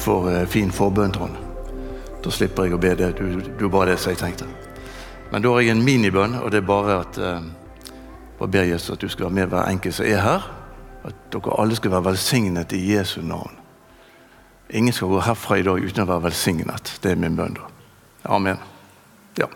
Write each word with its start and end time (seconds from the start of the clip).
for 0.00 0.30
eh, 0.32 0.46
fin 0.48 0.72
forbønn, 0.72 1.12
Trond. 1.14 1.36
Da 2.24 2.32
slipper 2.32 2.66
jeg 2.66 2.76
å 2.76 2.80
be 2.80 2.94
det. 2.96 3.12
Du, 3.18 3.40
du 3.58 3.68
ba 3.72 3.86
det 3.88 3.98
som 4.00 4.12
jeg 4.12 4.20
tenkte. 4.20 4.48
Men 5.30 5.44
da 5.44 5.52
har 5.54 5.62
jeg 5.62 5.76
en 5.76 5.84
minibønn, 5.84 6.40
og 6.40 6.50
det 6.52 6.60
er 6.60 6.68
bare 6.68 6.98
at 7.04 7.20
eh, 7.20 7.46
ber 8.40 8.68
Jesus 8.68 8.96
at 8.96 9.04
du 9.04 9.08
skal 9.08 9.28
være 9.28 9.36
med 9.38 9.52
hver 9.52 9.68
enkelt 9.70 9.96
som 9.96 10.08
er 10.08 10.24
her. 10.24 10.48
At 11.06 11.16
dere 11.32 11.56
alle 11.60 11.76
skal 11.78 11.94
være 11.94 12.10
velsignet 12.10 12.74
i 12.76 12.82
Jesu 12.94 13.20
navn. 13.24 13.56
Ingen 14.70 14.94
skal 14.94 15.10
gå 15.10 15.22
herfra 15.26 15.58
i 15.58 15.64
dag 15.66 15.80
uten 15.82 16.04
å 16.04 16.10
være 16.10 16.28
velsignet. 16.28 16.92
Det 17.02 17.12
er 17.12 17.20
min 17.20 17.38
bønn. 17.38 17.56
da. 17.56 17.70
Amen. 18.30 18.60
Ja. 19.38 19.48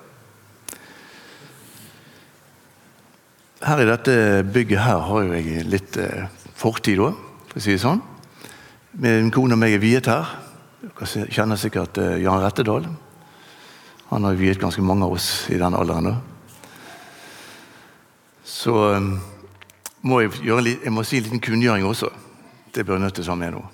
Her 3.65 3.83
i 3.83 3.89
dette 3.89 4.17
bygget 4.55 4.83
her 4.85 5.05
har 5.09 5.23
jo 5.27 5.37
jeg 5.37 5.69
litt 5.69 5.97
eh, 6.01 6.27
fortid, 6.57 7.01
da, 7.01 7.13
for 7.51 7.61
å 7.61 7.65
si 7.65 7.77
det 7.77 7.85
sånn. 7.85 8.03
Min 8.95 9.33
kone 9.35 9.57
og 9.57 9.59
meg 9.59 9.73
er 9.75 9.81
viet 9.83 10.07
her. 10.07 10.29
Dere 10.85 11.25
kjenner 11.35 11.59
sikkert 11.59 11.99
eh, 11.99 12.21
Jan 12.23 12.39
Rettedal. 12.39 12.85
Han 14.13 14.27
har 14.29 14.37
viet 14.39 14.61
ganske 14.63 14.83
mange 14.87 15.03
av 15.03 15.17
oss 15.17 15.49
i 15.51 15.59
den 15.59 15.75
alderen. 15.75 16.13
Så 18.47 18.75
eh, 18.93 19.09
må 20.07 20.21
jeg, 20.23 20.37
gjøre, 20.47 20.77
jeg 20.85 20.93
må 20.95 21.03
si 21.03 21.19
en 21.19 21.27
liten 21.27 21.43
kunngjøring 21.43 21.89
også. 21.89 22.13
Det 22.71 22.85
bør 22.87 23.01
jeg 23.01 23.05
nødt 23.09 23.19
til 23.19 23.27
å 23.27 23.33
ta 23.33 23.37
med 23.41 23.57
nå. 23.57 23.65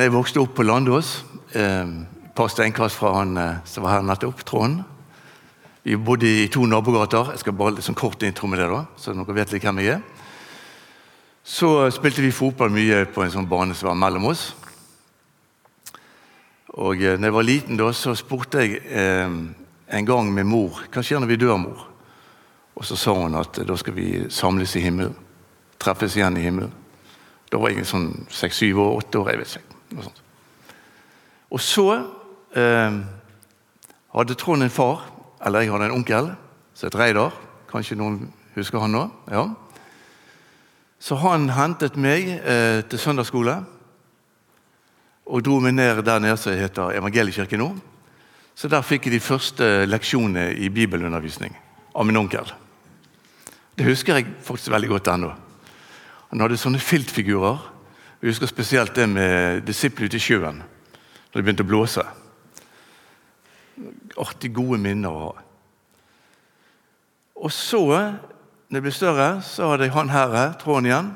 Jeg 0.00 0.14
vokste 0.14 0.40
opp 0.40 0.56
på 0.56 0.64
Landås, 0.64 1.12
eh, 1.52 1.92
par 2.32 2.48
steinkast 2.48 2.96
fra 3.02 3.12
han 3.18 3.36
eh, 3.36 3.60
som 3.68 3.84
var 3.84 3.98
her 3.98 4.06
nettopp, 4.06 4.46
Trond 4.48 4.80
Vi 5.84 6.00
bodde 6.00 6.24
i 6.24 6.48
to 6.48 6.64
nabogater. 6.64 7.34
Jeg 7.34 7.44
skal 7.44 7.58
bare 7.60 7.84
sånn 7.84 8.00
kort 8.00 8.24
intro 8.24 8.48
med 8.48 8.64
det, 8.64 8.80
så 8.96 9.12
dere 9.12 9.36
vet 9.42 9.52
litt 9.52 9.68
hvem 9.68 9.84
jeg 9.84 9.98
er. 9.98 10.19
Så 11.44 11.90
spilte 11.94 12.22
vi 12.22 12.32
fotball 12.34 12.72
mye 12.72 13.04
på 13.10 13.24
en 13.24 13.32
sånn 13.32 13.48
bane 13.48 13.74
som 13.74 13.90
var 13.90 13.98
mellom 13.98 14.28
oss. 14.30 14.50
Og 16.76 17.00
eh, 17.02 17.16
når 17.18 17.30
jeg 17.30 17.36
var 17.36 17.46
liten, 17.48 17.78
da, 17.80 17.90
så 17.96 18.14
spurte 18.18 18.62
jeg 18.62 18.82
eh, 18.86 19.38
en 19.90 20.06
gang 20.06 20.28
med 20.32 20.46
mor 20.46 20.82
hva 20.86 21.02
skjer 21.02 21.22
når 21.22 21.32
vi 21.32 21.40
dør, 21.40 21.56
mor. 21.58 21.86
Og 22.78 22.86
så 22.86 22.96
sa 22.96 23.14
hun 23.16 23.38
at 23.40 23.58
eh, 23.58 23.66
da 23.66 23.76
skal 23.80 23.96
vi 23.96 24.08
samles 24.30 24.76
i 24.78 24.84
himmelen. 24.84 25.16
Treffes 25.80 26.16
igjen 26.16 26.38
i 26.38 26.44
himmelen. 26.44 26.72
Da 27.50 27.58
var 27.58 27.72
jeg 27.74 27.88
sånn 27.88 28.12
seks-syv 28.30 28.78
år, 28.78 29.00
åtte 29.00 29.18
år, 29.18 29.32
jeg 29.32 29.40
vet 29.40 29.56
ikke. 29.58 29.78
Noe 29.96 30.06
sånt. 30.06 30.20
Og 31.50 31.62
så 31.64 31.86
eh, 32.54 33.00
hadde 34.14 34.36
Trond 34.38 34.62
en 34.62 34.70
far, 34.70 35.08
eller 35.42 35.64
jeg 35.64 35.72
hadde 35.72 35.88
en 35.90 35.96
onkel, 35.96 36.30
som 36.78 36.86
het 36.86 37.00
Reidar. 37.00 37.34
Kanskje 37.70 37.98
noen 37.98 38.22
husker 38.54 38.82
han 38.84 38.94
nå? 38.94 39.02
Ja. 39.32 39.48
Så 41.00 41.16
han 41.22 41.48
hentet 41.56 41.96
meg 41.96 42.28
eh, 42.28 42.82
til 42.84 43.00
søndagsskole 43.00 43.54
og 45.30 45.44
dro 45.46 45.60
meg 45.62 45.72
ned 45.78 46.02
der 46.04 46.20
nede 46.20 46.36
som 46.40 46.52
heter 46.52 46.92
Evangeliekirken 46.98 47.62
nå. 47.62 47.70
Så 48.54 48.68
der 48.68 48.84
fikk 48.84 49.06
jeg 49.08 49.16
de 49.16 49.22
første 49.24 49.68
leksjonene 49.88 50.50
i 50.60 50.68
bibelundervisning 50.68 51.54
av 51.96 52.04
min 52.04 52.18
onkel. 52.20 52.50
Det 53.78 53.86
husker 53.86 54.18
jeg 54.18 54.34
faktisk 54.44 54.74
veldig 54.74 54.90
godt 54.90 55.08
ennå. 55.14 55.30
Han 56.30 56.42
hadde 56.44 56.58
sånne 56.60 56.82
filtfigurer. 56.82 57.62
Jeg 58.20 58.34
husker 58.34 58.50
spesielt 58.50 58.92
det 58.94 59.06
med 59.08 59.62
disiplet 59.64 60.10
ute 60.10 60.20
i 60.20 60.22
sjøen, 60.22 60.60
når 60.60 61.38
det 61.38 61.46
begynte 61.46 61.64
å 61.64 61.70
blåse. 61.70 62.04
Artig 64.20 64.52
gode 64.52 64.76
minner 64.82 65.14
å 65.14 65.22
ha. 65.30 65.46
Og 67.40 67.54
så, 67.56 67.80
når 68.70 68.78
jeg 68.78 68.82
ble 68.86 68.92
større, 68.94 69.28
så 69.42 69.72
hadde 69.72 69.88
jeg 69.88 69.94
han 69.96 70.12
her, 70.14 70.52
Trond 70.60 70.86
igjen, 70.86 71.08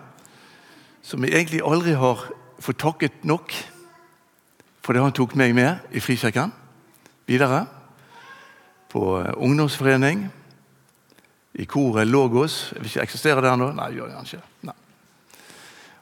som 1.06 1.22
jeg 1.22 1.36
egentlig 1.36 1.60
aldri 1.62 1.92
har 1.94 2.24
fått 2.58 2.80
takket 2.82 3.22
nok 3.22 3.54
for 4.82 4.92
det 4.92 5.04
han 5.04 5.14
tok 5.14 5.36
meg 5.38 5.54
med 5.54 5.94
i 5.94 6.02
Frikirken 6.02 6.50
videre. 7.30 7.62
På 8.90 9.20
eh, 9.20 9.30
ungdomsforening, 9.38 10.26
i 11.54 11.64
koret 11.70 12.10
Logos. 12.10 12.72
Jeg 12.74 12.82
vil 12.82 12.90
ikke, 12.90 13.06
Eksisterer 13.06 13.40
det 13.40 13.52
ennå? 13.52 13.70
Nei, 13.78 13.92
gjør 13.94 14.10
det 14.10 14.26
ikke. 14.26 14.42
Nei. 14.66 14.74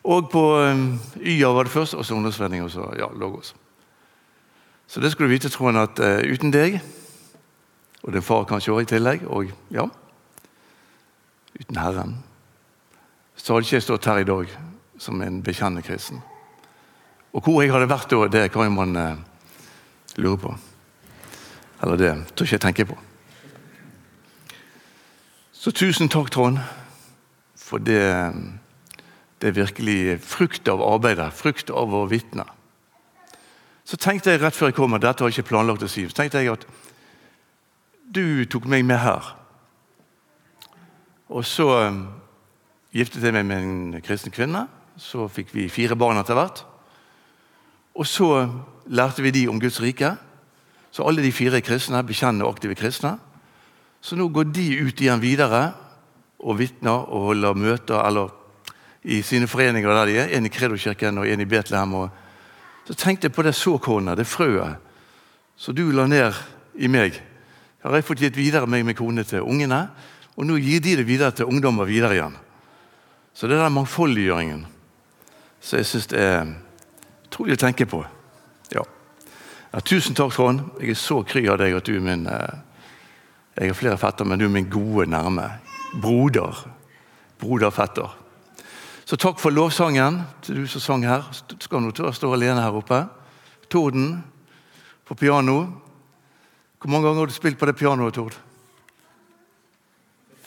Og 0.08 0.30
på 0.32 0.42
um, 0.56 0.86
YA 1.20 1.52
var 1.52 1.68
det 1.68 1.76
først, 1.76 1.94
og 1.94 2.06
så 2.08 2.16
ungdomsforening, 2.16 2.64
og 2.64 2.72
så 2.72 2.88
ja, 2.96 3.12
Logos. 3.12 3.52
Så 4.88 5.04
det 5.04 5.12
skulle 5.12 5.28
du 5.28 5.36
vite, 5.36 5.52
Trond, 5.52 5.76
at 5.76 6.00
uh, 6.00 6.24
uten 6.24 6.54
deg, 6.54 6.80
og 8.02 8.16
din 8.16 8.24
far 8.24 8.48
kanskje 8.48 8.72
også 8.72 8.86
i 8.88 8.94
tillegg, 8.96 9.28
og 9.28 9.52
ja 9.70 9.92
Uten 11.60 11.76
Herren, 11.76 12.16
så 13.36 13.54
hadde 13.54 13.66
ikke 13.66 13.76
jeg 13.76 13.86
stått 13.86 14.08
her 14.08 14.22
i 14.22 14.28
dag 14.28 14.52
som 15.02 15.20
en 15.22 15.42
bekjennende 15.44 15.84
kristen. 15.84 16.22
Og 17.32 17.44
hvor 17.44 17.62
jeg 17.62 17.72
hadde 17.72 17.90
vært 17.90 18.12
da, 18.12 18.28
det 18.28 18.50
kan 18.52 18.68
jo 18.68 18.74
man 18.76 18.96
eh, 18.96 19.22
lure 20.20 20.40
på. 20.40 20.52
Eller 21.82 21.98
det 21.98 22.12
tør 22.36 22.46
ikke 22.46 22.58
jeg 22.58 22.64
tenke 22.66 22.88
på. 22.92 22.98
Så 25.52 25.72
tusen 25.74 26.10
takk, 26.10 26.30
Trond, 26.34 26.58
for 27.58 27.82
det, 27.82 28.02
det 29.40 29.50
er 29.50 29.60
virkelig 29.60 30.18
frukt 30.26 30.68
av 30.68 30.82
arbeidet, 30.82 31.30
frukt 31.34 31.70
av 31.70 31.94
å 31.94 32.06
vitne. 32.10 32.46
Så 33.86 33.98
tenkte 33.98 34.32
jeg 34.32 34.42
rett 34.42 34.56
før 34.56 34.70
jeg 34.70 34.78
kom, 34.78 34.94
og 34.94 35.02
dette 35.02 35.22
har 35.22 35.30
jeg 35.30 35.40
ikke 35.40 35.52
planlagt 35.52 35.84
å 35.86 35.90
si, 35.90 36.04
så 36.08 36.18
tenkte 36.18 36.42
jeg 36.42 36.54
at 36.54 36.66
du 38.12 38.44
tok 38.50 38.68
meg 38.68 38.84
med 38.86 39.00
her. 39.02 39.32
Og 41.32 41.46
så 41.48 41.66
eh, 41.80 42.02
giftet 42.92 43.24
jeg 43.24 43.34
meg 43.34 43.46
med 43.48 43.64
en 43.64 44.02
kristen 44.04 44.32
kvinne. 44.34 44.66
Så 45.00 45.24
fikk 45.32 45.54
vi 45.56 45.70
fire 45.72 45.96
barn 45.96 46.20
etter 46.20 46.36
hvert. 46.36 46.64
Og 47.96 48.08
så 48.08 48.28
lærte 48.92 49.24
vi 49.24 49.32
de 49.32 49.46
om 49.48 49.60
Guds 49.60 49.80
rike. 49.80 50.12
Så 50.92 51.06
alle 51.08 51.24
de 51.24 51.32
fire 51.32 51.56
er 51.56 51.64
kristne, 51.64 52.02
bekjennende 52.04 52.44
og 52.44 52.56
aktive 52.56 52.76
kristne. 52.76 53.16
Så 54.02 54.18
nå 54.18 54.28
går 54.28 54.50
de 54.52 54.66
ut 54.82 55.00
igjen 55.00 55.22
videre 55.22 55.70
og 56.42 56.58
vitner 56.58 57.06
og 57.08 57.30
holder 57.30 57.56
møter 57.56 58.02
eller 58.02 58.32
i 59.02 59.22
sine 59.22 59.48
foreninger 59.48 59.88
der 59.88 60.06
de 60.06 60.18
er. 60.18 60.32
En 60.36 60.46
i 60.46 60.52
Kredokirken 60.52 61.18
og 61.22 61.28
en 61.28 61.40
i 61.40 61.48
Betlehem. 61.48 61.94
Og 61.94 62.10
så 62.88 62.94
tenkte 62.98 63.30
jeg 63.30 63.36
på 63.36 63.44
det 63.46 63.54
såkornet, 63.54 64.18
det 64.18 64.26
frøet, 64.26 64.76
som 65.56 65.74
du 65.74 65.88
la 65.94 66.06
ned 66.10 66.34
i 66.74 66.90
meg. 66.90 67.16
Har 67.82 67.94
jeg 67.96 68.06
fått 68.06 68.22
gitt 68.22 68.36
videre 68.36 68.66
meg 68.66 68.84
med 68.86 68.98
kone 68.98 69.24
til 69.26 69.46
ungene, 69.46 69.86
og 70.36 70.46
nå 70.48 70.56
gir 70.60 70.80
de 70.80 70.96
det 70.96 71.06
videre 71.08 71.34
til 71.36 71.50
ungdommer 71.50 71.88
videre 71.88 72.16
igjen. 72.16 72.36
Så 73.34 73.48
det 73.48 73.56
er 73.56 73.66
den 73.66 73.76
mangfoldiggjøringen 73.76 74.64
som 75.62 75.78
jeg 75.78 75.88
syns 75.88 76.08
er 76.18 76.48
utrolig 77.28 77.56
å 77.56 77.62
tenke 77.62 77.86
på. 77.88 78.02
Ja. 78.74 78.82
Ja, 79.72 79.80
tusen 79.80 80.16
takk, 80.18 80.34
Trond. 80.34 80.64
Jeg 80.80 80.96
er 80.96 81.00
så 81.00 81.20
kry 81.24 81.44
av 81.48 81.60
deg 81.62 81.76
at 81.78 81.86
du 81.86 81.94
er 81.96 82.04
min 82.04 82.26
eh, 82.28 82.60
Jeg 83.56 83.68
har 83.68 83.76
flere 83.76 84.00
fetter, 84.00 84.24
men 84.24 84.40
du 84.40 84.46
er 84.46 84.52
min 84.52 84.68
gode 84.72 85.06
nærme. 85.12 85.44
Broder. 86.00 86.56
Broder-fetter. 87.40 88.14
Så 89.04 89.18
takk 89.20 89.40
for 89.42 89.52
lovsangen 89.52 90.22
til 90.42 90.62
du 90.62 90.66
som 90.66 90.80
sang 90.80 91.04
her. 91.04 91.26
Du 91.48 91.60
skal 91.60 91.82
nå 91.84 91.92
stå 91.92 92.32
alene 92.32 92.62
her 92.64 92.78
oppe. 92.78 93.02
Torden 93.68 94.22
på 95.04 95.14
piano. 95.20 95.58
Hvor 96.80 96.90
mange 96.90 97.06
ganger 97.06 97.20
har 97.20 97.30
du 97.30 97.36
spilt 97.36 97.60
på 97.60 97.68
det 97.68 97.76
pianoet, 97.76 98.14
Tord? 98.16 98.38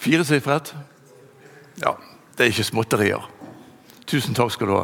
Firesifret? 0.05 0.69
Ja, 1.81 1.95
det 2.37 2.43
er 2.43 2.51
ikke 2.51 2.63
småtterier. 2.67 3.23
Tusen 4.05 4.35
takk 4.37 4.51
skal 4.53 4.69
du 4.69 4.73
ha. 4.75 4.83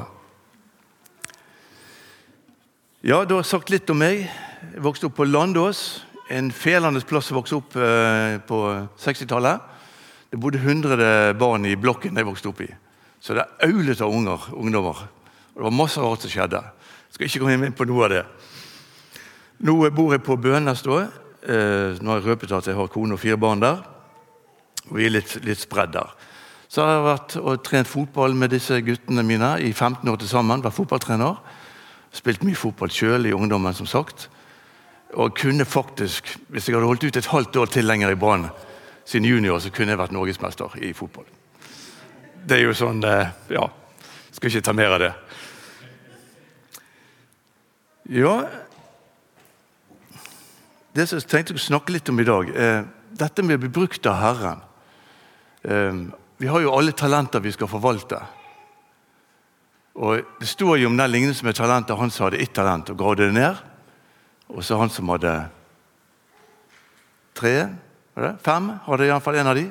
Ja, 3.05 3.19
du 3.29 3.35
har 3.35 3.45
sagt 3.45 3.69
litt 3.69 3.89
om 3.93 4.01
meg. 4.01 4.23
Jeg 4.71 4.81
vokste 4.81 5.11
opp 5.11 5.19
på 5.19 5.27
Landås. 5.29 6.01
En 6.33 6.49
felende 6.49 7.03
plass 7.05 7.29
å 7.29 7.37
vokse 7.37 7.59
opp 7.59 7.77
eh, 7.77 8.39
på 8.49 8.63
60-tallet. 9.03 9.69
Det 10.33 10.41
bodde 10.41 10.63
100 10.63 11.37
barn 11.37 11.69
i 11.69 11.75
blokken 11.77 12.17
jeg 12.17 12.29
vokste 12.31 12.49
opp 12.49 12.65
i. 12.65 12.71
Så 13.21 13.37
det 13.37 13.45
aulet 13.61 14.01
av 14.01 14.17
unger, 14.17 14.49
ungdommer. 14.57 15.05
Og 15.53 15.61
det 15.61 15.67
var 15.67 15.79
masse 15.83 16.01
rart 16.01 16.25
som 16.25 16.33
skjedde. 16.33 16.65
Jeg 16.65 17.19
skal 17.19 17.29
ikke 17.29 17.45
komme 17.45 17.69
inn 17.69 17.77
på 17.77 17.89
noe 17.93 18.09
av 18.09 18.15
det. 18.15 18.25
Nå 19.69 19.77
bor 19.93 20.17
jeg 20.17 20.25
på 20.25 20.41
Bønes. 20.41 20.81
Eh, 20.81 22.01
nå 22.01 22.09
har 22.09 22.23
jeg 22.23 22.29
røpet 22.31 22.57
at 22.57 22.73
jeg 22.73 22.81
har 22.81 22.89
kone 22.89 23.19
og 23.19 23.21
fire 23.21 23.37
barn 23.37 23.61
der. 23.61 23.90
Og 24.89 24.97
vi 24.97 25.07
er 25.07 25.15
litt, 25.15 25.37
litt 25.45 25.61
spredd 25.61 25.93
der. 25.95 26.11
Så 26.71 26.85
har 26.85 26.93
jeg 26.93 27.03
vært 27.03 27.33
og 27.41 27.63
trent 27.67 27.89
fotball 27.91 28.35
med 28.37 28.53
disse 28.53 28.77
guttene 28.85 29.25
mine 29.27 29.57
i 29.59 29.73
15 29.73 30.07
år 30.07 30.21
til 30.21 30.31
sammen. 30.31 30.63
Vært 30.63 30.77
fotballtrener. 30.77 31.41
Spilt 32.15 32.45
mye 32.47 32.55
fotball 32.55 32.91
sjøl 32.91 33.27
i 33.27 33.33
ungdommen, 33.35 33.75
som 33.75 33.89
sagt. 33.89 34.29
Og 35.19 35.35
kunne 35.35 35.67
faktisk, 35.67 36.31
hvis 36.47 36.69
jeg 36.69 36.77
hadde 36.77 36.87
holdt 36.87 37.03
ut 37.03 37.19
et 37.19 37.31
halvt 37.33 37.59
år 37.59 37.73
til 37.73 37.87
lenger 37.87 38.13
i 38.13 38.19
Brann 38.19 38.47
siden 39.03 39.27
junior, 39.27 39.59
så 39.59 39.71
kunne 39.73 39.91
jeg 39.91 39.99
vært 39.99 40.15
norgesmester 40.15 40.77
i 40.79 40.93
fotball. 40.95 41.27
Det 42.47 42.57
er 42.57 42.65
jo 42.65 42.77
sånn 42.77 43.03
eh, 43.05 43.35
Ja, 43.51 43.67
skal 44.31 44.49
ikke 44.49 44.63
ta 44.65 44.73
mer 44.73 44.95
av 44.95 45.03
det. 45.03 45.11
Ja 48.11 48.35
Det 50.95 51.05
som 51.07 51.19
jeg 51.19 51.29
tenkte 51.29 51.55
å 51.55 51.61
snakke 51.61 51.93
litt 51.93 52.09
om 52.11 52.19
i 52.19 52.27
dag, 52.27 52.49
er 52.49 52.87
dette 53.15 53.43
med 53.45 53.59
å 53.59 53.61
bli 53.61 53.69
brukt 53.71 54.07
av 54.09 54.17
Herren. 54.19 54.63
Eh, 55.63 55.93
Vi 56.37 56.47
har 56.47 56.59
jo 56.59 56.71
alle 56.73 56.91
talenter 56.91 57.39
vi 57.39 57.51
skal 57.51 57.67
forvalte. 57.69 58.17
Og 59.95 60.23
Det 60.39 60.47
står 60.47 60.79
jo 60.79 60.87
om 60.87 60.97
den 60.97 61.11
lignelsen 61.11 61.45
med 61.45 61.55
talenter. 61.55 61.95
Han 61.95 62.09
som 62.09 62.25
hadde 62.25 62.41
ett 62.41 62.53
talent 62.53 62.89
og 62.89 62.97
gravde 62.97 63.27
det 63.27 63.33
ned. 63.33 63.55
Og 64.49 64.63
så 64.63 64.77
han 64.77 64.89
som 64.89 65.09
hadde 65.09 65.49
tre, 67.35 67.69
fem, 68.43 68.71
hadde 68.87 69.05
iallfall 69.05 69.35
en 69.35 69.47
av 69.47 69.55
de. 69.55 69.67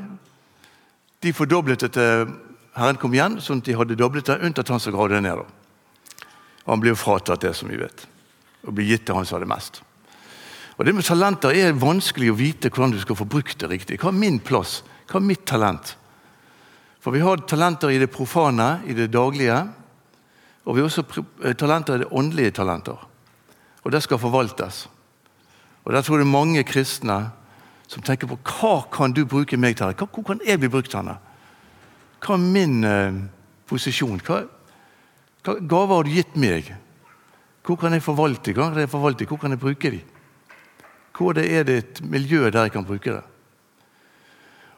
De 1.21 1.33
fordoblet 1.33 1.81
det 1.81 1.93
til 1.93 2.31
Herren 2.77 2.97
kom 2.97 3.13
igjen, 3.13 3.41
sånn 3.43 3.61
at 3.61 3.67
de 3.69 3.77
hadde 3.77 3.99
doblet 3.99 4.25
det, 4.31 4.39
unntatt 4.41 4.71
han 4.73 4.81
som 4.81 4.95
gravde 4.95 5.19
det 5.19 5.25
ned. 5.27 5.43
Og 6.65 6.71
Han 6.71 6.81
ble 6.81 6.95
jo 6.95 6.97
fratatt 6.97 7.41
det, 7.41 7.55
som 7.57 7.69
vi 7.69 7.77
vet, 7.77 8.07
og 8.65 8.75
ble 8.75 8.87
gitt 8.87 9.05
til 9.07 9.19
han 9.19 9.27
som 9.27 9.37
hadde 9.37 9.51
mest. 9.51 9.83
Og 10.79 10.87
Det 10.87 10.95
med 10.95 11.05
talenter 11.05 11.51
er 11.51 11.77
vanskelig 11.77 12.31
å 12.31 12.39
vite 12.39 12.71
hvordan 12.71 12.95
du 12.95 13.01
skal 13.01 13.17
få 13.17 13.29
brukt 13.29 13.59
det 13.59 13.69
riktig. 13.69 13.99
Hva 14.01 14.09
er 14.09 14.17
min 14.17 14.39
plass? 14.39 14.83
Hva 15.11 15.19
er 15.19 15.27
mitt 15.27 15.43
talent? 15.49 15.97
For 17.03 17.11
vi 17.17 17.23
har 17.25 17.43
talenter 17.49 17.91
i 17.91 17.99
det 17.99 18.11
profane, 18.13 18.83
i 18.87 18.95
det 18.95 19.09
daglige. 19.11 19.57
Og 20.69 20.77
vi 20.77 20.83
har 20.83 20.91
også 20.91 21.05
eh, 21.43 21.57
talenter 21.59 21.97
i 21.97 22.03
det 22.05 22.13
åndelige 22.13 22.55
talenter. 22.61 23.01
Og 23.83 23.93
det 23.93 24.03
skal 24.05 24.21
forvaltes. 24.21 24.85
Og 25.85 25.93
Der 25.93 26.03
tror 26.03 26.19
jeg 26.19 26.25
det 26.25 26.29
er 26.29 26.39
mange 26.39 26.65
kristne 26.65 27.19
som 27.91 28.05
tenker 28.07 28.29
på 28.31 28.39
hva 28.39 28.85
kan 28.93 29.13
du 29.17 29.25
bruke 29.27 29.57
meg 29.59 29.79
til? 29.81 29.97
Hvor 29.97 30.23
kan 30.23 30.41
jeg 30.47 30.61
bli 30.61 30.71
brukt 30.71 30.95
henne? 30.95 31.17
Hva 32.21 32.37
er 32.37 32.45
min 32.45 32.85
eh, 32.85 33.19
posisjon? 33.67 34.21
Hva, 34.23 34.45
hva 35.43 35.57
gaver 35.59 35.97
har 35.97 36.07
du 36.07 36.15
gitt 36.15 36.37
meg? 36.39 36.71
Hvor 37.67 37.81
kan 37.81 37.93
jeg 37.93 38.05
forvalte 38.05 38.53
Hvor 38.53 38.71
kan 38.71 38.85
jeg, 38.85 38.93
forvalte? 38.93 39.27
Hvor 39.27 39.41
kan 39.41 39.51
jeg 39.51 39.61
bruke 39.61 39.91
dem? 39.91 40.17
Hvor 41.17 41.37
er 41.37 41.65
det 41.65 41.77
et 41.77 42.01
miljø 42.05 42.51
der 42.51 42.69
jeg 42.69 42.73
kan 42.73 42.85
bruke 42.85 43.11
det? 43.11 43.25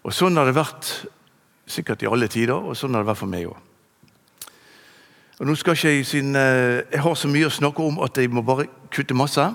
Og 0.03 0.15
Sånn 0.15 0.37
har 0.37 0.49
det 0.49 0.57
vært 0.57 0.89
sikkert 1.71 2.03
i 2.03 2.09
alle 2.11 2.29
tider, 2.31 2.57
og 2.57 2.75
sånn 2.77 2.95
har 2.97 3.05
det 3.05 3.11
vært 3.13 3.21
for 3.23 3.31
meg 3.31 3.47
òg. 3.51 3.61
Og 5.41 5.49
nå 5.49 5.55
skal 5.59 5.75
ikke 5.75 5.91
Jeg 5.91 6.07
siden 6.07 6.37
eh, 6.37 6.83
jeg 6.93 7.03
har 7.03 7.15
så 7.19 7.29
mye 7.31 7.49
å 7.49 7.55
snakke 7.55 7.83
om 7.83 8.03
at 8.05 8.19
jeg 8.19 8.31
må 8.31 8.43
bare 8.47 8.69
kutte 8.91 9.15
masse, 9.15 9.47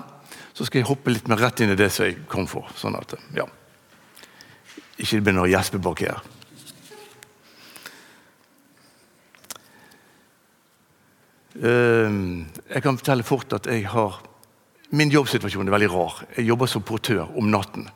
så 0.52 0.64
skal 0.66 0.80
jeg 0.80 0.88
hoppe 0.88 1.12
litt 1.12 1.28
mer 1.30 1.40
rett 1.40 1.60
inn 1.62 1.72
i 1.72 1.78
det 1.78 1.90
som 1.92 2.08
jeg 2.08 2.24
kom 2.28 2.48
for. 2.50 2.66
sånn 2.76 2.96
at, 2.98 3.14
ja, 3.36 3.46
Ikke 4.98 5.16
det 5.16 5.22
blir 5.22 5.36
noe 5.36 5.48
gjespe 5.48 5.78
bak 5.78 6.00
her. 6.02 6.20
Ehm, 11.58 12.46
jeg 12.68 12.82
kan 12.82 12.98
fortelle 12.98 13.26
fort 13.26 13.52
at 13.52 13.66
jeg 13.66 13.86
har 13.90 14.24
Min 14.90 15.10
jobbsituasjon 15.12 15.68
er 15.68 15.74
veldig 15.74 15.88
rar. 15.92 16.14
Jeg 16.32 16.46
jobber 16.48 16.66
som 16.66 16.80
portør 16.80 17.26
om 17.36 17.50
natten. 17.52 17.90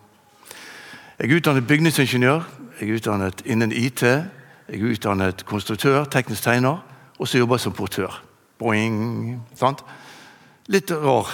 Jeg 1.22 1.30
er 1.30 1.38
utdannet 1.38 1.66
bygningsingeniør, 1.70 2.40
jeg 2.80 2.88
er 2.88 2.96
utdannet 2.98 3.42
innen 3.46 3.70
IT, 3.70 4.00
jeg 4.02 4.78
er 4.80 4.88
utdannet 4.90 5.44
konstruktør, 5.46 6.00
teknisk 6.10 6.42
tegner, 6.42 6.80
og 7.14 7.28
så 7.28 7.38
jobber 7.38 7.60
jeg 7.60 7.62
som 7.62 7.74
portør. 7.78 8.16
Boing, 8.58 9.36
sant? 9.54 9.84
Litt 10.66 10.90
rar. 10.90 11.30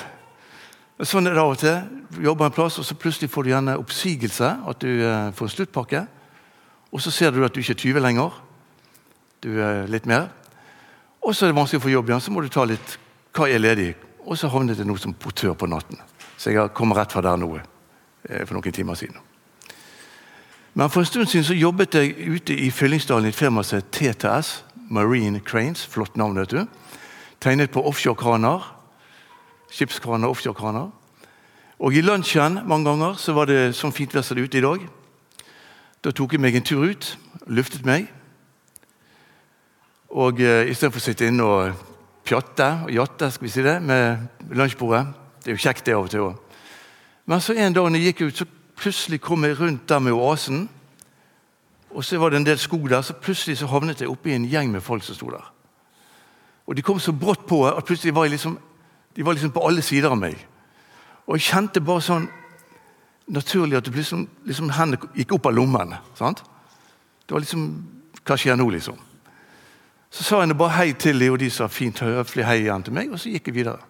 Sånn 1.01 1.25
er 1.25 1.33
det 1.33 1.41
av 1.41 1.55
og 1.55 1.63
til. 1.63 1.79
Jobber 2.21 2.51
en 2.51 2.57
plass, 2.59 2.77
og 2.77 2.85
så 2.85 2.99
plutselig 3.01 3.31
får 3.33 3.47
du 3.47 3.51
gjerne 3.55 3.79
oppsigelse, 3.81 4.51
at 4.69 4.85
du 4.85 4.91
eh, 5.07 5.31
får 5.39 5.55
sluttpakke. 5.55 6.03
Og 6.93 7.01
så 7.01 7.09
ser 7.15 7.33
du 7.33 7.41
at 7.47 7.57
du 7.57 7.63
ikke 7.63 7.79
er 7.79 7.81
20 7.87 8.05
lenger. 8.05 8.37
Du 9.41 9.49
er 9.57 9.89
litt 9.89 10.05
mer. 10.05 10.29
Og 11.25 11.33
så 11.33 11.47
er 11.47 11.55
det 11.55 11.61
vanskelig 11.63 11.81
å 11.81 11.87
få 11.87 11.95
jobb 11.95 12.13
igjen, 12.13 12.27
så 12.27 12.35
må 12.35 12.45
du 12.45 12.51
ta 12.53 12.67
litt 12.69 12.99
Hva 13.33 13.49
er 13.49 13.65
ledig? 13.65 13.95
Og 14.29 14.37
så 14.37 14.53
havnet 14.53 14.77
jeg 14.77 14.93
nå 14.93 15.01
som 15.01 15.17
portør 15.17 15.57
på 15.57 15.71
natten. 15.73 15.97
Så 16.37 16.53
jeg 16.53 16.61
har 16.61 16.77
kommet 16.77 17.01
rett 17.01 17.17
fra 17.17 17.25
der 17.25 17.41
nå 17.41 17.55
eh, 17.57 18.45
for 18.45 18.53
noen 18.59 18.77
timer 18.77 19.01
siden. 19.01 19.25
Men 20.75 20.91
for 20.91 21.01
en 21.01 21.07
stund 21.07 21.27
siden 21.27 21.45
så 21.45 21.55
jobbet 21.55 21.95
jeg 21.95 22.15
ute 22.29 22.57
i 22.57 22.71
Fyllingsdalen 22.71 23.25
i 23.25 23.29
et 23.29 23.39
firma 23.39 23.63
som 23.63 23.81
het 23.81 23.91
TTS. 23.93 24.65
Marine 24.91 25.41
Cranes. 25.41 25.87
Flott 25.87 26.17
navn, 26.17 26.39
vet 26.39 26.51
du. 26.51 26.67
Tegnet 27.41 27.71
på 27.71 27.83
offshorekraner. 27.87 28.75
Skipskraner, 29.71 30.29
offshorekraner. 30.29 30.91
Og 31.79 31.95
i 31.95 32.03
lunsjen 32.03 32.61
mange 32.67 32.91
ganger 32.91 33.19
så 33.21 33.35
var 33.37 33.47
det 33.47 33.75
sånn 33.77 33.95
fint 33.95 34.15
vær 34.15 34.25
som 34.27 34.39
det 34.39 34.49
ute 34.49 34.59
i 34.59 34.65
dag. 34.65 34.87
Da 36.03 36.11
tok 36.15 36.35
jeg 36.35 36.43
meg 36.43 36.57
en 36.59 36.67
tur 36.67 36.89
ut, 36.89 37.11
luftet 37.47 37.87
meg. 37.87 38.09
Og 40.09 40.41
eh, 40.41 40.71
istedenfor 40.73 41.03
å 41.03 41.05
sitte 41.05 41.29
inne 41.29 41.47
og 41.47 41.87
pjatte 42.27 42.69
og 42.87 42.93
jatte 42.93 43.31
skal 43.33 43.47
vi 43.47 43.53
si 43.53 43.65
det, 43.65 43.79
med 43.83 44.53
lunsjbordet 44.53 45.07
Det 45.45 45.53
er 45.53 45.57
jo 45.57 45.63
kjekt, 45.63 45.85
det 45.87 45.95
av 45.95 46.07
og 46.07 46.11
til 46.13 46.25
òg. 46.27 46.39
Men 47.29 47.41
så 47.41 47.55
en 47.55 47.75
dag 47.77 47.87
når 47.89 48.01
jeg 48.01 48.13
gikk 48.13 48.23
ut, 48.27 48.41
så 48.41 48.47
plutselig 48.79 49.21
kom 49.21 49.45
jeg 49.45 49.59
rundt 49.61 49.89
der 49.89 49.99
med 49.99 50.13
oasen. 50.13 50.69
Og 51.91 52.05
så 52.05 52.19
var 52.19 52.31
det 52.31 52.37
en 52.37 52.47
del 52.47 52.59
sko 52.59 52.77
der, 52.89 53.03
så 53.03 53.13
plutselig 53.13 53.59
så 53.59 53.67
havnet 53.67 54.01
jeg 54.01 54.11
oppi 54.11 54.35
en 54.35 54.47
gjeng 54.49 54.73
med 54.73 54.85
folk 54.85 55.03
som 55.03 55.15
sto 55.15 55.31
der. 55.31 55.53
Og 56.67 56.77
De 56.77 56.83
kom 56.83 57.01
så 57.01 57.13
brått 57.13 57.47
på 57.49 57.63
at 57.67 57.85
plutselig 57.85 58.15
var 58.15 58.25
jeg 58.25 58.31
liksom, 58.37 58.59
de 59.17 59.25
var 59.25 59.33
liksom 59.33 59.51
på 59.51 59.67
alle 59.67 59.83
sider 59.83 60.11
av 60.11 60.19
meg. 60.21 60.37
Og 61.27 61.37
jeg 61.37 61.49
kjente 61.49 61.81
bare 61.81 62.05
sånn 62.05 62.29
naturlig 63.29 63.77
at 63.77 63.85
det 63.85 63.97
liksom, 63.97 64.29
liksom 64.45 64.71
hendene 64.77 65.11
gikk 65.17 65.33
opp 65.37 65.49
av 65.49 65.57
lommen. 65.57 65.95
sant? 66.15 66.45
Det 67.27 67.33
var 67.33 67.41
liksom 67.41 67.71
Hva 68.29 68.37
skjer 68.37 68.57
nå, 68.61 68.67
liksom? 68.69 68.97
Så 70.11 70.25
sa 70.25 70.41
jeg 70.43 70.57
bare 70.57 70.75
hei 70.77 70.93
til 70.93 71.21
dem, 71.21 71.33
og 71.33 71.39
de 71.41 71.49
sa 71.51 71.69
fint 71.69 72.01
høflig 72.01 72.45
hei 72.45 72.59
igjen 72.61 72.83
til 72.85 72.93
meg, 72.93 73.13
og 73.13 73.21
så 73.21 73.31
gikk 73.33 73.49
jeg 73.49 73.55
videre. 73.55 73.81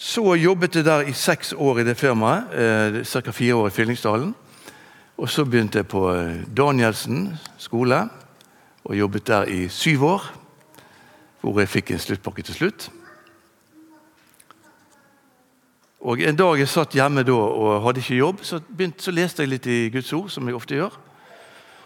Så 0.00 0.34
jobbet 0.34 0.78
jeg 0.78 0.84
der 0.84 1.02
i 1.04 1.12
seks 1.12 1.52
år 1.52 1.78
i 1.78 1.84
det 1.84 1.96
firmaet, 2.00 2.54
eh, 2.56 3.04
ca. 3.04 3.30
fire 3.30 3.54
år 3.54 3.66
i 3.66 3.70
Fyllingsdalen. 3.70 4.34
Og 5.18 5.28
så 5.28 5.44
begynte 5.44 5.78
jeg 5.78 5.88
på 5.88 6.12
eh, 6.14 6.40
Danielsen 6.56 7.38
skole, 7.58 8.08
og 8.84 8.98
jobbet 8.98 9.26
der 9.26 9.42
i 9.42 9.68
syv 9.68 10.04
år. 10.04 10.32
Hvor 11.40 11.60
jeg 11.60 11.68
fikk 11.68 11.90
en 11.90 11.98
sluttpakke 11.98 12.42
til 12.42 12.54
slutt. 12.54 12.90
Og 16.00 16.20
En 16.20 16.36
dag 16.36 16.58
jeg 16.58 16.68
satt 16.68 16.94
hjemme 16.94 17.22
da 17.22 17.32
og 17.32 17.82
hadde 17.84 18.00
ikke 18.00 18.14
jobb, 18.14 18.38
så, 18.42 18.60
begynte, 18.60 19.02
så 19.02 19.10
leste 19.10 19.42
jeg 19.42 19.48
litt 19.48 19.66
i 19.66 19.90
Guds 19.92 20.12
ord, 20.12 20.30
som 20.30 20.48
jeg 20.48 20.56
ofte 20.56 20.74
gjør. 20.74 20.96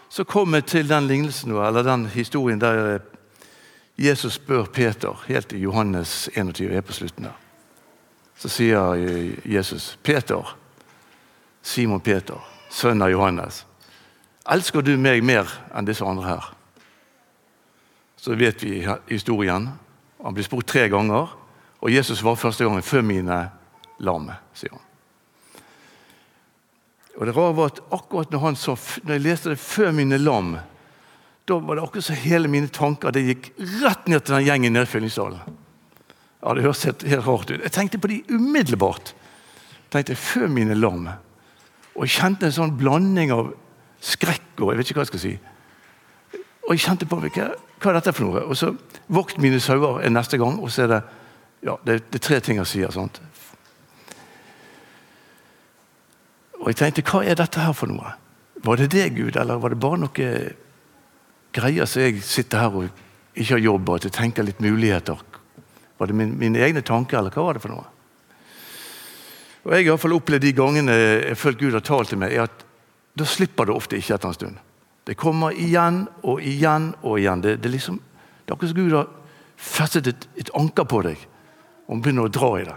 Så 0.09 0.23
kom 0.23 0.53
jeg 0.53 0.65
til 0.65 0.89
den 0.89 1.07
lignelsen, 1.07 1.51
eller 1.51 1.83
den 1.83 2.05
historien 2.05 2.61
der 2.61 2.99
Jesus 3.97 4.33
spør 4.33 4.63
Peter, 4.63 5.23
helt 5.27 5.51
i 5.51 5.57
Johannes 5.57 6.29
21, 6.35 6.71
er 6.71 6.81
på 6.81 6.93
slutten 6.93 7.23
der. 7.23 7.44
Så 8.37 8.49
sier 8.49 8.95
Jesus, 9.45 9.97
'Peter, 10.03 10.55
Simon 11.61 11.99
Peter, 11.99 12.39
sønn 12.69 13.01
av 13.01 13.09
Johannes, 13.09 13.65
elsker 14.45 14.81
du 14.81 14.97
meg 14.97 15.23
mer 15.23 15.49
enn 15.73 15.87
disse 15.87 16.05
andre 16.05 16.27
her?' 16.27 16.51
Så 18.17 18.35
vet 18.35 18.63
vi 18.63 18.87
historien. 19.07 19.69
Han 20.23 20.33
blir 20.33 20.43
spurt 20.43 20.65
tre 20.67 20.87
ganger, 20.89 21.29
og 21.79 21.91
Jesus 21.91 22.23
var 22.23 22.35
første 22.35 22.63
gangen 22.63 22.81
'før 22.81 23.01
mine 23.01 23.49
lam', 23.99 24.31
sier 24.53 24.71
han. 24.71 24.81
Og 27.17 27.25
det 27.25 27.35
rare 27.35 27.55
var 27.55 27.71
at 27.71 27.83
akkurat 27.95 28.31
når 28.31 28.39
han 28.39 28.55
sa, 28.59 28.75
når 29.03 29.13
jeg 29.13 29.23
leste 29.23 29.49
det 29.53 29.59
før 29.59 29.91
mine 29.95 30.17
lam, 30.17 30.57
da 31.47 31.59
var 31.61 31.77
det 31.77 31.83
akkurat 31.85 32.07
så 32.09 32.17
hele 32.17 32.49
mine 32.51 32.67
tanker 32.67 33.13
det 33.15 33.23
gikk 33.23 33.51
rett 33.83 34.09
ned 34.11 34.25
til 34.25 34.35
den 34.35 34.47
gjengen 34.47 34.75
i 34.81 34.85
Fyllingsdalen. 34.89 35.54
Ja, 36.43 36.53
det 36.53 36.65
høres 36.65 36.83
helt, 36.85 37.03
helt 37.07 37.27
rart 37.27 37.51
ut. 37.51 37.61
Jeg 37.61 37.73
tenkte 37.73 38.01
på 38.01 38.11
de 38.11 38.21
umiddelbart. 38.29 39.13
Jeg 39.85 39.91
tenkte 39.95 40.17
Før 40.19 40.47
mine 40.51 40.75
lam. 40.77 41.07
Og 41.95 42.05
jeg 42.05 42.17
kjente 42.17 42.49
en 42.49 42.55
sånn 42.55 42.75
blanding 42.77 43.31
av 43.33 43.53
skrekk 44.03 44.59
og 44.61 44.71
jeg 44.71 44.79
vet 44.79 44.89
ikke 44.89 44.99
hva 44.99 45.05
jeg 45.05 45.13
skal 45.13 45.23
si. 45.23 45.35
Og 46.65 46.73
jeg 46.73 46.83
kjente 46.85 47.07
på 47.09 47.19
hva, 47.21 47.29
hva 47.29 47.91
er 47.91 47.97
dette 47.99 48.13
for 48.15 48.27
noe? 48.27 48.43
Og 48.49 48.57
så 48.59 48.73
Vokt 49.05 49.37
mine 49.37 49.59
sauer 49.61 49.99
er 50.01 50.09
neste 50.09 50.39
gang, 50.41 50.55
og 50.57 50.71
så 50.73 50.87
er 50.87 50.87
det 50.89 50.99
ja, 51.61 51.75
det, 51.85 51.99
det 52.09 52.17
er 52.17 52.23
tre 52.25 52.39
ting 52.41 52.57
jeg 52.57 52.69
sier. 52.71 52.93
sant? 52.93 53.19
Og 56.57 56.71
jeg 56.71 56.79
tenkte, 56.79 57.03
hva 57.05 57.21
er 57.21 57.37
dette 57.37 57.61
her 57.61 57.75
for 57.77 57.93
noe? 57.93 58.15
Var 58.65 58.81
det 58.81 58.87
det, 58.95 59.05
Gud, 59.13 59.37
eller 59.37 59.61
var 59.61 59.73
det 59.73 59.77
bare 59.83 59.99
noe 60.01 60.29
greier 61.53 61.85
så 61.85 62.01
jeg 62.01 62.23
sitter 62.25 62.63
her 62.63 62.79
og 62.79 62.89
ikke 63.35 63.51
har 63.53 63.61
jobb, 63.61 63.89
og 63.89 63.99
at 63.99 64.07
jeg 64.09 64.15
tenker 64.17 64.47
litt 64.47 64.63
muligheter? 64.63 65.21
Var 65.97 66.11
det 66.11 66.17
min, 66.17 66.33
mine 66.39 66.61
egne 66.61 66.83
tanker, 66.85 67.19
eller 67.19 67.33
hva 67.33 67.47
var 67.47 67.57
det 67.57 67.63
for 67.63 67.73
noe? 67.73 67.85
Og 69.65 69.73
Jeg 69.73 69.79
har 69.79 69.85
i 69.87 69.89
hvert 69.89 70.03
fall 70.03 70.13
opplevd 70.13 70.45
de 70.45 70.53
gangene 70.53 70.95
jeg 70.95 71.37
følt 71.41 71.59
Gud 71.59 71.73
har 71.73 71.85
talt 71.85 72.11
til 72.13 72.21
meg, 72.21 72.35
er 72.35 72.45
at 72.45 72.65
da 73.17 73.25
slipper 73.25 73.65
det 73.65 73.75
ofte 73.75 73.97
ikke 73.97 74.17
etter 74.17 74.29
en 74.29 74.37
stund. 74.37 74.57
Det 75.05 75.15
kommer 75.17 75.55
igjen 75.55 76.03
og 76.25 76.41
igjen 76.41 76.91
og 77.01 77.19
igjen. 77.19 77.41
Det, 77.41 77.55
det, 77.63 77.71
liksom, 77.73 77.97
det 78.43 78.51
er 78.51 78.57
akkurat 78.57 78.73
som 78.73 78.79
Gud 78.81 78.97
har 78.97 79.09
festet 79.55 80.09
et, 80.11 80.27
et 80.35 80.51
anker 80.57 80.85
på 80.89 81.01
deg 81.05 81.21
og 81.85 82.01
begynner 82.01 82.27
å 82.27 82.33
dra 82.33 82.51
i 82.59 82.67
det. 82.67 82.75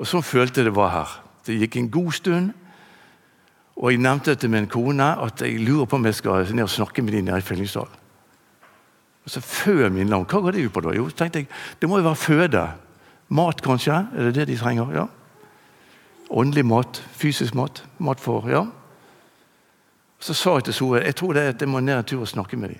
Og 0.00 0.08
Sånn 0.08 0.24
følte 0.24 0.62
jeg 0.62 0.70
det 0.70 0.76
var 0.78 0.94
her. 0.94 1.14
Det 1.44 1.58
gikk 1.60 1.76
en 1.76 1.90
god 1.92 2.12
stund, 2.16 2.52
og 3.80 3.92
jeg 3.92 4.02
nevnte 4.02 4.34
til 4.36 4.52
min 4.52 4.68
kone 4.70 5.06
at 5.24 5.42
jeg 5.44 5.60
lurer 5.64 5.88
på 5.88 5.98
om 5.98 6.06
jeg 6.08 6.18
skal 6.18 6.50
ned 6.50 6.66
og 6.66 6.72
snakke 6.72 7.04
med 7.04 7.16
dem 7.16 7.28
nede 7.28 7.40
i 7.40 7.44
Fyllingsdalen. 7.44 7.99
Så 9.30 9.40
før 9.40 9.88
min 9.94 10.10
lam. 10.10 10.24
Hva 10.26 10.40
går 10.42 10.56
det 10.56 10.64
ut 10.66 10.74
på 10.74 10.82
da? 10.82 10.94
Jo, 10.96 11.06
tenkte 11.14 11.44
jeg, 11.44 11.48
Det 11.78 11.88
må 11.88 12.00
jo 12.00 12.08
være 12.08 12.18
føde. 12.18 12.66
Mat, 13.30 13.62
kanskje? 13.62 13.94
Er 14.16 14.28
det 14.28 14.34
det 14.34 14.48
de 14.48 14.56
trenger? 14.58 14.90
Ja. 14.94 15.06
Åndelig 16.30 16.64
mat. 16.66 17.02
Fysisk 17.14 17.54
mat. 17.54 17.84
Mat 17.98 18.20
for 18.20 18.48
Ja. 18.50 18.66
Så 20.20 20.34
sa 20.34 20.54
jeg 20.58 20.64
til 20.64 20.74
Sore 20.74 21.04
jeg 21.04 21.16
tror 21.16 21.32
det, 21.32 21.40
at 21.40 21.60
jeg 21.60 21.68
må 21.68 21.80
ned 21.80 21.98
en 21.98 22.04
tur 22.04 22.20
og 22.20 22.28
snakke 22.28 22.56
med 22.56 22.68
dem. 22.68 22.78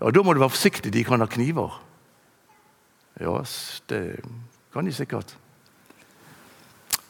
Ja, 0.00 0.10
Da 0.10 0.22
må 0.22 0.32
du 0.32 0.40
være 0.40 0.50
forsiktig, 0.50 0.92
de 0.92 1.04
kan 1.04 1.20
ha 1.20 1.26
kniver. 1.26 1.80
Ja, 3.20 3.38
det 3.88 4.20
kan 4.72 4.84
de 4.84 4.92
sikkert. 4.92 5.36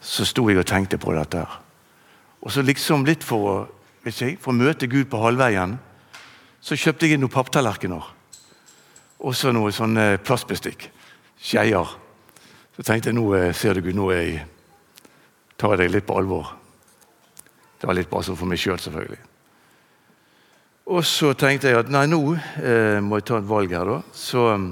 Så 0.01 0.25
sto 0.25 0.49
jeg 0.49 0.59
og 0.59 0.67
tenkte 0.67 0.99
på 0.99 1.15
dette. 1.15 1.39
her. 1.39 1.61
Og 2.43 2.53
så 2.53 2.63
liksom 2.63 3.05
litt 3.05 3.25
for 3.25 3.49
å, 3.49 3.69
ikke, 4.05 4.37
for 4.41 4.53
å 4.53 4.57
møte 4.57 4.87
Gud 4.87 5.09
på 5.09 5.23
halvveien, 5.23 5.79
så 6.61 6.77
kjøpte 6.77 7.07
jeg 7.07 7.15
inn 7.15 7.21
noen 7.25 7.33
papptallerkener. 7.33 8.14
Og 9.25 9.33
så 9.37 9.53
noe 9.57 9.73
sånn 9.73 9.97
plastbestikk. 10.25 10.91
Skeier. 11.41 11.97
Så 12.75 12.83
tenkte 12.83 13.13
jeg 13.13 13.19
nå 13.19 13.29
eh, 13.39 13.53
ser 13.55 13.79
du 13.79 13.85
Gud, 13.87 13.95
nå 13.95 14.09
jeg, 14.11 14.41
tar 15.61 15.75
jeg 15.75 15.85
deg 15.85 15.93
litt 15.95 16.07
på 16.09 16.17
alvor. 16.19 16.49
Det 17.79 17.87
var 17.87 17.95
litt 17.95 18.11
bare 18.11 18.27
sånn 18.27 18.39
for 18.39 18.51
meg 18.51 18.59
sjøl, 18.59 18.81
selv, 18.81 18.99
selvfølgelig. 18.99 19.21
Og 20.95 21.05
så 21.07 21.31
tenkte 21.39 21.71
jeg 21.71 21.79
at 21.79 21.93
nei, 21.93 22.07
nå 22.11 22.19
eh, 22.35 22.99
må 23.05 23.21
jeg 23.21 23.29
ta 23.31 23.39
et 23.39 23.47
valg 23.49 23.71
her, 23.73 23.87
da. 23.89 24.01
Så 24.19 24.49
um, 24.51 24.67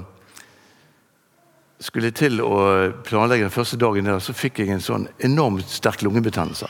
skulle 1.79 2.11
jeg 2.11 2.19
til 2.19 2.43
å 2.43 2.59
planlegge 3.07 3.47
den 3.47 3.55
første 3.55 3.79
dagen 3.79 4.11
der, 4.11 4.19
så 4.21 4.35
fikk 4.35 4.59
jeg 4.61 4.75
en 4.75 4.83
sånn 4.83 5.07
enormt 5.23 5.71
sterk 5.71 6.03
lungebetennelse. 6.03 6.67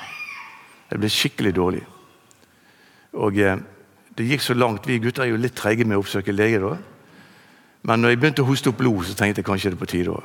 Jeg 0.91 1.01
ble 1.01 1.11
skikkelig 1.11 1.57
dårlig. 1.57 1.83
Og 3.17 3.41
eh, 3.41 3.57
det 4.13 4.29
gikk 4.29 4.45
så 4.45 4.53
langt. 4.53 4.85
Vi 4.85 5.01
gutter 5.01 5.25
er 5.25 5.33
jo 5.33 5.41
litt 5.41 5.57
treige 5.57 5.89
med 5.89 5.97
å 5.97 6.05
oppsøke 6.05 6.35
lege. 6.35 6.61
da. 6.61 6.77
Men 7.83 7.99
når 7.99 8.13
jeg 8.13 8.19
begynte 8.21 8.43
å 8.45 8.47
hoste 8.47 8.71
opp 8.71 8.79
blod, 8.79 9.03
så 9.07 9.15
tenkte 9.17 9.41
jeg 9.41 9.47
kanskje 9.47 9.73
det 9.73 9.77
er 9.77 9.81
på 9.81 9.91
tide 9.91 10.13
å 10.13 10.19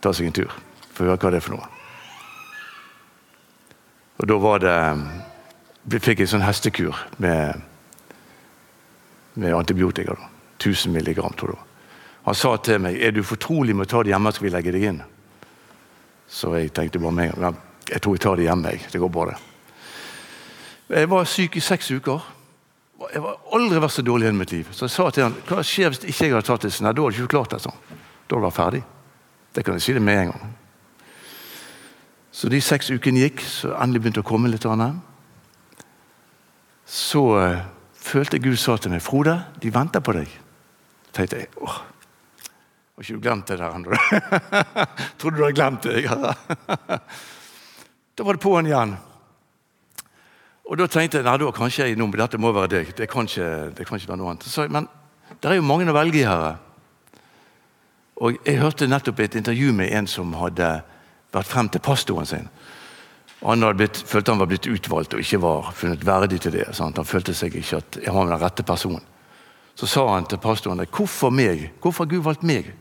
ta 0.00 0.12
seg 0.16 0.30
en 0.30 0.36
tur. 0.36 0.52
For 0.94 1.04
å 1.04 1.12
høre 1.12 1.20
hva 1.20 1.32
det 1.34 1.40
er 1.40 1.44
for 1.44 1.56
noe. 1.56 1.68
Og 4.22 4.28
da 4.30 4.38
var 4.40 4.62
det 4.62 4.78
Vi 5.84 5.98
fikk 6.00 6.22
en 6.24 6.28
sånn 6.30 6.44
hestekur 6.46 6.96
med, 7.20 7.60
med 9.36 9.52
antibiotika. 9.52 10.14
da. 10.16 10.30
1000 10.56 10.92
milligram, 10.92 11.32
tror 11.36 11.50
jeg. 11.52 11.64
Han 12.24 12.34
sa 12.34 12.56
til 12.56 12.80
meg 12.80 12.96
er 12.96 13.12
du 13.12 13.20
fortrolig 13.22 13.74
med 13.76 13.84
å 13.84 13.90
ta 13.90 14.02
det 14.02 14.14
hjemme, 14.14 14.32
skal 14.32 14.46
vi 14.46 14.52
legge 14.54 14.72
deg 14.72 14.86
inn. 14.88 15.02
Så 16.28 16.54
jeg 16.56 16.72
tenkte 16.72 17.02
bare 17.02 17.12
meg, 17.12 17.34
jeg 17.90 18.00
tror 18.00 18.16
jeg 18.16 18.22
tar 18.24 18.40
det 18.40 18.46
hjemme. 18.46 18.70
Jeg. 18.72 18.86
Det 18.92 19.00
går 19.02 19.12
bra, 19.12 19.26
det. 19.28 19.36
Jeg 20.96 21.10
var 21.10 21.28
syk 21.28 21.56
i 21.56 21.60
seks 21.60 21.90
uker. 21.90 22.24
Jeg 23.12 23.22
var 23.24 23.38
aldri 23.56 23.80
vært 23.82 23.94
så 23.94 24.04
dårlig 24.06 24.28
i 24.28 24.34
mitt 24.36 24.52
liv. 24.54 24.68
Så 24.72 24.86
jeg 24.86 24.94
sa 24.94 25.08
til 25.10 25.26
han 25.26 25.38
hva 25.48 25.62
skjer 25.66 25.92
hvis 25.92 26.04
ikke 26.04 26.28
jeg 26.28 26.34
hadde 26.34 26.48
tatt 26.48 26.66
det? 26.66 26.74
Nei, 26.80 26.92
da 26.92 27.04
hadde 27.04 27.16
du 27.16 27.24
ikke 27.24 27.36
klart 27.36 27.54
det. 27.54 27.62
sånn. 27.64 27.80
Da 28.24 28.36
du 28.36 28.44
vært 28.44 28.58
ferdig. 28.58 28.82
Det 29.54 29.64
kan 29.64 29.78
jeg 29.78 29.84
si 29.84 29.96
det 29.96 30.02
med 30.02 30.20
en 30.20 30.32
gang. 30.32 30.52
Så 32.34 32.50
de 32.50 32.60
seks 32.64 32.90
ukene 32.90 33.26
gikk, 33.26 33.44
så 33.46 33.74
endelig 33.78 34.02
begynte 34.02 34.24
å 34.24 34.26
komme 34.26 34.50
litt. 34.50 34.66
Annet. 34.66 34.98
Så 36.84 37.22
uh, 37.38 37.62
følte 37.94 38.38
jeg 38.38 38.48
Gud 38.48 38.60
sa 38.60 38.76
til 38.76 38.92
meg 38.92 39.02
'Frode, 39.02 39.38
de 39.62 39.72
venter 39.72 40.02
på 40.04 40.16
deg'. 40.16 40.32
Tenkte 41.14 41.38
jeg 41.38 41.52
åh, 41.62 41.76
har 42.94 43.02
ikke 43.02 43.14
du 43.14 43.22
glemt 43.22 43.48
det 43.50 43.56
der 43.58 43.72
ennå? 43.74 43.90
Trodde 45.18 45.36
du 45.36 45.42
hadde 45.42 45.54
glemt 45.54 45.82
det? 45.82 46.04
da 48.14 48.26
var 48.26 48.36
det 48.36 48.42
på'n 48.42 48.68
igjen. 48.70 48.92
Og 50.64 50.78
Da 50.78 50.86
tenkte 50.88 51.20
jeg 51.20 51.26
nei, 51.26 51.36
da 51.38 51.50
kanskje 51.52 51.88
jeg, 51.90 51.96
dette 51.98 52.38
må 52.40 52.52
være 52.52 52.68
deg. 52.72 52.92
Det 52.96 53.08
kan 53.10 53.28
ikke, 53.28 53.70
det 53.76 53.86
kan 53.86 53.98
ikke 53.98 54.08
være 54.08 54.20
noe 54.20 54.30
annet. 54.32 54.46
Så, 54.48 54.64
men 54.68 54.88
det 55.40 55.50
er 55.50 55.58
jo 55.58 55.66
mange 55.66 55.90
å 55.90 55.96
velge 55.96 56.22
i 56.22 56.24
her. 56.24 56.56
Og 58.16 58.38
Jeg 58.46 58.60
hørte 58.62 58.88
nettopp 58.88 59.20
et 59.20 59.34
intervju 59.34 59.72
med 59.72 59.92
en 59.92 60.06
som 60.06 60.32
hadde 60.38 60.68
vært 61.34 61.50
frem 61.50 61.68
til 61.68 61.82
pastoren 61.84 62.26
sin. 62.26 62.48
Og 63.42 63.50
Han 63.50 63.62
hadde 63.62 63.76
blitt, 63.76 64.00
følte 64.08 64.32
han 64.32 64.40
var 64.40 64.48
blitt 64.48 64.66
utvalgt 64.70 65.14
og 65.14 65.20
ikke 65.20 65.42
var 65.42 65.72
funnet 65.76 66.06
verdig 66.06 66.40
til 66.40 66.52
det. 66.52 66.70
Sant? 66.72 66.96
Han 66.96 67.04
følte 67.04 67.34
seg 67.34 67.54
ikke 67.60 67.82
at 67.82 67.98
jeg 68.00 68.14
var 68.14 68.30
den 68.30 68.40
rette 68.40 68.62
personen. 68.62 69.02
Så 69.74 69.86
sa 69.90 70.06
han 70.14 70.24
til 70.30 70.38
pastoren 70.38 70.80
hvorfor 70.86 71.30
meg? 71.34 71.72
Hvorfor 71.82 72.04
har 72.04 72.10
Gud 72.10 72.24
valgt 72.24 72.42
meg? 72.42 72.72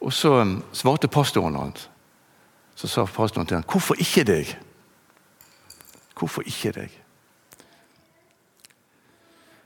Og 0.00 0.12
Så 0.12 0.40
um, 0.40 0.62
svarte 0.72 1.08
pastoren 1.08 1.54
hans. 1.54 1.88
Så 2.74 2.88
sa 2.88 3.04
pastoren 3.04 3.46
til 3.46 3.60
ham 3.60 3.64
hvorfor 3.68 3.94
ikke 4.00 4.24
deg? 4.24 4.56
Hvorfor 6.18 6.42
ikke 6.46 6.72
deg? 6.76 7.00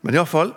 Men 0.03 0.15
iallfall 0.15 0.55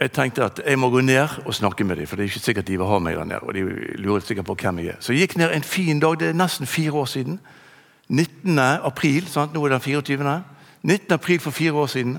jeg 0.00 0.10
tenkte 0.12 0.44
at 0.44 0.58
jeg 0.66 0.78
må 0.78 0.90
gå 0.90 1.00
ned 1.00 1.38
og 1.46 1.54
snakke 1.54 1.84
med 1.86 1.96
dem, 1.96 2.06
for 2.06 2.16
det 2.16 2.24
er 2.24 2.32
ikke 2.32 2.40
sikkert 2.42 2.66
de 2.66 2.76
vil 2.76 2.88
ha 2.90 2.98
meg 2.98 3.14
der 3.16 3.24
nede. 3.24 3.40
og 3.40 3.54
de 3.54 3.62
lurer 4.02 4.20
sikkert 4.20 4.44
på 4.46 4.56
hvem 4.60 4.78
jeg 4.78 4.86
er. 4.86 4.96
Så 5.00 5.12
jeg 5.12 5.20
gikk 5.20 5.36
ned 5.38 5.54
en 5.54 5.62
fin 5.62 6.00
dag, 6.00 6.18
det 6.20 6.28
er 6.28 6.36
nesten 6.36 6.66
fire 6.66 6.92
år 6.92 7.04
siden. 7.04 7.40
19. 8.08 8.58
april, 8.58 9.26
sant? 9.26 9.54
nå 9.54 9.64
er 9.64 9.68
det 9.68 9.80
den 9.80 10.04
24. 10.04 10.42
19. 10.82 11.12
april 11.12 11.40
for 11.40 11.50
fire 11.50 11.72
år 11.72 11.86
siden. 11.86 12.18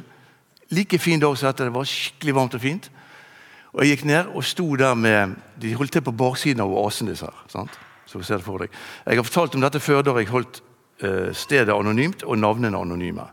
Like 0.69 0.99
fin 0.99 1.19
dag 1.19 1.37
som 1.37 1.47
dette. 1.47 1.63
Det 1.63 1.73
var 1.73 1.83
skikkelig 1.83 2.35
varmt 2.35 2.53
og 2.53 2.61
fint. 2.61 2.91
Og 3.73 3.83
Jeg 3.83 3.97
gikk 3.97 4.05
ned 4.05 4.31
og 4.33 4.43
sto 4.43 4.75
der 4.75 4.93
med 4.93 5.35
De 5.61 5.75
holdt 5.75 5.91
til 5.91 6.01
på 6.01 6.11
baksiden 6.11 6.61
av 6.61 6.71
oasen. 6.71 7.07
disse 7.07 7.25
her, 7.25 7.45
sant? 7.47 7.79
Så 8.05 8.21
ser 8.21 8.37
det 8.37 8.45
for 8.45 8.57
deg. 8.57 8.69
Jeg 9.05 9.15
har 9.15 9.23
fortalt 9.23 9.55
om 9.55 9.61
dette 9.61 9.79
før 9.79 10.01
da 10.01 10.11
jeg 10.17 10.27
holdt 10.27 10.63
stedet 10.95 11.73
anonymt 11.73 12.23
og 12.23 12.37
navnene 12.39 12.77
anonyme. 12.77 13.25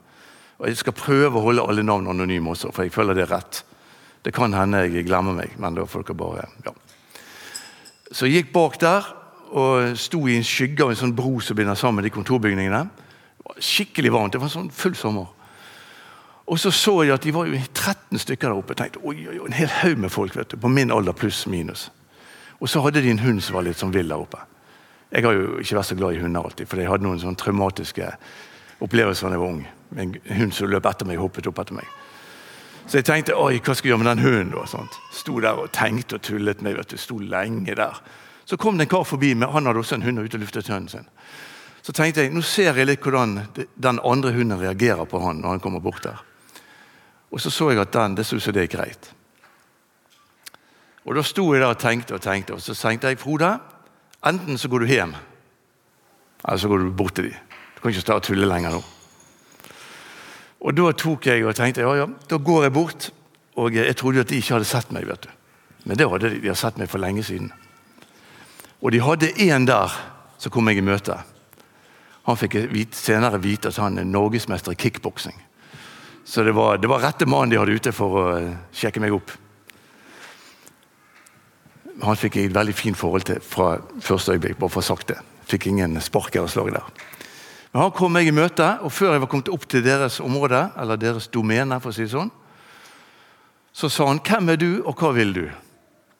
Og 0.59 0.69
Jeg 0.69 0.76
skal 0.76 0.95
prøve 0.95 1.38
å 1.38 1.42
holde 1.42 1.62
alle 1.66 1.83
navn 1.83 2.07
anonyme 2.11 2.50
også, 2.50 2.73
for 2.75 2.87
jeg 2.87 2.95
føler 2.95 3.14
det 3.19 3.25
er 3.26 3.35
rett. 3.35 3.64
Det 4.23 4.33
kan 4.35 4.54
hende 4.54 4.85
jeg 4.87 5.07
glemmer 5.07 5.35
meg, 5.35 5.57
men 5.59 5.75
da 5.75 5.87
får 5.87 6.04
dere 6.07 6.19
bare 6.19 6.47
ja. 6.66 6.73
Så 8.12 8.28
jeg 8.28 8.45
gikk 8.45 8.52
bak 8.54 8.78
der 8.81 9.09
og 9.52 9.97
sto 9.99 10.21
i 10.28 10.37
en 10.37 10.47
skygge 10.47 10.85
av 10.85 10.92
en 10.92 11.00
sånn 11.00 11.14
bro 11.16 11.40
som 11.42 11.57
binder 11.59 11.76
sammen 11.76 12.04
de 12.04 12.12
kontorbygningene. 12.12 12.83
Det 12.87 13.49
var 13.49 13.59
Skikkelig 13.62 14.12
varmt. 14.12 14.37
Det 14.37 14.40
var 14.40 14.52
sånn 14.52 14.71
full 14.73 14.95
sommer. 14.97 15.26
Og 16.47 16.61
så 16.61 16.71
så 16.75 16.95
jeg 17.02 17.14
at 17.14 17.25
de 17.25 17.35
var 17.35 17.49
jo 17.50 17.59
13 17.59 18.23
stykker 18.23 18.49
der 18.49 18.59
oppe. 18.59 18.75
Jeg 18.76 18.81
tenkte, 18.83 19.02
oi, 19.07 19.16
oi, 19.28 19.40
En 19.47 19.57
hel 19.57 19.71
haug 19.83 19.99
med 19.99 20.11
folk 20.12 20.37
vet 20.37 20.50
du, 20.50 20.57
på 20.57 20.71
min 20.71 20.90
alder 20.95 21.12
pluss 21.12 21.47
minus. 21.47 21.90
Og 22.61 22.69
så 22.69 22.81
hadde 22.85 23.02
de 23.02 23.11
en 23.11 23.23
hund 23.23 23.42
som 23.42 23.59
var 23.59 23.66
litt 23.66 23.81
sånn 23.81 23.95
vill 23.95 24.09
der 24.09 24.23
oppe. 24.23 24.40
Jeg 25.12 25.25
har 25.26 25.37
jo 25.37 25.59
ikke 25.61 25.76
vært 25.76 25.90
så 25.90 25.97
glad 25.99 26.16
i 26.16 26.23
hunder 26.23 26.47
alltid, 26.47 26.66
for 26.66 26.81
jeg 26.81 26.88
hadde 26.88 27.04
noen 27.04 27.21
sånne 27.21 27.37
traumatiske 27.37 28.07
opplevelser 28.83 29.28
da 29.28 29.37
jeg 29.37 29.42
var 29.42 29.52
ung. 29.52 29.66
En 30.00 30.14
hund 30.38 30.54
som 30.57 30.71
løp 30.73 30.88
etter 30.88 31.09
meg, 31.09 31.21
hoppet 31.21 31.49
opp 31.50 31.61
etter 31.61 31.76
meg. 31.76 31.90
Så 32.87 32.99
jeg 32.99 33.07
tenkte 33.07 33.37
oi, 33.38 33.61
hva 33.61 33.76
skal 33.76 33.90
jeg 33.90 33.92
gjøre 33.92 34.02
med 34.02 34.11
den 34.11 34.25
hunden? 34.25 34.54
da? 34.57 34.64
Sånt. 34.66 34.97
Sto 35.14 35.37
der 35.40 35.61
og 35.61 35.71
tenkte 35.76 36.16
og 36.16 36.25
tullet 36.25 36.64
med. 36.64 36.78
vet 36.81 36.95
du, 36.95 36.97
Sto 36.99 37.19
lenge 37.21 37.76
der. 37.76 38.00
Så 38.45 38.57
kom 38.57 38.78
det 38.78 38.88
en 38.88 38.95
kar 38.97 39.04
forbi, 39.07 39.35
med, 39.35 39.52
han 39.52 39.66
hadde 39.66 39.78
også 39.85 40.00
en 40.00 40.02
hund 40.09 40.19
og 40.19 40.25
ute 40.25 40.40
og 40.40 40.42
luftet 40.47 40.69
hunden 40.69 40.88
sin. 40.88 41.07
Så 41.83 41.92
tenkte 41.92 42.23
jeg, 42.23 42.33
nå 42.33 42.42
ser 42.47 42.76
jeg 42.78 42.87
litt 42.87 43.02
hvordan 43.02 43.40
den 43.57 44.00
andre 44.02 44.33
hunden 44.33 44.59
reagerer 44.59 45.04
på 45.04 45.21
han 45.23 45.42
når 45.42 45.57
han 45.57 45.62
kommer 45.62 45.83
bort 45.83 46.02
der. 46.04 46.21
Og 47.33 47.40
så 47.40 47.50
så 47.50 47.71
jeg 47.71 47.81
at 47.81 47.92
den, 47.92 48.16
det 48.16 48.26
så 48.26 48.37
ut 48.37 48.42
som 48.42 48.54
det 48.54 48.64
er 48.64 48.73
greit. 48.76 49.12
Og 51.04 51.14
Da 51.16 51.23
sto 51.23 51.52
jeg 51.54 51.62
der 51.62 51.75
og 51.75 51.78
tenkte 51.78 52.14
og 52.14 52.23
tenkte, 52.23 52.54
og 52.54 52.61
så 52.62 52.75
tenkte 52.75 53.09
jeg 53.09 53.19
Frode, 53.19 53.59
enten 54.26 54.58
så 54.58 54.68
går 54.68 54.84
du 54.84 54.92
hjem, 54.92 55.14
eller 56.44 56.58
så 56.58 56.68
går 56.68 56.78
du 56.78 56.90
bort 56.90 57.14
til 57.14 57.30
dem. 57.30 57.38
Du 57.74 57.80
kan 57.82 57.90
ikke 57.90 58.04
stå 58.04 58.18
og 58.18 58.26
tulle 58.26 58.48
lenger 58.48 58.76
nå. 58.76 58.82
Og 60.62 60.74
Da 60.78 60.92
tok 60.92 61.26
jeg 61.26 61.44
og 61.44 61.56
tenkte 61.58 61.82
ja, 61.82 61.94
ja, 61.98 62.06
da 62.30 62.38
går 62.38 62.62
jeg 62.68 62.72
bort. 62.72 63.10
Og 63.58 63.74
jeg 63.74 63.96
trodde 63.96 64.22
at 64.22 64.30
de 64.30 64.38
ikke 64.38 64.54
hadde 64.54 64.68
sett 64.68 64.92
meg. 64.92 65.06
vet 65.06 65.26
du. 65.26 65.28
Men 65.84 65.98
det 65.98 66.08
hadde 66.08 66.30
de. 66.30 66.38
De 66.40 66.48
hadde 66.48 66.60
sett 66.60 66.78
meg 66.78 66.88
for 66.88 67.02
lenge 67.02 67.24
siden. 67.26 67.50
Og 68.80 68.92
de 68.92 69.00
hadde 69.02 69.32
en 69.50 69.66
der 69.66 69.90
som 70.38 70.52
kom 70.52 70.64
meg 70.64 70.78
i 70.78 70.84
møte. 70.86 71.18
Han 72.26 72.38
fikk 72.38 72.54
vite, 72.70 72.96
senere 72.96 73.42
vite 73.42 73.68
at 73.68 73.80
han 73.82 73.98
er 73.98 74.06
norgesmester 74.06 74.72
i 74.72 74.78
kickboksing. 74.78 75.34
Så 76.24 76.44
det 76.46 76.54
var, 76.54 76.78
det 76.78 76.88
var 76.90 77.02
rette 77.02 77.26
mannen 77.26 77.50
de 77.50 77.58
hadde 77.58 77.74
ute 77.74 77.92
for 77.94 78.18
å 78.18 78.24
sjekke 78.74 79.02
meg 79.02 79.14
opp. 79.14 79.34
Han 82.02 82.18
fikk 82.18 82.37
jeg 82.37 82.50
et 82.50 82.54
veldig 82.54 82.75
fint 82.75 82.99
forhold 82.99 83.26
til 83.28 83.40
fra 83.40 83.76
første 84.00 84.32
øyeblikk. 84.35 84.59
bare 84.59 84.71
for 84.71 84.80
sagt 84.80 85.09
det. 85.09 85.18
Fikk 85.47 85.66
ingen 85.66 86.00
spark 86.00 86.35
eller 86.37 86.49
slag 86.49 86.73
der. 86.73 86.87
Men 87.73 87.82
han 87.82 87.92
kom 87.92 88.12
meg 88.12 88.26
i 88.26 88.35
møte, 88.35 88.78
og 88.82 88.92
før 88.92 89.12
jeg 89.12 89.21
var 89.21 89.28
kommet 89.28 89.49
opp 89.49 89.68
til 89.68 89.85
deres 89.85 90.21
område, 90.21 90.71
eller 90.78 90.97
deres 90.97 91.28
domene, 91.28 91.80
for 91.80 91.88
å 91.88 91.92
si 91.92 92.02
det 92.02 92.12
sånn, 92.12 92.30
så 93.73 93.88
sa 93.88 94.06
han 94.06 94.21
'Hvem 94.21 94.49
er 94.49 94.56
du, 94.56 94.82
og 94.85 94.97
hva 94.97 95.12
vil 95.14 95.32
du?' 95.32 95.50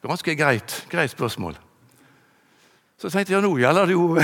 Ganske 0.03 0.35
greit, 0.35 0.87
greit 0.91 1.11
spørsmål. 1.11 1.55
Så 2.99 3.11
tenkte 3.11 3.33
jeg 3.33 3.43
nå 3.43 3.57
gjelder 3.59 3.87
det 3.87 3.93
jo 3.93 4.19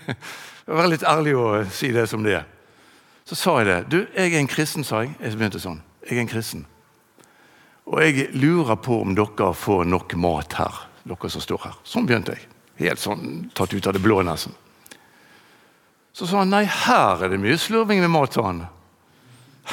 å 0.70 0.74
være 0.74 0.88
litt 0.88 1.02
ærlig 1.02 1.36
og 1.36 1.66
si 1.70 1.92
det 1.92 2.08
som 2.08 2.22
det 2.24 2.34
er. 2.34 2.44
Så 3.24 3.34
sa 3.34 3.58
jeg 3.58 3.66
det. 3.66 3.90
'Du, 3.90 4.06
jeg 4.16 4.34
er 4.34 4.38
en 4.38 4.48
kristen', 4.48 4.84
sa 4.84 5.00
jeg. 5.00 5.14
Jeg 5.20 5.36
begynte 5.36 5.60
sånn. 5.60 5.82
'Jeg 6.02 6.16
er 6.16 6.20
en 6.20 6.28
kristen'. 6.28 6.64
Og 7.86 8.02
jeg 8.02 8.28
lurer 8.34 8.74
på 8.74 9.00
om 9.02 9.14
dere 9.14 9.54
får 9.54 9.84
nok 9.84 10.14
mat 10.14 10.52
her, 10.52 10.89
dere 11.04 11.30
som 11.32 11.42
står 11.44 11.62
her. 11.64 11.78
Sånn 11.84 12.08
begynte 12.08 12.34
jeg. 12.36 12.48
Helt 12.80 13.00
sånn 13.02 13.50
tatt 13.56 13.72
ut 13.74 13.86
av 13.86 13.96
det 13.96 14.02
blå, 14.02 14.20
nesten. 14.24 14.54
Så 16.12 16.26
sa 16.26 16.42
han 16.42 16.50
nei, 16.52 16.64
her 16.64 17.22
er 17.22 17.32
det 17.32 17.40
mye 17.40 17.58
slurving 17.60 18.00
med 18.02 18.10
mat. 18.12 18.34
sa 18.34 18.46
han. 18.48 18.64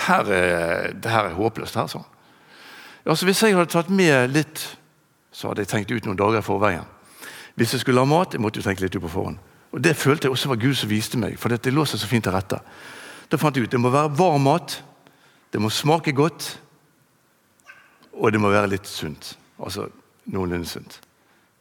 Her 0.08 0.32
er, 0.32 0.94
det 0.94 1.12
her 1.12 1.32
er 1.32 1.38
håpløst. 1.38 1.76
her, 1.76 1.88
sa 1.88 2.00
han. 2.00 2.12
Ja, 3.06 3.16
så 3.16 3.26
Hvis 3.26 3.42
jeg 3.42 3.56
hadde 3.56 3.72
tatt 3.72 3.90
med 3.90 4.32
litt, 4.32 4.78
så 5.32 5.48
hadde 5.48 5.64
jeg 5.64 5.68
tenkt 5.72 5.92
ut 5.92 6.06
noen 6.06 6.18
dager 6.18 6.40
i 6.40 6.46
forveien. 6.46 6.86
Hvis 7.56 7.74
jeg 7.74 7.82
skulle 7.82 8.04
ha 8.04 8.06
mat, 8.06 8.34
jeg 8.34 8.42
måtte 8.42 8.60
jo 8.60 8.68
tenke 8.68 8.84
litt 8.84 8.96
ut 8.96 9.02
på 9.02 9.10
forhånd. 9.16 9.40
Og 9.72 9.82
Det 9.82 9.96
følte 9.96 10.28
jeg 10.28 10.32
også 10.32 10.50
var 10.50 10.62
Gud 10.62 10.76
som 10.76 10.90
viste 10.90 11.18
meg, 11.18 11.40
for 11.40 11.50
det 11.50 11.74
lå 11.74 11.86
seg 11.86 12.00
så 12.00 12.08
fint 12.08 12.24
til 12.24 12.34
rette. 12.34 12.60
Da 13.30 13.38
fant 13.38 13.56
jeg 13.56 13.68
ut 13.68 13.72
det 13.72 13.80
må 13.80 13.90
være 13.90 14.14
varm 14.16 14.44
mat, 14.48 14.84
det 15.52 15.62
må 15.62 15.70
smake 15.70 16.12
godt, 16.12 16.60
og 18.14 18.32
det 18.32 18.40
må 18.42 18.50
være 18.50 18.72
litt 18.72 18.88
sunt. 18.88 19.36
Altså 19.60 19.90
noenlunde 20.26 20.68
sunt. 20.68 21.00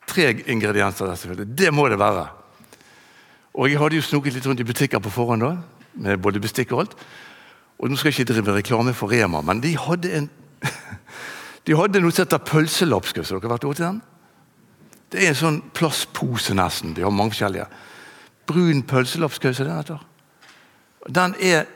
Tre 0.06 0.30
ingredienser 0.46 1.06
der, 1.06 1.14
selvfølgelig. 1.14 1.58
Det 1.58 1.72
må 1.74 1.88
det 1.88 1.98
være. 1.98 2.26
Og 3.54 3.70
Jeg 3.70 3.80
hadde 3.80 3.96
jo 3.96 4.02
snoket 4.02 4.34
litt 4.34 4.46
rundt 4.46 4.60
i 4.60 4.68
butikker 4.68 5.00
på 5.00 5.10
forhånd, 5.10 5.42
da, 5.42 5.56
med 5.94 6.20
både 6.22 6.40
bestikk 6.40 6.72
og 6.72 6.84
alt. 6.84 6.98
Og 7.78 7.90
Nå 7.90 7.96
skal 7.96 8.12
jeg 8.12 8.20
ikke 8.20 8.32
drive 8.32 8.56
reklame 8.56 8.94
for 8.94 9.12
Rema, 9.12 9.40
men 9.40 9.60
de 9.60 9.76
hadde 9.76 10.12
en 10.16 10.28
de 11.66 11.76
hadde 11.76 12.00
noe 12.00 12.14
som 12.14 12.24
heter 12.24 12.44
pølselapskaus. 12.46 13.30
Har 13.30 13.40
dere 13.40 13.52
vært 13.52 13.66
til 13.66 13.84
den? 13.84 14.02
Det 15.10 15.22
er 15.22 15.32
en 15.32 15.38
sånn 15.38 15.58
plastpose, 15.76 16.54
nesten. 16.56 16.94
De 16.94 17.04
har 17.04 17.14
mange 17.14 17.34
forskjellige. 17.34 17.66
Brun 18.46 18.82
pølselapskaus 18.86 19.60
er 19.60 19.66
det 19.66 19.72
den 19.72 19.82
heter. 19.82 20.06
Den 21.06 21.34
er 21.42 21.66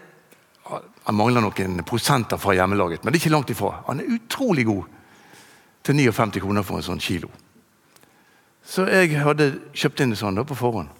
mangler 1.12 1.42
noen 1.42 1.82
prosenter 1.86 2.38
fra 2.38 2.54
hjemmelaget, 2.54 3.02
men 3.02 3.12
det 3.12 3.18
er 3.18 3.24
ikke 3.24 3.34
langt 3.34 3.50
ifra. 3.52 3.72
Han 3.88 4.02
er 4.02 4.12
utrolig 4.14 4.66
god 4.68 4.84
til 5.86 5.96
59 5.96 6.42
kroner 6.44 6.66
for 6.66 6.78
en 6.78 6.86
sånn 6.86 7.02
kilo. 7.02 7.30
Så 8.64 8.86
jeg 8.88 9.16
hadde 9.18 9.52
kjøpt 9.74 10.02
inn 10.02 10.14
det 10.14 10.18
sånn 10.20 10.38
da 10.38 10.44
på 10.46 10.58
forhånd. 10.58 10.90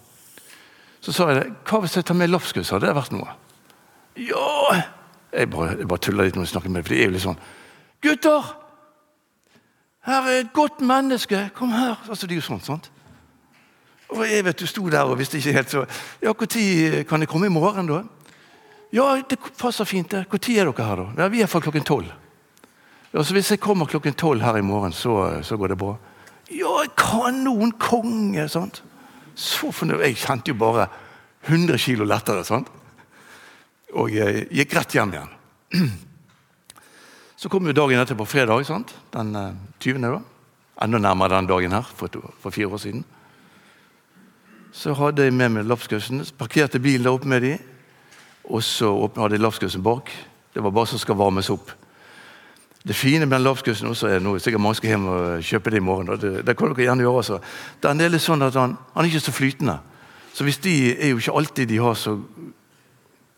Så 1.01 1.13
sa 1.15 1.29
jeg 1.31 1.39
det. 1.39 1.51
Hva 1.65 1.81
hvis 1.81 1.97
jeg 1.97 2.05
tar 2.05 2.17
med 2.17 2.29
lapskaus? 2.29 2.71
Hadde 2.73 2.89
det 2.89 2.97
vært 2.97 3.13
noe? 3.15 3.37
Ja 4.19 4.81
Jeg 5.31 5.47
bare, 5.49 5.77
jeg 5.79 5.87
bare 5.87 6.03
tuller 6.03 6.27
litt 6.27 6.35
når 6.35 6.43
jeg 6.43 6.51
snakker 6.51 6.69
med 6.69 6.81
dem, 6.81 6.87
for 6.89 6.93
de 6.93 6.99
er 6.99 7.07
jo 7.07 7.13
litt 7.15 7.23
sånn 7.23 7.39
Gutter! 8.03 8.49
Her 10.01 10.25
er 10.25 10.39
et 10.41 10.53
godt 10.53 10.81
menneske. 10.81 11.37
Kom 11.55 11.71
her. 11.71 11.99
Altså, 12.09 12.27
Det 12.27 12.33
er 12.33 12.41
jo 12.41 12.47
sånn, 12.49 12.63
sant? 12.65 12.89
Og 14.11 14.25
jeg 14.27 14.43
vet 14.43 14.59
du 14.59 14.67
sto 14.67 14.89
der 14.91 15.07
og 15.07 15.19
visste 15.19 15.37
ikke 15.39 15.53
helt 15.55 15.69
så 15.71 15.85
Ja, 16.21 16.33
Når 16.33 17.05
kan 17.07 17.21
jeg 17.21 17.29
komme 17.29 17.47
i 17.47 17.53
morgen, 17.53 17.87
da? 17.87 18.03
Ja, 18.91 19.21
det 19.21 19.39
passer 19.57 19.85
fint. 19.85 20.11
det. 20.11 20.25
Når 20.27 20.59
er 20.59 20.65
dere 20.65 20.85
her, 20.85 20.95
da? 20.95 21.23
Ja, 21.23 21.27
Vi 21.27 21.41
er 21.41 21.47
fra 21.47 21.59
klokken 21.59 21.83
tolv. 21.83 22.11
Ja, 23.13 23.23
så 23.23 23.33
hvis 23.33 23.51
jeg 23.51 23.59
kommer 23.59 23.85
klokken 23.85 24.13
tolv 24.13 24.41
her 24.41 24.57
i 24.57 24.61
morgen, 24.61 24.91
så, 24.91 25.43
så, 25.43 25.57
går 25.57 25.67
det 25.67 25.77
bra. 25.77 25.95
Ja, 26.51 26.83
kanon 26.97 27.71
konge! 27.79 28.47
sant? 28.51 28.81
Så 29.35 29.71
fornøyd. 29.71 30.03
Jeg 30.03 30.19
kjente 30.19 30.51
jo 30.51 30.59
bare 30.59 30.89
100 31.47 31.79
kilo 31.79 32.05
lettere. 32.05 32.43
sant? 32.45 32.67
Og 33.95 34.11
jeg 34.13 34.47
gikk 34.51 34.75
rett 34.75 34.95
hjem 34.95 35.15
igjen. 35.15 35.31
Så 37.41 37.49
kom 37.49 37.65
jo 37.65 37.73
dagen 37.73 37.97
etter 37.97 38.17
på 38.19 38.27
fredag, 38.29 38.67
sant? 38.67 38.93
den 39.15 39.33
20. 39.79 39.97
Eh, 39.97 40.11
da. 40.11 40.19
Enda 40.85 40.99
nærmere 41.01 41.39
den 41.39 41.49
dagen 41.49 41.73
her, 41.73 41.87
for, 41.95 42.09
for 42.41 42.53
fire 42.53 42.67
år 42.67 42.81
siden. 42.83 43.03
Så 44.71 44.93
hadde 44.95 45.25
jeg 45.25 45.33
med 45.33 45.49
meg 45.51 45.65
lapskausen, 45.67 46.21
parkerte 46.37 46.79
bilen 46.79 47.03
der 47.07 47.15
oppe 47.15 47.27
med 47.27 47.43
de, 47.43 47.55
og 48.45 48.63
så 48.63 48.91
hadde 49.17 49.35
jeg 49.35 49.43
lapskausen 49.43 49.83
bak. 49.83 50.11
Det 50.53 50.63
var 50.63 50.73
bare 50.75 50.91
som 50.91 51.01
skal 51.01 51.17
varmes 51.19 51.49
opp. 51.51 51.73
Det 52.87 52.95
fine 52.97 53.25
med 53.27 53.37
den 53.37 53.45
lapskausen 53.45 53.91
også 53.91 54.09
er 54.09 54.23
noe, 54.23 54.39
sikkert 54.41 54.63
mange 54.63 54.79
skal 54.79 54.95
hjem 54.95 55.07
og 55.11 55.43
kjøpe 55.45 55.69
det 55.69 55.77
i 55.77 55.85
morgen. 55.85 56.09
Det, 56.17 56.31
det 56.47 56.55
kan 56.57 56.71
dere 56.71 56.87
gjerne 56.87 57.05
gjøre 57.05 57.21
også. 57.21 57.37
Den 57.83 58.01
er 58.01 58.09
litt 58.09 58.25
sånn 58.25 58.41
at 58.41 58.57
han, 58.57 58.73
han 58.95 59.05
er 59.05 59.11
ikke 59.11 59.25
så 59.27 59.33
flytende. 59.35 59.77
Så 60.33 60.47
hvis 60.47 60.57
de 60.63 60.73
er 60.95 61.11
jo 61.11 61.21
ikke 61.21 61.35
alltid 61.37 61.69
de 61.69 61.81
har 61.83 61.97
så 61.99 62.15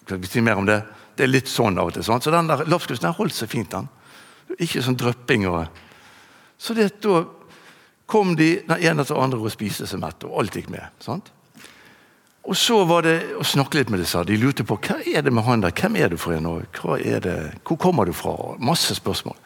Skal 0.03 0.19
vi 0.19 0.27
si 0.27 0.41
mer 0.43 0.59
om 0.59 0.65
det? 0.67 0.81
Det 1.15 1.23
er 1.23 1.31
litt 1.31 1.47
sånn 1.47 1.77
av 1.79 1.87
og 1.87 1.93
til. 1.95 2.03
Sant? 2.03 2.25
Så 2.25 2.31
den 2.31 2.49
der 2.49 2.65
lapskausen 2.67 3.07
har 3.07 3.15
holdt 3.15 3.35
seg 3.35 3.47
fint. 3.51 3.71
den. 3.71 3.87
Ikke 4.59 4.81
sånn 4.83 4.97
drypping. 4.99 5.45
Og... 5.47 5.63
Så 6.59 6.75
det, 6.75 6.89
da 7.03 7.21
kom 8.05 8.33
de 8.35 8.49
den 8.67 8.83
ene 8.83 9.05
etter 9.05 9.19
andre 9.19 9.39
og 9.39 9.53
spiste 9.53 9.87
seg 9.87 10.01
mett, 10.03 10.25
og 10.27 10.41
alt 10.41 10.57
gikk 10.59 10.67
med. 10.73 10.91
sant? 10.99 11.31
Og 12.43 12.57
så 12.59 12.81
var 12.83 13.05
det 13.05 13.15
å 13.39 13.45
snakke 13.47 13.79
litt 13.79 13.91
med 13.93 14.01
disse. 14.03 14.19
De 14.27 14.35
lurte 14.39 14.65
på 14.67 14.75
hva 14.83 14.97
er 15.07 15.23
det 15.23 15.31
med 15.31 15.45
han 15.47 15.63
der, 15.63 15.71
hvem 15.71 15.95
er 15.95 16.11
du 16.11 16.17
for 16.19 16.35
en, 16.35 16.49
hvor 17.63 17.79
kommer 17.79 18.05
du 18.05 18.13
fra? 18.13 18.35
Masse 18.59 18.95
spørsmål. 18.99 19.37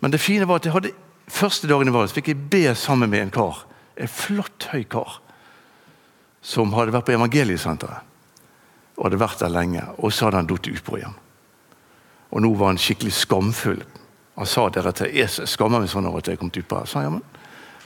Men 0.00 0.10
det 0.10 0.20
fine 0.22 0.48
var 0.48 0.58
at 0.58 0.66
jeg 0.66 0.74
hadde, 0.74 0.94
første 1.30 1.70
dagen 1.70 1.88
i 1.88 1.94
var 1.94 2.10
fikk 2.10 2.32
jeg 2.32 2.48
be 2.50 2.64
sammen 2.74 3.12
med 3.12 3.22
en 3.22 3.34
kar. 3.34 3.64
En 4.00 4.10
flott, 4.10 4.70
høy 4.72 4.82
kar. 4.90 5.20
Som 6.42 6.72
hadde 6.74 6.94
vært 6.96 7.06
på 7.06 7.14
Evangeliesenteret 7.14 8.06
og 9.00 9.06
hadde 9.06 9.20
vært 9.20 9.40
der 9.40 9.52
lenge. 9.52 9.82
Og 10.04 10.12
så 10.12 10.26
hadde 10.26 10.42
han 10.42 10.48
falt 10.50 10.68
utpå 10.68 10.98
igjen. 10.98 11.14
Og 12.30 12.42
nå 12.44 12.50
var 12.58 12.74
han 12.74 12.80
skikkelig 12.80 13.14
skamfull. 13.16 13.80
Han 14.36 14.48
sa 14.48 14.66
dere 14.68 14.92
til 14.96 15.14
jeg 15.16 15.48
skammer 15.48 15.80
meg 15.80 15.88
sånn 15.92 16.08
over 16.08 16.20
at 16.20 16.28
jeg 16.28 16.40
kom 16.40 16.52
utpå 16.52 16.82
her. 16.82 16.88
Så, 16.88 17.04
ja, 17.06 17.12
men, 17.12 17.24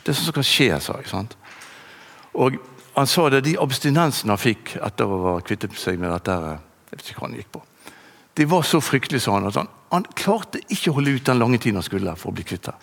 det 0.03 0.11
er 0.11 0.19
sånn 0.19 0.29
som 0.29 0.37
kan 0.37 0.49
skje, 0.49 0.69
sa 0.83 0.99
jeg. 0.99 1.11
sant? 1.13 1.37
Og 2.35 2.59
han 2.95 3.07
sa 3.11 3.29
det, 3.31 3.45
De 3.45 3.57
abstinensene 3.59 4.35
han 4.35 4.41
fikk 4.41 4.77
etter 4.83 5.11
å 5.11 5.21
ha 5.29 5.37
kvittet 5.45 5.77
seg 5.79 5.99
med 5.99 6.13
dette, 6.15 6.35
jeg 6.91 6.99
vet 6.99 7.11
ikke 7.11 7.21
hva 7.21 7.29
han 7.29 7.39
gikk 7.39 7.53
på, 7.55 7.63
de 8.35 8.49
var 8.51 8.67
så 8.67 8.81
fryktelige, 8.83 9.23
sa 9.23 9.37
han, 9.37 9.47
at 9.47 9.59
han, 9.59 9.71
han 9.93 10.07
klarte 10.19 10.63
ikke 10.69 10.91
å 10.91 10.99
holde 10.99 11.15
ut 11.15 11.27
den 11.27 11.39
lange 11.39 11.59
tiden 11.63 11.79
han 11.79 11.87
skulle 11.87 12.17
for 12.19 12.33
å 12.33 12.37
bli 12.39 12.47
kvitt 12.47 12.67
det. 12.67 12.75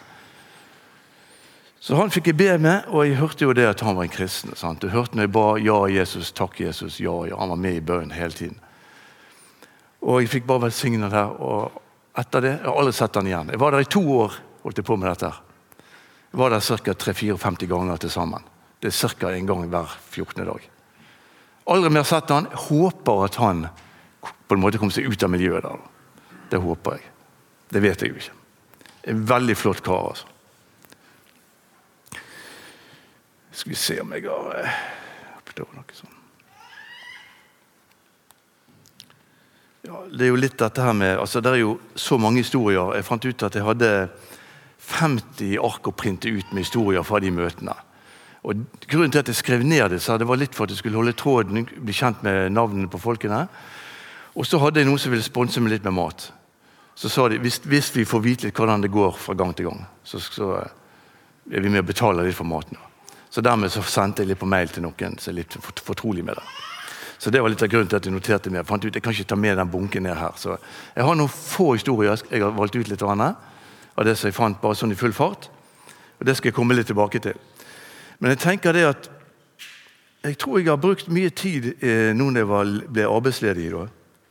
Så 1.82 1.98
han 1.98 2.12
fikk 2.14 2.30
jeg 2.30 2.38
be 2.38 2.52
med, 2.62 2.86
og 2.94 3.08
jeg 3.08 3.18
hørte 3.18 3.48
jo 3.48 3.54
det 3.58 3.66
at 3.66 3.82
han 3.82 3.96
var 3.98 4.06
en 4.06 4.14
kristen. 4.14 4.54
Sant? 4.56 4.84
Du 4.84 4.92
hørte 4.94 5.18
når 5.18 5.26
jeg 5.26 5.32
ba 5.34 5.46
'Ja, 5.58 5.88
Jesus, 5.90 6.32
takk, 6.32 6.60
Jesus', 6.60 7.02
ja, 7.02 7.26
ja. 7.26 7.38
Han 7.40 7.50
var 7.50 7.58
med 7.58 7.76
i 7.76 7.82
bønnen 7.82 8.12
hele 8.12 8.32
tiden. 8.32 8.60
Og 10.02 10.22
jeg 10.22 10.30
fikk 10.30 10.46
bare 10.46 10.68
velsigne 10.68 11.10
det. 11.10 11.26
Og 11.40 11.72
etter 12.18 12.42
det 12.42 12.52
Jeg 12.52 12.66
har 12.66 12.78
aldri 12.78 12.94
sett 12.94 13.16
han 13.16 13.28
igjen. 13.28 13.50
Jeg 13.50 13.60
var 13.60 13.72
der 13.72 13.80
i 13.80 13.90
to 13.90 14.02
år. 14.02 14.34
holdt 14.64 14.78
jeg 14.78 14.86
på 14.86 14.96
med 14.96 15.10
dette. 15.10 15.34
Jeg 16.32 16.40
var 16.40 16.50
der 16.50 16.60
ca. 16.60 16.94
3-54 16.94 17.68
ganger 17.68 17.98
til 17.98 18.10
sammen. 18.10 18.44
Det 18.82 18.90
er 18.90 19.16
ca. 19.20 19.30
en 19.30 19.48
gang 19.48 19.68
hver 19.70 19.98
14. 20.12 20.46
dag. 20.46 20.70
Aldri 21.70 21.90
mer 21.94 22.04
sett 22.04 22.30
han. 22.34 22.50
Håper 22.50 23.26
at 23.26 23.38
han 23.38 23.68
på 24.22 24.58
en 24.58 24.62
måte 24.62 24.82
kommer 24.82 24.94
seg 24.94 25.06
ut 25.06 25.24
av 25.24 25.32
miljøet 25.32 25.64
der. 25.64 25.84
Det 26.52 26.60
håper 26.60 26.98
jeg. 26.98 27.12
Det 27.72 27.82
vet 27.82 28.02
jeg 28.02 28.12
jo 28.12 28.18
ikke. 28.20 28.40
En 29.12 29.22
veldig 29.30 29.58
flott 29.58 29.84
kar, 29.86 30.10
altså. 30.12 30.28
Skal 33.52 33.70
vi 33.70 33.78
se 33.78 34.00
om 34.02 34.12
jeg 34.16 34.26
har 34.26 34.58
eh, 34.58 34.82
noe 35.60 35.94
sånt. 35.94 36.18
Ja, 39.82 40.04
det 40.08 40.28
er 40.28 40.30
jo 40.30 40.38
litt 40.38 40.60
dette 40.62 40.84
her 40.86 40.94
med, 40.94 41.16
altså 41.18 41.42
Det 41.42 41.56
er 41.56 41.64
jo 41.64 41.72
så 41.98 42.18
mange 42.22 42.44
historier. 42.44 42.94
Jeg 42.96 43.06
fant 43.08 43.26
ut 43.26 43.44
at 43.48 43.56
jeg 43.58 43.66
hadde 43.66 43.90
50 44.92 45.56
ark 45.62 45.90
å 45.90 45.94
printe 45.96 46.30
ut 46.30 46.54
med 46.54 46.64
historier 46.64 47.06
fra 47.06 47.20
de 47.24 47.32
møtene. 47.34 47.74
Og 48.42 48.66
Grunnen 48.90 49.12
til 49.14 49.22
at 49.22 49.30
jeg 49.30 49.38
skrev 49.38 49.64
ned 49.64 50.00
så 50.02 50.18
det 50.18 50.28
var 50.28 50.40
litt 50.42 50.56
for 50.58 50.66
at 50.66 50.74
jeg 50.74 50.82
skulle 50.82 50.98
holde 50.98 51.14
tråden, 51.14 51.66
bli 51.66 51.94
kjent 51.94 52.24
med 52.26 52.52
navnene 52.52 52.90
på 52.90 53.00
folkene. 53.02 53.46
Og 54.36 54.48
så 54.48 54.58
hadde 54.62 54.82
jeg 54.82 54.88
noen 54.90 55.00
som 55.00 55.12
ville 55.14 55.26
sponse 55.26 55.62
meg 55.62 55.76
litt 55.76 55.86
med 55.86 55.94
mat. 55.94 56.32
Så 56.96 57.10
sa 57.10 57.28
de 57.30 57.40
hvis, 57.42 57.60
hvis 57.66 57.92
vi 57.96 58.06
får 58.06 58.24
vite 58.24 58.48
litt 58.48 58.58
hvordan 58.58 58.82
det 58.82 58.92
går 58.92 59.14
fra 59.18 59.36
gang 59.38 59.54
til 59.56 59.70
gang, 59.70 59.86
så, 60.04 60.20
så 60.20 60.50
eh, 60.60 60.74
er 61.52 61.64
vi 61.64 61.70
med 61.70 61.84
og 61.84 61.92
betaler 61.92 62.28
litt 62.28 62.38
for 62.38 62.50
maten. 62.50 62.80
Så 63.32 63.42
dermed 63.42 63.72
så 63.72 63.84
sendte 63.88 64.24
jeg 64.24 64.34
litt 64.34 64.42
på 64.42 64.50
mail 64.50 64.70
til 64.74 64.84
noen 64.84 65.16
som 65.22 65.32
er 65.32 65.40
litt 65.40 65.56
fortrolig 65.62 66.26
med 66.26 66.36
det. 66.40 66.46
Så 67.22 67.30
Det 67.30 67.42
var 67.42 67.54
litt 67.54 67.62
av 67.62 67.70
grunnen 67.70 67.88
til 67.88 68.00
at 68.00 68.06
jeg 68.06 68.14
noterte 68.14 68.50
meg. 68.50 68.64
Jeg 68.64 68.68
fant 68.68 68.86
ut, 68.86 68.96
jeg 68.96 69.04
kan 69.06 69.14
ikke 69.14 69.30
ta 69.30 69.38
med 69.38 69.58
den 69.58 69.70
bunken 69.70 70.04
ned 70.04 70.18
her. 70.18 70.34
Så 70.42 70.56
jeg 70.96 71.06
har 71.06 71.16
noen 71.16 71.30
få 71.30 71.76
historier 71.76 72.18
jeg 72.32 72.42
har 72.42 72.56
valgt 72.58 72.76
ut 72.76 72.90
litt 72.90 73.04
av 73.06 74.06
det 74.06 74.16
som 74.18 74.28
jeg 74.28 74.34
fant 74.34 74.58
bare 74.62 74.76
sånn 74.76 74.92
i 74.92 74.98
full 74.98 75.14
fart. 75.14 75.46
Og 76.20 76.26
Det 76.26 76.36
skal 76.38 76.50
jeg 76.50 76.56
komme 76.56 76.74
litt 76.74 76.90
tilbake 76.90 77.22
til. 77.22 77.38
Men 78.22 78.36
jeg 78.36 78.42
tenker 78.44 78.78
det 78.78 78.86
at 78.86 79.10
jeg 80.22 80.38
tror 80.38 80.60
jeg 80.60 80.70
har 80.70 80.78
brukt 80.78 81.10
mye 81.10 81.32
tid 81.34 81.72
eh, 81.82 82.12
nå 82.14 82.28
når 82.30 82.44
jeg 82.44 82.90
ble 82.94 83.06
arbeidsledig, 83.10 83.72
da, 83.74 83.88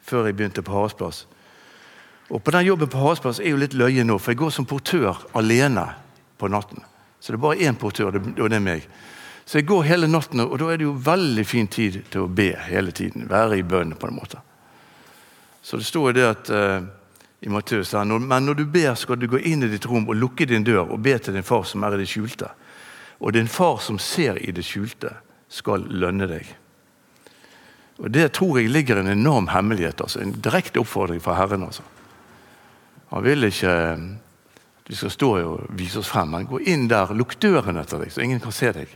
før 0.07 0.29
jeg 0.29 0.37
begynte 0.39 0.63
på 0.63 0.77
Havsplass. 0.77 1.25
Og 2.31 2.39
på 2.47 2.55
den 2.55 2.69
jobben 2.69 2.91
på 2.91 3.01
Havsplass 3.03 3.41
er 3.43 3.51
jo 3.51 3.59
litt 3.59 3.75
løye 3.75 4.05
nå, 4.07 4.21
for 4.23 4.31
jeg 4.31 4.39
går 4.39 4.53
som 4.55 4.69
portør 4.71 5.19
alene 5.35 5.89
på 6.39 6.51
natten. 6.53 6.87
Så 7.19 7.33
det 7.33 7.41
er 7.41 7.43
bare 7.43 7.67
én 7.67 7.79
portør, 7.79 8.15
og 8.15 8.39
det 8.39 8.57
er 8.57 8.63
meg. 8.63 8.87
Så 9.43 9.59
jeg 9.59 9.67
går 9.67 9.83
hele 9.89 10.07
natten, 10.07 10.45
og 10.45 10.55
da 10.63 10.71
er 10.71 10.79
det 10.79 10.87
jo 10.87 10.95
veldig 10.95 11.45
fin 11.45 11.67
tid 11.67 11.99
til 12.13 12.29
å 12.29 12.31
be 12.31 12.53
hele 12.69 12.95
tiden. 12.95 13.27
Være 13.29 13.59
i 13.59 13.67
bønn, 13.67 13.97
på 13.99 14.07
en 14.07 14.15
måte. 14.15 14.39
Så 15.63 15.77
det 15.77 15.91
står 15.91 16.13
jo 16.13 16.17
det 16.21 16.29
at 16.29 16.55
eh, 16.55 16.87
i 17.43 17.51
Matteus 17.51 17.93
men 17.99 18.47
når 18.47 18.55
du 18.55 18.65
ber, 18.65 18.95
skal 18.95 19.19
du 19.19 19.27
gå 19.27 19.43
inn 19.43 19.67
i 19.67 19.73
ditt 19.73 19.87
rom 19.91 20.07
og 20.09 20.17
lukke 20.17 20.47
din 20.47 20.65
dør 20.65 20.95
og 20.95 21.03
be 21.03 21.19
til 21.19 21.35
din 21.35 21.43
far 21.43 21.67
som 21.67 21.83
er 21.83 21.99
i 21.99 22.05
det 22.05 22.09
skjulte. 22.09 22.53
Og 23.21 23.33
din 23.33 23.49
far 23.49 23.79
som 23.85 23.99
ser 23.99 24.39
i 24.41 24.53
det 24.53 24.65
skjulte, 24.65 25.13
skal 25.49 25.85
lønne 25.91 26.29
deg. 26.31 26.57
Og 28.01 28.11
Det 28.11 28.33
tror 28.33 28.59
jeg 28.59 28.71
ligger 28.71 28.97
en 28.97 29.13
enorm 29.13 29.49
hemmelighet. 29.49 30.01
altså 30.01 30.21
En 30.21 30.33
direkte 30.33 30.81
oppfordring 30.81 31.21
fra 31.21 31.35
Herren. 31.35 31.63
altså. 31.63 31.83
Han 33.11 33.25
vil 33.25 33.45
ikke 33.45 33.69
at 33.71 33.99
vi 34.89 34.95
skal 34.95 35.11
stå 35.11 35.31
og 35.39 35.67
vise 35.69 35.99
oss 35.99 36.09
frem, 36.09 36.31
men 36.31 36.47
gå 36.47 36.59
inn 36.67 36.89
der, 36.89 37.13
lukk 37.15 37.37
døren 37.41 37.77
etter 37.77 37.99
deg, 37.99 38.13
så 38.13 38.23
ingen 38.23 38.41
kan 38.41 38.53
se 38.53 38.73
deg. 38.73 38.89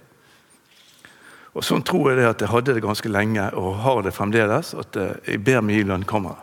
Og 1.55 1.63
Sånn 1.63 1.85
tror 1.87 2.11
jeg 2.11 2.19
det 2.19 2.27
at 2.27 2.41
jeg 2.43 2.51
hadde 2.51 2.75
det 2.75 2.83
ganske 2.83 3.09
lenge, 3.09 3.45
og 3.55 3.77
har 3.85 4.03
det 4.03 4.15
fremdeles. 4.15 4.73
At 4.75 4.97
eh, 4.99 5.15
jeg 5.29 5.45
ber 5.47 5.61
meg 5.63 5.77
i 5.77 5.87
lønnkammeret. 5.87 6.43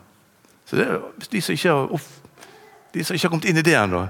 Så 0.65 0.79
det, 0.79 0.87
de 1.31 1.41
som, 1.41 1.53
ikke 1.53 1.73
har, 1.75 2.05
de 2.93 3.03
som 3.03 3.15
ikke 3.15 3.27
har 3.27 3.33
kommet 3.33 3.49
inn 3.51 3.59
i 3.59 3.65
det 3.65 3.75
ennå, 3.75 4.05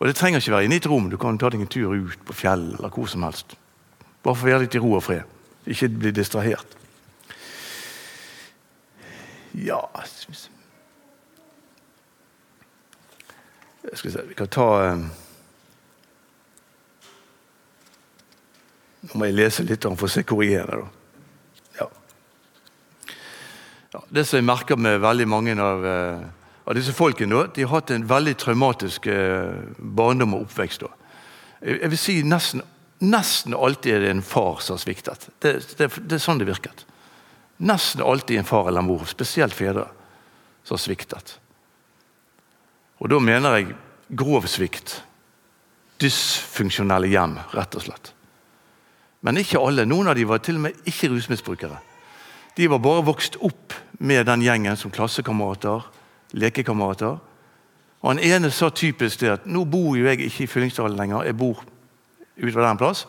og 0.00 0.08
det 0.08 0.16
trenger 0.16 0.40
ikke 0.40 0.54
være 0.54 0.64
inne 0.64 0.78
i 0.78 0.80
et 0.80 0.88
rom. 0.88 1.10
Du 1.12 1.18
kan 1.20 1.38
ta 1.38 1.50
deg 1.52 1.60
en 1.60 1.68
tur 1.68 1.92
ut 1.92 2.22
på 2.24 2.32
fjell 2.32 2.70
eller 2.78 2.92
hvor 2.94 3.08
som 3.10 3.26
helst. 3.26 3.52
Bare 4.24 4.36
for 4.36 4.48
å 4.48 4.50
være 4.50 4.64
litt 4.64 4.76
i 4.76 4.80
ro 4.80 4.94
og 4.96 5.04
fred. 5.04 5.28
Ikke 5.68 5.90
bli 5.92 6.12
distrahert. 6.16 6.78
Ja 9.52 9.80
Skal 13.92 14.06
vi 14.06 14.12
se, 14.14 14.22
vi 14.28 14.36
kan 14.38 14.48
ta 14.48 14.66
eh, 14.84 15.00
Nå 19.00 19.16
må 19.18 19.26
jeg 19.26 19.34
lese 19.34 19.64
litt 19.66 19.82
for 19.82 20.06
å 20.06 20.12
se 20.12 20.22
korrigerende. 20.28 20.86
Ja. 21.78 21.86
Ja, 23.94 24.02
det 24.12 24.26
som 24.28 24.36
jeg 24.36 24.46
merker 24.46 24.76
med 24.76 25.00
veldig 25.00 25.26
mange 25.26 25.56
av, 25.56 25.86
eh, 25.88 26.26
av 26.64 26.76
disse 26.76 26.92
folkene, 26.94 27.46
de 27.54 27.64
har 27.64 27.72
hatt 27.72 27.90
en 27.94 28.06
veldig 28.08 28.36
traumatisk 28.40 29.08
eh, 29.10 29.56
barndom 29.78 30.36
og 30.36 30.46
oppvekst. 30.48 30.84
Jeg, 31.60 31.90
vil 31.92 32.00
si 32.00 32.20
nesten, 32.26 32.62
nesten 33.04 33.56
alltid 33.56 33.96
er 33.96 34.04
det 34.04 34.14
en 34.14 34.24
far 34.24 34.62
som 34.64 34.76
har 34.76 34.84
sviktet. 34.84 35.28
Det, 35.40 35.56
det, 35.78 35.90
det 36.04 36.18
er 36.18 36.22
sånn 36.22 36.40
det 36.40 36.48
virket. 36.50 36.84
Nesten 37.60 38.04
alltid 38.04 38.40
en 38.40 38.48
far 38.48 38.70
eller 38.70 38.84
mor, 38.84 39.04
spesielt 39.08 39.56
fedre, 39.56 39.88
som 40.64 40.76
har 40.76 40.84
sviktet. 40.84 41.36
Og 43.00 43.08
da 43.12 43.20
mener 43.20 43.58
jeg 43.58 43.74
grov 44.16 44.48
svikt. 44.48 45.00
Dysfunksjonelle 46.00 47.10
hjem, 47.12 47.36
rett 47.52 47.76
og 47.76 47.84
slett. 47.84 48.12
Men 49.20 49.40
ikke 49.40 49.60
alle. 49.60 49.84
Noen 49.88 50.08
av 50.08 50.16
dem 50.16 50.28
var 50.28 50.40
til 50.44 50.56
og 50.56 50.68
med 50.68 50.88
ikke 50.88 51.10
rusmisbrukere. 51.12 51.80
De 52.56 52.68
var 52.68 52.80
bare 52.82 53.04
vokst 53.06 53.36
opp 53.44 53.76
med 54.00 54.24
den 54.28 54.42
gjengen 54.44 54.76
som 54.80 54.92
klassekamerater, 54.92 55.84
lekekamerater. 56.32 57.18
Og 58.00 58.08
Han 58.08 58.18
ene 58.18 58.50
sa 58.50 58.70
typisk 58.70 59.20
det 59.20 59.32
at 59.34 59.46
nå 59.46 59.64
bor 59.68 59.96
jo 59.98 60.06
jeg 60.06 60.20
ikke 60.24 60.44
i 60.44 60.50
Fyllingsdalen 60.50 60.96
lenger, 60.96 61.24
jeg 61.28 61.36
bor 61.36 61.64
utover 62.40 62.64
den 62.64 62.70
en 62.70 62.80
plass. 62.80 63.06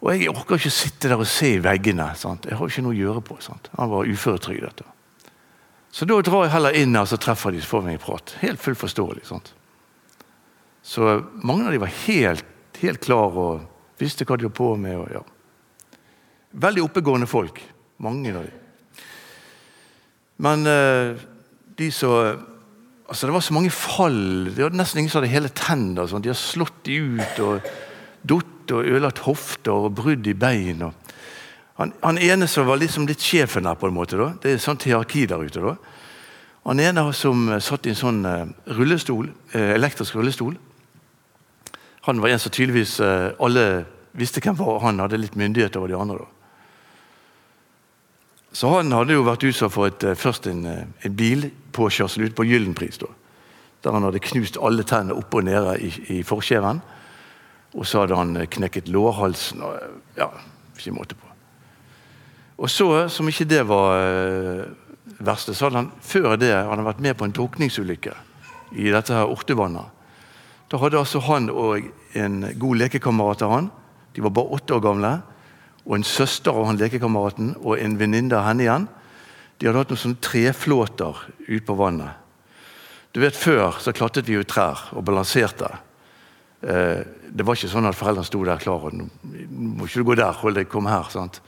Og 0.00 0.14
jeg 0.14 0.30
orker 0.32 0.56
ikke 0.56 0.72
sitte 0.72 1.10
der 1.10 1.20
og 1.20 1.28
se 1.28 1.56
i 1.58 1.62
veggene. 1.62 2.06
Sant? 2.16 2.46
Jeg 2.48 2.56
har 2.56 2.70
ikke 2.70 2.84
noe 2.86 2.96
å 2.96 3.00
gjøre 3.00 3.22
på. 3.24 3.36
Sant? 3.44 3.68
Han 3.76 3.90
var 3.92 4.08
uføretrygdet. 4.08 4.80
Så 5.92 6.06
da 6.08 6.20
drar 6.24 6.46
jeg 6.46 6.54
heller 6.54 6.78
inn 6.78 6.96
og 6.96 7.08
så 7.10 7.18
treffer 7.20 7.52
de, 7.52 7.60
så 7.60 7.74
får 7.74 7.82
vi 7.84 7.96
en 7.96 8.00
prat. 8.00 8.36
Helt 8.40 8.62
fullt 8.62 8.80
forståelig. 8.80 9.26
Sant? 9.28 9.52
Så 10.82 11.18
mange 11.44 11.66
av 11.66 11.74
de 11.74 11.82
var 11.82 11.92
helt, 12.06 12.46
helt 12.80 13.02
klar 13.04 13.36
og 13.36 13.66
visste 14.00 14.24
hva 14.24 14.38
de 14.40 14.48
var 14.48 14.56
på 14.56 14.70
med. 14.80 14.96
Og, 15.02 15.12
ja. 15.18 15.98
Veldig 16.64 16.86
oppegående 16.86 17.28
folk. 17.28 17.60
Mange 18.00 18.32
av 18.32 18.46
de. 18.46 18.56
Men 20.40 20.64
uh, 20.64 21.20
de 21.80 21.90
som 21.94 22.46
altså 23.10 23.26
Det 23.26 23.34
var 23.34 23.42
så 23.42 23.54
mange 23.56 23.70
fall. 23.74 24.50
Det 24.54 24.62
var 24.62 24.74
nesten 24.76 25.00
ingen 25.00 25.10
som 25.10 25.18
hadde 25.18 25.32
hele 25.32 25.48
tenner. 25.50 26.06
Sånn. 26.06 26.22
De 26.22 26.30
har 26.30 26.38
slått 26.38 26.84
de 26.86 27.00
ut 27.18 27.40
og 27.42 27.64
datt 28.22 28.70
og 28.70 28.86
ødelagt 28.86 29.24
hofter 29.24 29.74
og 29.74 29.96
brudd 29.98 30.28
i 30.30 30.34
bein. 30.38 30.84
Han, 31.80 31.92
han, 32.04 32.20
ene 32.22 32.46
som 32.46 32.68
var 32.68 32.78
liksom 32.78 33.08
litt 33.10 33.24
sjefen 33.24 33.66
her, 33.66 33.74
på 33.74 33.88
en 33.88 33.96
måte, 33.96 34.14
da. 34.20 34.28
det 34.38 34.52
er 34.52 34.62
sånt 34.62 34.86
hierarki 34.86 35.24
der 35.26 35.42
ute. 35.42 35.58
da. 35.64 35.74
Han 36.68 36.82
ene 36.84 37.06
som 37.16 37.48
satt 37.58 37.88
i 37.88 37.94
en 37.94 37.98
sånn 37.98 38.20
uh, 38.22 38.44
rullestol, 38.78 39.32
uh, 39.56 39.70
elektrisk 39.74 40.14
rullestol. 40.14 40.54
Han 42.06 42.22
var 42.22 42.30
en 42.30 42.42
som 42.42 42.54
tydeligvis 42.54 43.00
alle 43.02 43.64
visste 44.16 44.40
hvem 44.44 44.54
var. 44.56 44.78
Han 44.86 45.02
hadde 45.02 45.18
litt 45.18 45.34
myndighet 45.36 45.74
over 45.76 45.90
de 45.90 45.98
andre. 45.98 46.22
da. 46.22 46.39
Så 48.52 48.70
han 48.74 48.92
hadde 48.92 49.14
jo 49.14 49.26
vært 49.26 49.46
utsatt 49.46 49.72
for 49.72 49.90
et, 49.90 50.04
først 50.18 50.48
en, 50.50 50.64
en 50.66 51.16
bilpåkjørsel 51.16 52.26
ute 52.26 52.38
på 52.38 52.48
Gyllenpris. 52.48 52.98
da. 52.98 53.10
Der 53.84 53.94
han 53.94 54.06
hadde 54.08 54.22
knust 54.24 54.58
alle 54.60 54.84
tennene 54.84 55.16
oppe 55.16 55.40
og 55.40 55.46
nede 55.46 55.76
i, 55.78 55.90
i 56.18 56.22
forkjeven. 56.26 56.82
Og 57.78 57.86
så 57.86 58.02
hadde 58.02 58.18
han 58.18 58.34
knekket 58.50 58.90
lårhalsen 58.90 59.62
og 59.62 59.76
ja, 60.18 60.28
ikke 60.76 60.96
måte 60.96 61.18
på. 61.18 61.30
Og 62.60 62.68
så, 62.68 63.08
som 63.08 63.28
ikke 63.30 63.48
det 63.48 63.62
var 63.70 64.66
verste, 65.20 65.54
så 65.54 65.68
hadde 65.68 65.80
han 65.80 65.92
før 66.04 66.34
det 66.36 66.50
hadde 66.52 66.74
han 66.74 66.88
vært 66.88 67.02
med 67.04 67.16
på 67.16 67.28
en 67.28 67.34
drukningsulykke 67.36 68.12
i 68.76 68.90
dette 68.92 69.14
her 69.14 69.30
Ortevannet. 69.30 69.96
Da 70.70 70.78
hadde 70.78 71.00
altså 71.00 71.22
han 71.26 71.48
og 71.50 71.86
en 72.18 72.42
god 72.58 72.82
lekekamerat 72.84 73.42
av 73.46 73.54
han, 73.54 73.70
de 74.14 74.22
var 74.22 74.34
bare 74.34 74.58
åtte 74.58 74.76
år 74.76 74.84
gamle, 74.84 75.12
og 75.86 75.96
en 75.96 76.06
søster 76.06 76.54
av 76.54 76.68
han 76.68 76.80
lekekameraten 76.80 77.54
og 77.60 77.78
en 77.78 77.98
venninne 78.00 78.36
av 78.36 78.48
henne 78.48 78.66
igjen, 78.66 78.88
de 79.60 79.68
hadde 79.68 79.82
hatt 79.82 79.92
noen 79.92 80.00
sånne 80.00 80.24
treflåter 80.24 81.22
ute 81.46 81.64
på 81.66 81.76
vannet. 81.76 82.16
Du 83.12 83.20
vet, 83.20 83.36
Før 83.36 83.80
så 83.82 83.92
klatret 83.92 84.28
vi 84.28 84.38
jo 84.38 84.46
trær 84.46 84.92
og 84.94 85.04
balanserte. 85.04 85.68
Eh, 86.62 87.02
det 87.30 87.44
var 87.46 87.58
ikke 87.58 87.72
sånn 87.72 87.88
at 87.88 87.98
foreldrene 87.98 88.28
sto 88.28 88.42
der 88.46 88.62
klare. 88.62 88.92
Nå 88.94 89.08
må 89.50 89.88
ikke 89.88 90.00
du 90.00 90.08
gå 90.12 90.16
der, 90.20 90.36
hold 90.40 90.56
deg, 90.56 90.68
kom 90.70 90.86
her. 90.86 91.10
sant? 91.10 91.40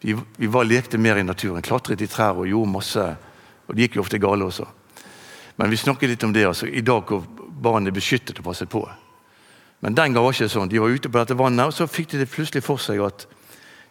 Vi, 0.00 0.16
vi 0.36 0.50
var 0.50 0.66
lekte 0.66 0.98
mer 0.98 1.20
i 1.20 1.26
naturen, 1.26 1.62
klatret 1.62 2.02
i 2.02 2.08
trær 2.10 2.40
og 2.40 2.48
gjorde 2.48 2.72
masse. 2.72 3.04
Og 3.68 3.74
det 3.74 3.86
gikk 3.86 3.98
jo 3.98 4.04
ofte 4.04 4.20
gale 4.22 4.48
også. 4.48 4.66
Men 5.56 5.70
vi 5.70 5.78
snakket 5.78 6.10
litt 6.10 6.24
om 6.26 6.32
det 6.34 6.46
altså, 6.48 6.66
i 6.66 6.82
dag 6.82 7.06
hvor 7.08 7.24
barn 7.64 7.86
er 7.86 7.94
beskyttet 7.94 8.40
og 8.40 8.48
passet 8.48 8.70
på. 8.70 8.82
Men 9.84 9.94
den 9.94 10.16
gang 10.16 10.24
var 10.24 10.34
ikke 10.34 10.50
sånn. 10.50 10.70
De 10.72 10.80
var 10.80 10.92
ute 10.92 11.10
på 11.10 11.20
dette 11.20 11.36
vannet, 11.38 11.68
og 11.68 11.76
så 11.76 11.86
fikk 11.86 12.14
de 12.14 12.22
det 12.22 12.32
plutselig 12.32 12.64
for 12.64 12.80
seg 12.80 13.02
at 13.04 13.26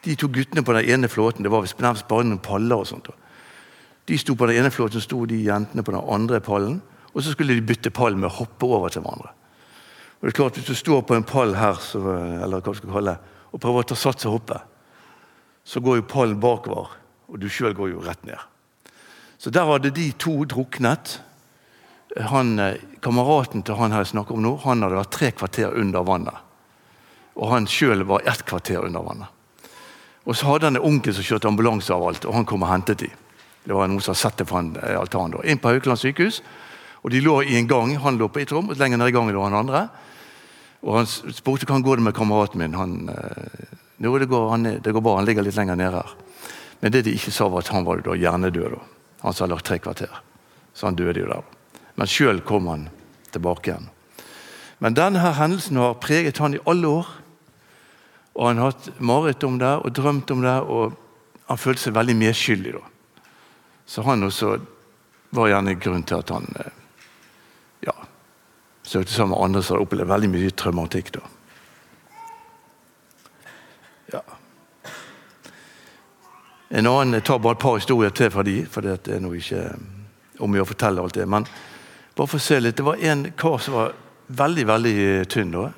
de 0.03 0.15
to 0.19 0.27
guttene 0.27 0.63
på 0.65 0.73
den 0.75 0.89
ene 0.89 1.07
flåten 1.07 1.45
det 1.45 1.51
var 1.51 1.63
nærmest 1.63 2.07
bare 2.09 2.25
noen 2.27 2.41
paller 2.43 2.83
og 2.83 2.89
sånt. 2.89 3.07
De 4.07 4.17
sto 4.19 4.35
på 4.35 4.47
den 4.49 4.59
ene 4.59 4.71
flåten, 4.71 5.01
sto 5.01 5.23
de 5.25 5.37
jentene 5.45 5.83
på 5.83 5.93
den 5.95 6.03
andre 6.03 6.41
pallen. 6.43 6.81
Og 7.13 7.23
så 7.23 7.31
skulle 7.31 7.55
de 7.55 7.63
bytte 7.63 7.93
pall 7.93 8.17
med 8.17 8.31
å 8.31 8.37
hoppe 8.41 8.67
over 8.67 8.91
til 8.91 9.03
hverandre. 9.05 9.31
Og 10.19 10.27
det 10.27 10.33
er 10.33 10.37
klart, 10.39 10.57
Hvis 10.57 10.67
du 10.67 10.75
står 10.75 11.01
på 11.01 11.15
en 11.15 11.23
pall 11.23 11.55
her 11.55 11.75
så, 11.79 11.99
eller 11.99 12.59
hva 12.59 12.73
du 12.73 12.79
skal 12.79 12.91
kalle, 12.91 13.13
det, 13.13 13.19
og 13.51 13.61
prøver 13.61 13.83
å 13.83 13.89
ta 13.91 13.95
sats 13.95 14.25
og 14.25 14.39
hoppe, 14.39 14.59
så 15.63 15.79
går 15.79 15.97
jo 15.99 16.09
pallen 16.09 16.39
bakover, 16.39 16.89
og 17.29 17.39
du 17.39 17.47
sjøl 17.49 17.75
går 17.75 17.93
jo 17.93 18.01
rett 18.03 18.25
ned. 18.25 18.39
Så 19.37 19.51
der 19.51 19.67
hadde 19.67 19.91
de 19.91 20.11
to 20.17 20.43
druknet. 20.45 21.19
Han, 22.31 22.59
eh, 22.59 22.79
kameraten 23.01 23.63
til 23.63 23.75
han 23.75 23.91
her 23.91 24.03
jeg 24.03 24.13
snakker 24.13 24.35
om 24.35 24.43
nå, 24.43 24.55
han 24.63 24.81
hadde 24.81 24.99
vært 24.99 25.11
tre 25.11 25.31
kvarter 25.31 25.75
under 25.75 26.03
vannet. 26.03 26.35
Og 27.35 27.49
han 27.49 27.67
sjøl 27.67 28.03
var 28.03 28.23
ett 28.25 28.45
kvarter 28.45 28.83
under 28.85 29.01
vannet. 29.03 29.42
Og 30.23 30.35
så 30.35 30.47
hadde 30.47 30.69
han 30.69 30.79
en 30.79 30.87
onkel 30.87 31.15
som 31.15 31.25
kjørte 31.25 31.49
ambulanse 31.49 31.93
av 31.93 32.05
alt, 32.07 32.25
og 32.25 32.35
han 32.37 32.47
kom 32.47 32.63
og 32.63 32.71
hentet 32.71 33.03
dem. 33.03 33.15
Det 33.63 33.75
var 33.75 33.87
noen 33.87 34.03
som 34.03 34.13
hadde 34.13 34.21
sett 34.21 34.39
det 34.39 34.47
fra 34.47 34.61
en 34.63 34.73
eh, 34.79 34.99
altan. 34.99 35.35
da. 35.35 35.43
Inn 35.47 35.59
på 35.59 35.71
Haukeland 35.71 35.99
sykehus. 35.99 36.41
og 37.03 37.11
De 37.11 37.21
lå 37.23 37.41
i 37.43 37.57
en 37.59 37.67
gang. 37.67 37.95
Han 38.03 38.17
lå 38.19 38.27
på 38.27 38.39
ett 38.39 38.51
rom, 38.51 38.69
og 38.69 38.79
lenger 38.79 38.99
ned 38.99 39.11
i 39.11 39.15
gangen 39.15 39.35
lå 39.35 39.43
han 39.43 39.59
andre. 39.59 39.87
Og 40.83 40.97
Han 40.97 41.07
spurte 41.07 41.65
hvordan 41.65 41.83
går 41.83 41.97
det 41.97 42.03
med 42.03 42.15
kameraten 42.15 42.59
min. 42.59 42.73
Han, 42.75 43.09
jo, 44.03 44.17
det 44.19 44.27
går, 44.27 44.49
han, 44.49 44.63
det 44.83 44.91
går 44.91 45.01
bra, 45.01 45.15
han 45.15 45.25
ligger 45.25 45.43
litt 45.43 45.55
lenger 45.55 45.79
nede 45.79 46.01
her. 46.01 46.15
Men 46.83 46.91
det 46.91 47.05
de 47.05 47.13
ikke 47.15 47.31
sa, 47.31 47.47
var 47.47 47.63
at 47.63 47.71
han 47.71 47.85
var 47.87 48.01
da 48.03 48.15
hjernedød. 48.19 48.75
Da. 48.75 48.81
Han 49.23 49.33
sa 49.33 49.47
lagt 49.47 49.65
tre 49.65 49.79
kvarter. 49.79 50.11
Så 50.75 50.89
han 50.89 50.99
døde 50.99 51.21
jo 51.21 51.29
der. 51.29 51.43
Men 51.95 52.09
sjøl 52.09 52.41
kom 52.43 52.67
han 52.67 52.89
tilbake 53.31 53.71
igjen. 53.71 53.87
Men 54.83 54.97
denne 54.97 55.21
her 55.23 55.37
hendelsen 55.37 55.79
har 55.79 55.95
preget 56.03 56.41
han 56.43 56.57
i 56.57 56.63
alle 56.67 56.89
år. 56.99 57.11
Og 58.33 58.47
Han 58.47 58.57
hatt 58.57 58.89
mareritt 58.99 59.43
om 59.43 59.59
det 59.61 59.75
og 59.77 59.93
drømt 59.93 60.31
om 60.31 60.41
det, 60.41 60.59
og 60.61 60.93
han 61.47 61.59
følte 61.59 61.81
seg 61.81 61.93
veldig 61.93 62.15
medskyldig. 62.17 62.73
da. 62.73 62.81
Så 63.85 64.01
han 64.01 64.23
også 64.23 64.57
var 65.29 65.49
gjerne 65.49 65.75
grunn 65.81 66.03
til 66.03 66.21
at 66.21 66.29
han 66.33 66.47
eh, 66.59 66.73
ja, 67.87 67.93
søkte 68.83 69.13
sammen 69.13 69.35
med 69.35 69.43
andre 69.45 69.63
som 69.63 69.75
hadde 69.75 69.87
opplevd 69.87 70.09
veldig 70.09 70.29
mye 70.33 70.51
traumatikk. 70.57 71.11
da. 71.13 71.21
Ja. 74.13 74.23
En 76.69 76.87
annen, 76.87 77.13
Jeg 77.13 77.23
tar 77.23 77.39
bare 77.39 77.53
et 77.53 77.59
par 77.59 77.77
historier 77.77 78.09
til 78.09 78.31
fra 78.31 78.43
de, 78.43 78.65
for 78.65 78.81
det 78.81 79.07
er 79.07 79.21
noe 79.21 79.37
ikke 79.37 79.61
eh, 79.61 79.77
om 80.39 80.55
å 80.57 80.65
fortelle 80.65 81.01
alt 81.01 81.13
det. 81.13 81.27
Men 81.29 81.45
bare 82.15 82.27
for 82.27 82.37
å 82.37 82.41
se 82.41 82.59
litt, 82.59 82.77
det 82.77 82.85
var 82.85 82.97
en 82.97 83.31
kar 83.37 83.59
som 83.61 83.73
var 83.77 83.93
veldig 84.27 84.67
veldig 84.67 85.25
tynn. 85.29 85.51
da. 85.51 85.69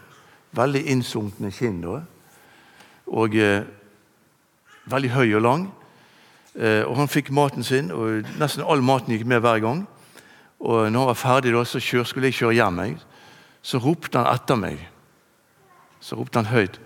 Veldig 0.55 0.85
innsunkne 0.91 1.51
kinn. 1.51 1.81
da. 1.81 2.03
Og 3.07 3.35
eh, 3.37 3.65
veldig 4.89 5.11
høy 5.13 5.35
og 5.35 5.43
lang. 5.45 5.67
Eh, 6.55 6.83
og 6.85 6.95
Han 6.97 7.11
fikk 7.11 7.31
maten 7.35 7.63
sin, 7.63 7.91
og 7.91 8.25
nesten 8.39 8.63
all 8.63 8.81
maten 8.85 9.13
gikk 9.13 9.27
med 9.27 9.43
hver 9.43 9.61
gang. 9.63 9.85
Og 10.59 10.91
når 10.91 10.99
han 10.99 11.11
var 11.11 11.19
ferdig, 11.19 11.53
da, 11.53 11.63
så 11.67 11.81
kjør, 11.83 12.07
skulle 12.07 12.31
jeg 12.31 12.39
kjøre 12.39 12.57
hjem. 12.57 12.79
Jeg. 12.79 12.97
Så 13.65 13.81
ropte 13.83 14.21
han 14.21 14.31
etter 14.33 14.59
meg. 14.59 14.81
Så 15.99 16.17
ropte 16.17 16.39
han 16.41 16.53
høyt. 16.53 16.79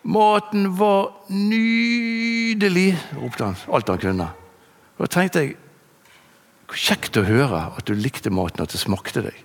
'Maten 0.00 0.78
var 0.78 1.12
nydelig', 1.28 2.96
ropte 3.20 3.44
han. 3.44 3.56
Alt 3.68 3.88
han 3.88 3.98
kunne. 3.98 4.30
Og 4.96 5.04
Da 5.04 5.06
tenkte 5.06 5.42
jeg 5.44 5.56
hvor 6.70 6.78
kjekt 6.78 7.18
å 7.18 7.26
høre 7.26 7.60
at 7.76 7.84
du 7.84 7.94
likte 7.98 8.30
maten, 8.30 8.62
at 8.62 8.70
det 8.70 8.80
smakte 8.80 9.24
deg. 9.26 9.36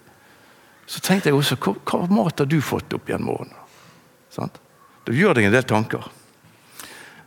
Så 0.85 1.01
tenkte 1.01 1.31
jeg 1.31 1.35
også 1.35 1.57
hva, 1.57 1.73
hva 1.81 2.05
mat 2.07 2.39
har 2.39 2.45
du 2.45 2.59
fått 2.61 2.93
opp 2.93 3.09
gjennom 3.09 3.33
årene? 3.33 3.63
Sant? 4.29 4.59
Da 5.05 5.13
gjør 5.13 5.37
deg 5.37 5.47
en 5.47 5.53
del 5.53 5.67
tanker. 5.69 6.07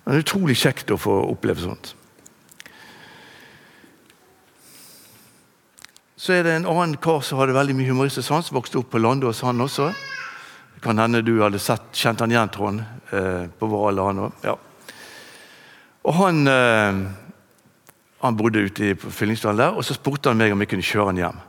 Det 0.05 0.17
er 0.17 0.25
utrolig 0.25 0.57
kjekt 0.59 0.91
å 0.91 0.99
få 0.99 1.15
oppleve 1.29 1.63
sånt. 1.63 1.93
Så 6.19 6.35
er 6.35 6.43
det 6.47 6.55
en 6.57 6.67
annen 6.67 6.97
kar 6.99 7.21
som 7.23 7.39
hadde 7.39 7.55
veldig 7.55 7.77
mye 7.79 7.93
humoristisk 7.93 8.27
sans. 8.27 8.49
Vokste 8.51 8.81
opp 8.81 8.89
på 8.91 8.99
Landås, 8.99 9.45
han 9.47 9.63
også. 9.63 9.93
Det 10.75 10.83
kan 10.83 10.99
hende 10.99 11.23
du 11.23 11.37
hadde 11.43 11.61
sett, 11.63 11.93
kjent 11.95 12.25
han 12.25 12.33
igjen, 12.35 12.51
Trond, 12.55 12.83
eh, 13.13 13.47
på 13.47 13.69
vår 13.71 13.91
alder, 13.93 14.09
han 14.11 14.23
òg. 14.25 14.41
Ja. 14.43 14.57
Og 16.09 16.15
han, 16.19 16.41
eh, 16.49 16.99
han 18.25 18.39
bodde 18.39 18.65
ute 18.67 18.91
i 18.91 18.95
Fyllingsdalen 18.95 19.63
der, 19.63 19.77
og 19.79 19.85
så 19.85 19.95
spurte 19.95 20.33
han 20.33 20.39
meg 20.39 20.53
om 20.53 20.65
jeg 20.65 20.73
kunne 20.73 20.89
kjøre 20.89 21.13
han 21.13 21.23
hjem. 21.23 21.41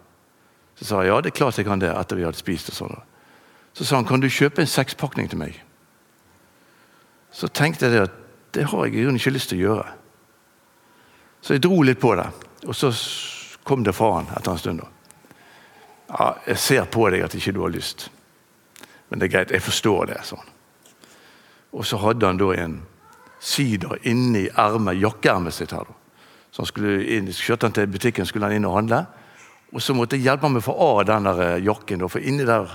Så 0.78 0.86
sa 0.86 1.02
jeg 1.02 1.12
ja, 1.12 1.22
det 1.22 1.34
er 1.34 1.39
klart 1.39 1.58
jeg 1.58 1.65
kan 1.65 1.82
det. 1.82 1.89
etter 1.96 2.15
vi 2.15 2.28
hadde 2.28 2.38
spist 2.38 2.70
og 2.70 2.78
sånn. 2.78 3.00
Så 3.74 3.86
sa 3.86 3.96
han 3.96 4.06
kan 4.06 4.22
du 4.22 4.30
kjøpe 4.30 4.62
en 4.62 4.70
sekspakning 4.70 5.30
til 5.32 5.42
meg. 5.42 5.58
Så 7.39 7.47
tenkte 7.47 7.88
jeg 7.88 8.04
at 8.04 8.15
det 8.54 8.65
har 8.67 8.86
jeg 8.86 8.97
i 8.97 9.04
grunnen 9.04 9.19
ikke 9.19 9.32
lyst 9.32 9.54
til 9.54 9.62
å 9.62 9.67
gjøre. 9.67 9.91
Så 11.39 11.56
jeg 11.56 11.63
dro 11.63 11.82
litt 11.88 12.02
på 12.02 12.12
det. 12.19 12.28
Og 12.67 12.75
så 12.75 12.89
kom 13.63 13.86
det 13.86 13.95
fra 13.95 14.17
han 14.17 14.32
etter 14.36 14.52
en 14.52 14.60
stund. 14.60 14.82
Ja, 16.10 16.34
'Jeg 16.47 16.58
ser 16.58 16.86
på 16.86 17.10
deg 17.10 17.21
at 17.23 17.36
ikke 17.36 17.54
du 17.54 17.62
har 17.62 17.69
lyst, 17.69 18.10
men 19.10 19.19
det 19.19 19.25
er 19.25 19.38
greit. 19.38 19.52
Jeg 19.52 19.62
forstår 19.62 20.06
det.' 20.06 20.25
sånn. 20.25 20.49
Og 21.71 21.86
så 21.86 21.97
hadde 21.97 22.25
han 22.25 22.38
da 22.38 22.52
en 22.52 22.82
sider 23.39 23.95
inni 24.04 24.49
ermet, 24.58 24.99
jakkeermet 25.02 25.54
sitt. 25.54 25.71
her. 25.71 25.86
Så 26.52 26.62
han 26.62 26.65
skulle 26.65 27.06
inn, 27.06 27.28
Kjørte 27.28 27.65
han 27.67 27.73
til 27.73 27.88
butikken 27.88 28.25
skulle 28.25 28.45
han 28.45 28.56
inn 28.56 28.65
og 28.65 28.75
handle. 28.75 29.06
Og 29.73 29.82
så 29.82 29.93
måtte 29.93 30.15
jeg 30.17 30.23
hjelpe 30.23 30.41
ham 30.41 30.54
med 30.54 30.63
å 30.63 30.65
få 30.65 30.99
av 30.99 31.06
den 31.06 31.23
der 31.23 31.41
eh, 31.41 31.63
jakken. 31.63 32.10
For 32.10 32.19
inni 32.19 32.43
der 32.43 32.67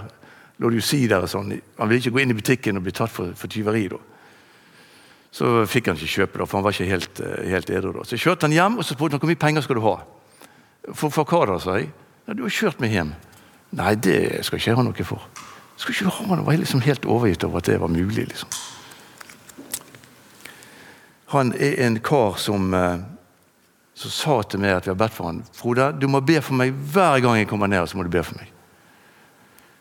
lå 0.59 0.71
det 0.71 0.77
jo 0.77 0.81
sider. 0.81 1.27
sånn. 1.27 1.61
Han 1.79 1.89
ville 1.89 2.01
ikke 2.01 2.11
gå 2.11 2.23
inn 2.23 2.31
i 2.31 2.35
butikken 2.35 2.77
og 2.77 2.83
bli 2.83 2.93
tatt 2.93 3.11
for, 3.11 3.35
for 3.35 3.49
tyveri. 3.49 3.89
da. 3.89 3.97
Så 5.35 5.49
fikk 5.67 5.89
han 5.91 5.99
ikke 5.99 6.13
kjøpe, 6.13 6.39
da, 6.39 6.47
for 6.47 6.61
han 6.61 6.65
var 6.65 6.77
ikke 6.77 6.87
helt, 6.93 7.21
eh, 7.21 7.49
helt 7.51 7.71
edru. 7.71 7.93
da. 7.93 8.05
Så 8.07 8.19
kjørte 8.21 8.47
han 8.47 8.55
hjem 8.55 8.79
og 8.79 8.85
så 8.85 8.95
spurte 8.95 9.17
han 9.17 9.23
hvor 9.23 9.33
mye 9.33 9.41
penger 9.41 9.65
skal 9.67 9.81
du 9.81 9.83
ha. 9.83 9.97
For, 10.93 11.11
for 11.11 11.25
hva 11.25 11.47
da, 11.51 11.59
sa 11.59 11.79
jeg. 11.81 11.91
Ja, 12.29 12.33
'Du 12.33 12.43
har 12.43 12.51
kjørt 12.51 12.81
meg 12.81 12.93
hjem.' 12.93 13.15
'Nei, 13.73 13.95
det 13.95 14.45
skal 14.45 14.59
ikke 14.59 14.71
jeg 14.71 14.77
ha 14.77 14.83
noe 14.83 15.05
for.' 15.05 15.27
Skal 15.77 15.95
ikke 15.95 16.11
ha 16.11 16.25
noe? 16.25 16.37
Jeg 16.37 16.47
var 16.47 16.57
liksom 16.57 16.81
helt 16.81 17.05
overgitt 17.05 17.45
over 17.45 17.59
at 17.59 17.67
det 17.67 17.81
var 17.81 17.89
mulig. 17.89 18.29
liksom. 18.29 18.49
Han 21.27 21.53
er 21.59 21.87
en 21.87 21.99
kar 22.01 22.39
som, 22.39 22.75
eh, 22.75 22.99
som 23.95 24.11
sa 24.11 24.43
til 24.43 24.61
meg 24.61 24.77
at 24.77 24.87
vi 24.87 24.91
har 24.91 24.97
bedt 24.97 25.13
for 25.13 25.27
han. 25.27 25.45
'Frode, 25.53 26.01
du 26.01 26.07
må 26.07 26.21
be 26.21 26.41
for 26.41 26.55
meg 26.55 26.73
hver 26.73 27.21
gang 27.21 27.37
jeg 27.37 27.49
kommer 27.49 27.67
ned.' 27.67 27.89
så 27.89 27.97
må 27.97 28.05
du 28.05 28.09
be 28.09 28.23
for 28.23 28.37
meg. 28.39 28.53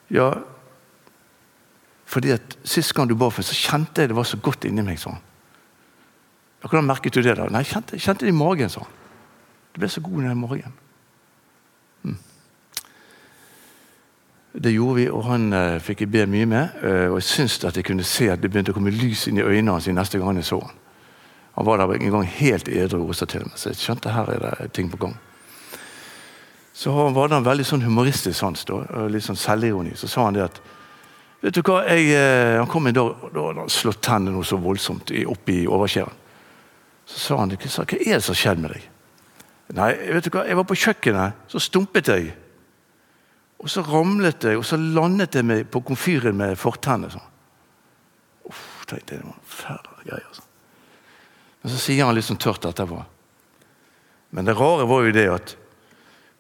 Ja, 0.10 0.34
fordi 2.06 2.32
at 2.32 2.58
Sist 2.64 2.94
gang 2.94 3.08
du 3.08 3.16
ba 3.16 3.30
for 3.30 3.42
meg, 3.42 3.46
så 3.46 3.70
kjente 3.70 4.02
jeg 4.02 4.10
det 4.10 4.16
var 4.16 4.24
så 4.24 4.38
godt 4.38 4.66
inni 4.66 4.82
meg. 4.82 4.98
sånn. 4.98 5.20
Hvordan 6.64 6.88
merket 6.88 7.14
du 7.14 7.22
det? 7.22 7.36
da? 7.38 7.50
Nei, 7.52 7.64
Jeg 7.66 7.74
kjente, 7.74 8.00
kjente 8.00 8.26
det 8.26 8.32
i 8.32 8.36
magen. 8.36 8.70
sånn. 8.70 8.88
Du 9.74 9.80
ble 9.82 9.90
så 9.90 10.02
god 10.02 10.24
den 10.24 10.38
morgenen. 10.38 10.80
Det 14.54 14.70
gjorde 14.70 14.96
vi, 15.00 15.08
og 15.10 15.24
han 15.26 15.48
uh, 15.50 15.80
fikk 15.82 16.04
jeg 16.04 16.12
be 16.14 16.28
mye 16.30 16.46
med. 16.46 16.76
Uh, 16.84 17.10
og 17.10 17.18
jeg 17.18 17.26
syns 17.26 17.56
at 17.66 17.78
jeg 17.80 17.88
kunne 17.88 18.06
se 18.06 18.28
at 18.30 18.42
det 18.42 18.52
begynte 18.54 18.70
å 18.70 18.78
komme 18.78 18.94
lys 18.94 19.26
inn 19.28 19.40
i 19.42 19.46
øynene 19.46 19.74
hans 19.74 19.88
neste 19.90 20.22
gang 20.22 20.38
jeg 20.38 20.46
så 20.46 20.60
han. 20.62 20.76
Han 21.58 21.66
var 21.66 21.82
der 21.82 21.94
en 21.96 22.14
gang 22.14 22.28
helt 22.38 22.70
edru 22.70 23.08
også 23.08 23.26
til 23.30 23.48
meg, 23.48 23.58
så 23.58 23.72
jeg 23.72 23.82
skjønte 23.82 24.14
her 24.14 24.30
er 24.30 24.44
det 24.44 24.70
ting 24.74 24.92
på 24.92 25.00
gang. 25.02 25.18
Så 26.74 26.94
var 27.14 27.30
det 27.30 27.38
en 27.38 27.46
veldig 27.46 27.66
sånn 27.66 27.86
humoristisk 27.86 28.38
sans, 28.38 28.66
da, 28.66 28.80
litt 29.10 29.26
sånn 29.26 29.38
selvironi. 29.38 29.94
Så 29.98 30.10
sa 30.10 30.26
han 30.26 30.38
det 30.38 30.46
at 30.46 30.62
vet 31.42 31.58
du 31.58 31.62
hva, 31.62 31.84
jeg, 31.90 32.14
uh, 32.14 32.62
Han 32.62 32.70
kom 32.70 32.88
en 32.88 32.98
dag 32.98 33.26
og 33.34 33.40
hadde 33.42 33.70
slått 33.74 34.06
tennene 34.06 34.38
noe 34.38 34.46
så 34.46 34.62
voldsomt 34.62 35.14
opp 35.34 35.50
i 35.50 35.64
overkjeven. 35.66 36.22
Så 37.06 37.20
sa 37.20 37.40
han 37.42 37.52
hva 37.52 37.60
er 37.60 38.16
det 38.16 38.24
som 38.24 38.34
har 38.34 38.40
skjedd 38.40 38.64
med 38.64 38.76
deg? 38.76 38.88
Nei, 39.74 39.90
vet 40.14 40.28
du 40.28 40.34
hva, 40.34 40.46
jeg 40.48 40.60
var 40.60 40.68
på 40.70 40.78
kjøkkenet, 40.78 41.46
så 41.50 41.62
stumpet 41.62 42.12
jeg. 42.12 42.34
Og 43.64 43.72
så 43.72 43.84
ramlet 43.88 44.44
jeg, 44.44 44.60
og 44.60 44.66
så 44.68 44.78
landet 44.78 45.38
jeg 45.40 45.48
meg 45.48 45.68
på 45.72 45.82
komfyren 45.88 46.36
med 46.38 46.58
fortennene. 46.60 47.22
Uff, 48.50 48.84
tenkte 48.90 49.16
jeg, 49.16 49.24
det 49.24 49.30
var 49.30 49.40
fæle 49.48 50.00
greier. 50.04 50.28
Altså. 50.28 50.44
Men 51.64 51.72
så 51.72 51.80
sier 51.80 52.04
han 52.04 52.16
litt 52.18 52.28
sånn 52.28 52.42
tørt 52.44 52.68
etterpå. 52.68 53.00
Men 54.36 54.50
det 54.50 54.58
rare 54.60 54.88
var 54.90 55.06
jo 55.06 55.16
det 55.16 55.30
at 55.32 55.56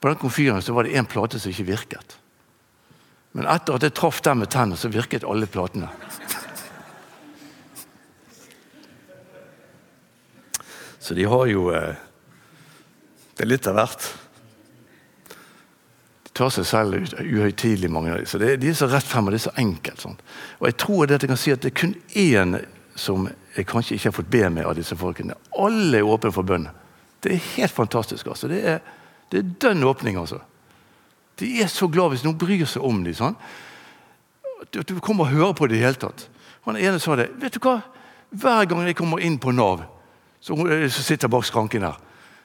på 0.04 0.10
den 0.12 0.19
komfyren 0.19 0.60
var 0.76 0.84
det 0.84 0.97
én 0.99 1.08
plate 1.08 1.39
som 1.39 1.54
ikke 1.54 1.69
virket. 1.69 2.17
Men 3.34 3.47
etter 3.49 3.78
at 3.78 3.86
jeg 3.88 3.95
traff 3.95 4.19
den 4.26 4.41
med 4.43 4.52
tennene, 4.52 4.78
så 4.78 4.91
virket 4.91 5.23
alle 5.23 5.47
platene. 5.47 5.88
Så 11.04 11.13
de 11.18 11.26
har 11.28 11.48
jo 11.52 11.68
eh, 11.76 11.96
Det 13.36 13.44
er 13.44 13.50
litt 13.50 13.68
av 13.68 13.76
hvert 13.76 14.06
De 16.24 16.32
tar 16.38 16.54
seg 16.56 16.66
selv 16.70 16.96
ut 16.96 17.16
uhøytidelig, 17.20 17.89
mange 17.92 18.13
av 18.13 18.24
dem. 18.24 18.54
De 18.62 18.70
er 18.72 18.78
så 18.78 18.88
rett 18.89 19.06
frem, 19.06 19.28
og 19.28 19.36
det 19.36 19.42
er 19.42 19.50
så 19.50 19.58
enkelt. 19.62 20.00
Sånn. 20.02 20.16
Og 20.62 20.70
jeg 20.70 20.78
tror 20.82 21.04
at 21.06 21.22
jeg 21.22 21.30
kan 21.30 21.38
si 21.38 21.54
at 21.54 21.62
det 21.62 21.74
er 21.74 21.82
kun 21.82 21.94
én 22.18 22.56
som 22.96 23.28
jeg 23.54 23.68
kanskje 23.70 23.98
ikke 23.98 24.10
har 24.10 24.16
fått 24.16 24.32
be 24.34 24.48
med 24.50 24.66
av 24.66 24.74
disse 24.78 24.98
folkene. 24.98 25.36
Alle 25.62 26.00
er 26.00 26.10
åpne 26.10 26.32
for 26.34 26.48
bønn. 26.48 26.66
Det 27.22 27.36
er 27.36 27.46
helt 27.58 27.74
fantastisk. 27.74 28.28
altså. 28.28 28.50
Det 28.50 28.63
er, 28.66 28.82
det 29.30 29.44
er 29.44 29.54
dønn 29.62 29.86
åpning, 29.86 30.18
altså. 30.18 30.39
De 31.38 31.50
er 31.62 31.70
så 31.70 31.88
glad 31.88 32.13
hvis 32.13 32.26
noen 32.26 32.38
bryr 32.39 32.66
seg 32.70 32.86
om 32.86 33.04
dem. 33.06 33.13
Sånn. 33.18 33.38
At 34.63 34.89
du 34.89 34.98
kommer 35.04 35.28
og 35.28 35.34
hører 35.34 35.58
på 35.58 35.68
det 35.68 35.78
i 35.78 35.82
det 35.82 35.86
hele 35.86 36.02
tatt. 36.02 36.28
Han 36.66 36.80
ene 36.80 37.02
sa 37.02 37.18
det. 37.20 37.30
Vet 37.42 37.58
du 37.58 37.62
hva? 37.63 37.82
Hver 38.34 38.66
gang 38.70 38.86
jeg 38.88 38.98
kommer 38.98 39.22
inn 39.22 39.38
på 39.42 39.54
Nav, 39.54 39.86
som 40.43 40.60
sitter 40.91 41.32
bak 41.32 41.45
skranken 41.47 41.86
her 41.88 41.99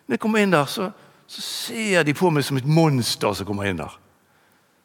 Når 0.06 0.14
jeg 0.14 0.20
kommer 0.22 0.40
inn 0.40 0.54
der, 0.54 0.66
så 0.70 0.92
så 1.28 1.42
ser 1.44 2.06
de 2.08 2.14
på 2.16 2.30
meg 2.32 2.44
som 2.46 2.56
et 2.56 2.68
monster 2.68 3.34
som 3.36 3.46
kommer 3.46 3.68
inn 3.68 3.80
der. 3.82 3.92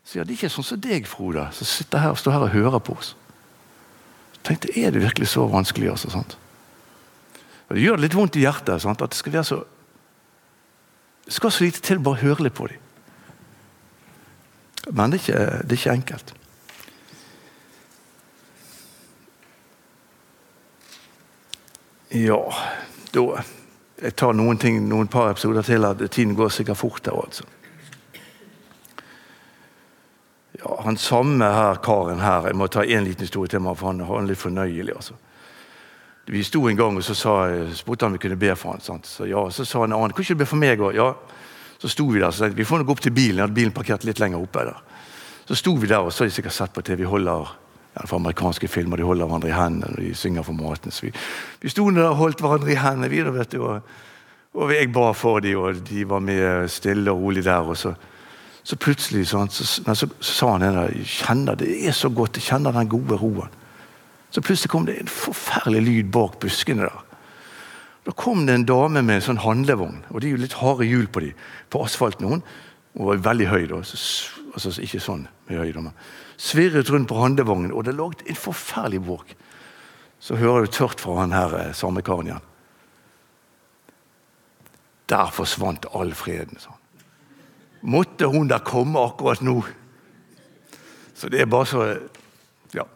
Så 0.03 0.19
ja, 0.19 0.25
Det 0.27 0.33
er 0.33 0.41
ikke 0.41 0.51
sånn 0.51 0.67
som 0.67 0.81
deg, 0.83 1.07
Frode, 1.07 1.45
som 1.55 1.67
sitter 1.67 2.03
her 2.03 2.11
og 2.11 2.19
står 2.19 2.35
her 2.35 2.47
og 2.49 2.51
hører 2.55 2.83
på 2.83 2.97
oss. 2.99 3.13
Jeg 4.35 4.43
tenkte 4.49 4.73
Er 4.75 4.91
det 4.91 5.05
virkelig 5.05 5.29
så 5.31 5.47
vanskelig? 5.47 5.89
altså, 5.89 6.11
sant? 6.11 6.37
Og 7.69 7.75
Det 7.75 7.83
gjør 7.83 7.95
det 7.95 8.01
litt 8.03 8.15
vondt 8.19 8.35
i 8.35 8.43
hjertet 8.43 8.81
sant? 8.81 9.01
at 9.01 9.11
det 9.11 9.17
skal 9.17 9.33
være 9.33 9.43
så 9.43 9.63
Det 11.25 11.33
skal 11.33 11.51
så 11.51 11.63
lite 11.63 11.79
til 11.79 12.03
bare 12.03 12.19
høre 12.19 12.43
litt 12.43 12.53
på 12.53 12.67
dem. 12.67 12.79
Men 14.91 15.11
det 15.11 15.21
er 15.21 15.23
ikke, 15.23 15.63
det 15.63 15.71
er 15.71 15.79
ikke 15.79 15.91
enkelt. 15.91 16.33
Ja, 22.11 22.41
da 23.13 23.43
jeg 24.03 24.15
tar 24.19 24.33
noen 24.35 24.57
ting, 24.57 24.81
noen 24.89 25.07
par 25.07 25.31
episoder 25.31 25.61
til. 25.63 25.85
at 25.85 26.01
Tiden 26.11 26.35
går 26.35 26.49
sikkert 26.49 26.77
fort 26.77 27.05
her. 27.05 27.19
altså. 27.25 27.43
Ja, 30.59 30.81
Han 30.83 30.97
samme 30.97 31.45
her, 31.45 31.75
karen 31.75 32.19
her 32.19 32.47
Jeg 32.47 32.55
må 32.55 32.67
ta 32.67 32.81
én 32.81 33.03
liten 33.03 33.23
historie 33.25 33.49
til 33.49 33.61
meg, 33.61 33.77
for 33.77 33.87
han 33.87 34.01
er 34.01 34.27
litt 34.27 34.37
fornøyelig. 34.37 34.95
altså. 34.95 35.13
Vi 36.27 36.43
sto 36.43 36.67
en 36.67 36.77
gang 36.77 36.97
og 36.97 37.03
så 37.03 37.13
sa, 37.13 37.31
spurte 37.73 38.05
han 38.05 38.13
om 38.13 38.13
vi 38.13 38.27
kunne 38.27 38.39
be 38.39 38.55
for 38.55 38.71
han, 38.71 38.81
sant? 38.81 39.05
Så 39.05 39.25
ja, 39.27 39.49
så 39.49 39.65
sa 39.65 39.83
en 39.83 39.93
annen 39.93 40.13
kan 40.13 40.23
ikke 40.23 40.33
du 40.33 40.39
be 40.39 40.45
for 40.45 40.55
meg 40.55 40.79
òg. 40.79 40.95
Ja. 40.95 41.13
Så 41.77 41.89
sto 41.89 42.05
vi 42.07 42.19
der 42.19 42.31
så 42.31 42.43
tenkte 42.45 42.57
vi 42.57 42.65
får 42.65 42.83
gå 42.83 42.91
opp 42.91 43.01
til 43.01 43.11
bilen. 43.11 43.37
Jeg 43.37 43.43
hadde 43.43 43.53
bilen 43.53 43.73
parkert 43.75 44.03
litt 44.03 44.19
lenger 44.19 44.39
oppe. 44.39 44.59
der. 44.59 44.79
Så 45.47 45.55
sto 45.55 45.75
vi 45.75 45.87
der, 45.87 45.99
og 45.99 46.13
så 46.13 46.23
har 46.23 46.29
de 46.29 46.35
sikkert 46.35 46.53
sett 46.53 46.73
på 46.73 46.81
TV. 46.81 46.97
Vi 46.97 47.03
holder 47.03 47.62
for 48.01 48.17
amerikanske 48.17 48.67
filmer 48.67 48.97
de 48.97 49.05
holder 49.07 49.27
hverandre 49.29 49.51
i 49.51 49.57
hendene 49.57 49.91
og 49.91 50.01
de 50.01 50.15
synger 50.17 50.45
for 50.47 50.57
maten. 50.57 50.91
Så 50.91 51.07
vi, 51.07 51.11
vi 51.61 51.69
sto 51.69 51.85
der 51.91 52.09
og 52.09 52.17
holdt 52.21 52.41
hverandre 52.41 52.73
i 52.73 52.79
hendene, 52.79 53.09
vi, 53.11 53.21
vet 53.35 53.53
du, 53.53 53.61
og, 53.67 53.93
og, 54.53 54.73
jeg 54.73 54.91
ba 54.93 55.11
for 55.17 55.43
dem, 55.45 55.59
og 55.61 55.83
de 55.87 56.07
var 56.09 56.23
med 56.23 56.67
stille 56.73 57.11
og 57.11 57.21
rolig 57.21 57.45
der. 57.45 57.69
og 57.69 57.77
så, 57.77 57.93
så 58.63 58.75
plutselig 58.75 59.27
så, 59.27 59.45
så, 59.49 59.65
så, 59.65 60.07
så 60.19 60.33
sa 60.33 60.51
han 60.55 60.65
der, 60.65 60.81
jeg 60.95 61.05
kjenner 61.05 61.55
det 61.59 61.69
er 61.87 61.95
så 61.97 62.09
godt, 62.09 62.37
jeg 62.37 62.49
kjenner 62.49 62.71
den 62.71 62.89
gode 62.89 63.19
roen. 63.21 63.61
Så 64.33 64.41
plutselig 64.41 64.71
kom 64.71 64.85
det 64.85 64.97
en 64.97 65.11
forferdelig 65.11 65.81
lyd 65.81 66.11
bak 66.11 66.39
buskene 66.41 66.87
der. 66.87 67.01
Da 68.03 68.11
kom 68.17 68.47
det 68.47 68.55
en 68.55 68.65
dame 68.67 69.03
med 69.05 69.19
en 69.19 69.27
sånn 69.29 69.43
handlevogn, 69.43 70.01
og 70.09 70.19
det 70.19 70.27
er 70.27 70.33
jo 70.33 70.41
litt 70.41 70.57
harde 70.59 70.87
hjul 70.87 71.05
på 71.07 71.21
dem, 71.23 71.43
på 71.71 71.83
asfalt 71.85 72.19
noen. 72.23 72.41
Hun 72.97 73.07
var 73.07 73.21
veldig 73.29 73.47
høy, 73.47 73.61
da. 73.69 73.79
altså 73.79 74.73
Ikke 74.81 74.99
sånn 75.01 75.27
med 75.47 75.61
høy, 75.61 75.69
men 75.77 75.93
svirret 76.37 76.89
rundt 76.89 77.09
på 77.09 77.19
handlevognen, 77.21 77.71
og 77.71 77.85
det 77.85 77.95
lå 77.95 78.11
en 78.25 78.35
forferdelig 78.35 79.01
bråk. 79.05 79.35
Så 80.19 80.35
hører 80.39 80.65
du 80.65 80.71
tørt 80.71 81.01
fra 81.03 81.19
han 81.19 81.35
her 81.35 81.53
eh, 81.59 81.73
samme 81.75 82.01
karen 82.01 82.29
igjen. 82.29 82.49
Der 85.11 85.31
forsvant 85.35 85.85
all 85.91 86.13
freden. 86.15 86.59
sånn. 86.59 86.79
Måtte 87.83 88.29
hun 88.31 88.47
da 88.47 88.61
komme 88.63 89.01
akkurat 89.03 89.43
nå? 89.43 89.59
Så 91.13 91.29
det 91.29 91.41
er 91.41 91.51
bare 91.51 91.67
så 91.67 91.85
Ja. 92.73 92.87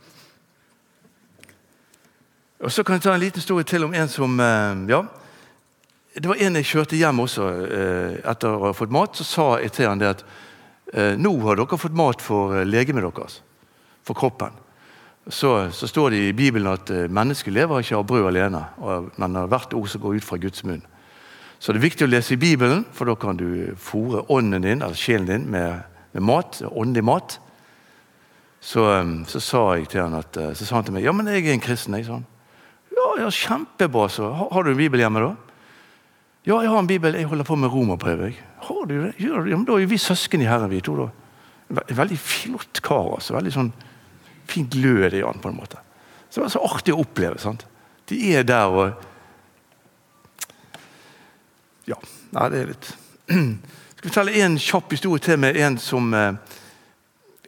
Og 2.59 2.71
Så 2.71 2.83
kan 2.83 2.95
jeg 2.95 3.01
ta 3.01 3.13
en 3.13 3.19
liten 3.19 3.41
historie 3.41 3.63
til 3.63 3.83
om 3.83 3.93
en 3.93 4.07
som 4.07 4.39
eh, 4.39 4.87
Ja. 4.89 5.05
Det 6.17 6.25
var 6.25 6.35
en 6.35 6.55
jeg 6.55 6.65
kjørte 6.65 6.97
hjem 6.97 7.19
også 7.19 7.43
eh, 7.69 8.29
etter 8.31 8.49
å 8.49 8.71
ha 8.71 8.73
fått 8.73 8.89
mat. 8.89 9.15
Så 9.15 9.23
sa 9.23 9.59
jeg 9.59 9.71
til 9.71 9.89
han 9.89 9.99
det 9.99 10.07
at 10.07 10.23
Eh, 10.23 10.46
nå 10.93 11.33
har 11.43 11.59
dere 11.59 11.79
fått 11.79 11.95
mat 11.97 12.21
for 12.23 12.55
eh, 12.55 12.67
legemet 12.67 13.03
deres, 13.03 13.41
for 14.07 14.15
kroppen. 14.15 14.55
Så, 15.27 15.71
så, 15.75 15.87
står 15.87 16.13
det 16.13 16.21
i 16.29 16.35
Bibelen 16.35 16.71
at 16.71 16.89
eh, 16.89 17.09
mennesket 17.11 17.53
lever 17.53 17.83
ikke 17.83 17.97
av 17.97 18.05
brød 18.07 18.29
alene, 18.29 18.63
men 19.19 19.35
av 19.35 19.49
hvert 19.51 19.75
ord 19.75 19.89
som 19.91 20.01
går 20.01 20.19
ut 20.19 20.27
fra 20.27 20.39
Guds 20.39 20.63
munn. 20.63 20.85
Så 21.59 21.73
det 21.73 21.81
er 21.81 21.87
viktig 21.89 22.05
å 22.05 22.11
lese 22.11 22.35
i 22.35 22.39
Bibelen, 22.39 22.85
for 22.93 23.09
da 23.09 23.17
kan 23.19 23.35
du 23.35 23.73
fòre 23.81 24.23
ånden 24.31 24.63
din, 24.63 24.83
eller 24.85 24.95
sjelen 24.95 25.27
din 25.27 25.49
med, 25.51 25.83
med 26.13 26.23
mat, 26.23 26.61
åndelig 26.69 27.03
mat. 27.03 27.39
Så, 28.61 28.85
så, 29.27 29.41
sa 29.41 29.63
jeg 29.75 29.89
til 29.91 30.05
han 30.05 30.15
at, 30.17 30.37
så 30.57 30.65
sa 30.65 30.77
han 30.77 30.87
til 30.87 30.95
meg 30.95 31.05
ja, 31.05 31.13
men 31.13 31.27
jeg 31.29 31.45
er 31.45 31.55
en 31.55 31.63
kristen. 31.63 31.97
Jeg, 31.97 32.07
sånn. 32.07 32.25
ja, 32.93 33.09
ja, 33.23 33.33
Kjempebra. 33.33 34.07
så 34.09 34.29
har, 34.31 34.51
har 34.53 34.65
du 34.65 34.71
en 34.71 34.79
bibel 34.79 35.01
hjemme, 35.01 35.23
da? 35.25 35.47
Ja, 36.47 36.61
jeg 36.63 36.69
har 36.71 36.79
en 36.79 36.87
bibel. 36.87 37.15
Jeg 37.17 37.27
holder 37.27 37.43
på 37.43 37.57
med 37.59 37.73
romerbrevet. 37.73 38.37
Har 38.67 38.85
du 38.85 38.95
det? 39.05 39.13
Ja, 39.23 39.39
men 39.39 39.65
da 39.67 39.77
er 39.79 39.87
vi 39.87 39.99
søsken 40.01 40.43
i 40.43 40.47
Herren, 40.49 40.69
vi 40.69 40.81
to. 40.83 40.95
da. 40.99 41.83
Veldig 41.95 42.17
flott 42.19 42.81
kar. 42.83 43.13
altså, 43.15 43.35
veldig 43.37 43.53
sånn 43.53 43.73
Fin 44.47 44.67
glød 44.71 45.11
i 45.11 45.21
han, 45.25 45.41
på 45.43 45.49
en 45.51 45.57
måte. 45.57 45.79
Så 46.29 46.39
det 46.39 46.45
var 46.45 46.51
så 46.53 46.61
artig 46.63 46.93
å 46.95 47.01
oppleve. 47.03 47.39
sant? 47.39 47.65
De 48.07 48.19
er 48.35 48.43
der 48.47 48.67
og 48.67 49.03
Ja. 51.87 51.95
Nei, 52.31 52.49
det 52.51 52.59
er 52.59 52.67
litt 52.67 52.87
Skal 53.27 54.03
vi 54.03 54.09
fortelle 54.09 54.39
en 54.43 54.57
kjapp 54.59 54.91
historie 54.91 55.23
til 55.23 55.39
med 55.39 55.55
en 55.57 55.77
som 55.79 56.13
eh, 56.13 56.33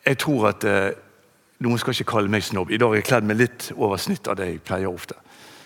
Jeg 0.05 0.19
tror 0.23 0.49
at 0.53 0.63
eh, 0.63 0.91
Noen 1.60 1.79
skal 1.79 1.91
ikke 1.91 2.12
kalle 2.13 2.32
meg 2.32 2.43
snobb. 2.43 2.71
I 2.71 2.79
dag 2.79 2.93
er 2.93 3.01
jeg 3.01 3.08
kledd 3.10 3.25
med 3.27 3.36
litt 3.36 3.65
over 3.75 3.99
snitt 3.99 4.27
av 4.32 4.38
det 4.39 4.45
jeg 4.47 4.62
pleier 4.63 4.88
ofte. 4.88 5.17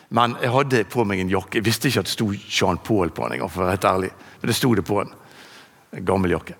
Men 0.10 0.34
jeg 0.42 0.50
hadde 0.50 0.80
på 0.90 1.04
meg 1.06 1.22
en 1.22 1.30
jakke. 1.30 1.60
Jeg 1.60 1.66
visste 1.68 1.90
ikke 1.90 2.02
at 2.02 2.10
det 2.10 2.14
sto 2.16 2.32
Jean 2.34 2.80
Paul 2.82 3.12
på 3.14 3.28
den. 3.30 3.44
for 3.46 3.62
å 3.62 3.68
være 3.68 3.76
helt 3.76 3.86
ærlig. 3.86 4.10
Men 4.42 4.50
det 4.50 4.56
sto 4.58 4.74
det 4.74 4.86
på 4.86 5.04
den. 5.04 5.14
En 5.94 6.06
gammel 6.06 6.34
jakke. 6.34 6.56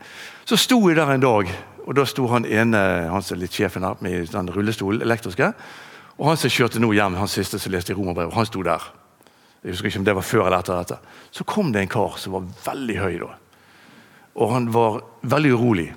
Så 0.46 0.58
sto 0.62 0.78
jeg 0.90 0.98
der 1.00 1.10
en 1.14 1.24
dag, 1.24 1.50
og 1.84 1.96
da 1.98 2.06
sto 2.08 2.28
han 2.32 2.46
ene 2.46 2.80
han 3.10 3.24
som 3.26 3.38
er 3.38 3.44
litt 3.44 3.56
sjefen 3.56 3.86
her, 3.86 3.98
med 4.04 4.30
den 4.32 4.52
rullestolen, 4.54 5.02
elektriske. 5.04 5.54
Og 6.20 6.28
han 6.30 6.38
som 6.38 6.52
kjørte 6.54 6.82
nå 6.82 6.92
hjem, 6.94 7.18
han 7.18 7.32
siste 7.32 7.60
som 7.60 7.74
leste 7.74 7.94
i 7.94 7.98
Romerbrevet, 7.98 8.36
han 8.36 8.48
sto 8.48 8.62
der. 8.66 8.86
Jeg 9.64 9.74
husker 9.74 9.90
ikke 9.90 10.02
om 10.02 10.06
det 10.06 10.16
var 10.18 10.28
før 10.28 10.46
eller 10.46 10.60
etter 10.60 10.78
dette. 10.78 11.00
Så 11.32 11.46
kom 11.48 11.72
det 11.72 11.82
en 11.82 11.92
kar 11.92 12.18
som 12.20 12.36
var 12.36 12.48
veldig 12.66 12.98
høy 13.00 13.14
da. 13.22 13.30
Og 14.44 14.52
han 14.52 14.68
var 14.74 15.00
veldig 15.32 15.54
urolig. 15.56 15.90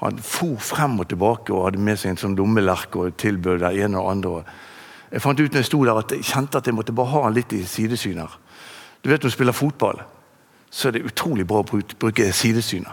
Han 0.00 0.18
for 0.22 0.56
frem 0.62 0.96
og 1.02 1.08
tilbake 1.10 1.52
og 1.52 1.66
hadde 1.66 1.82
med 1.82 1.98
seg 2.00 2.14
en 2.14 2.20
sånn 2.22 2.36
lommelerke 2.38 3.02
og 3.02 3.16
tilbød 3.20 3.60
det 3.64 3.74
ene 3.84 4.00
og 4.00 4.12
andre. 4.12 4.42
Jeg 5.10 5.24
fant 5.24 5.40
ut 5.40 5.50
når 5.50 5.62
jeg 5.62 5.68
sto 5.68 5.82
der 5.84 6.00
at 6.00 6.14
jeg 6.14 6.28
kjente 6.30 6.60
at 6.60 6.68
jeg 6.68 6.76
måtte 6.76 6.94
bare 6.96 7.12
ha 7.12 7.24
han 7.26 7.36
litt 7.36 7.52
i 7.56 7.64
sidesyner. 7.66 8.38
Du 9.02 9.10
vet 9.10 9.22
du 9.22 9.30
spiller 9.30 9.56
fotball, 9.56 10.00
så 10.70 10.88
er 10.88 10.96
det 10.96 11.06
utrolig 11.08 11.46
bra 11.46 11.62
å 11.62 11.66
bruke 11.66 12.32
sidesynet. 12.32 12.92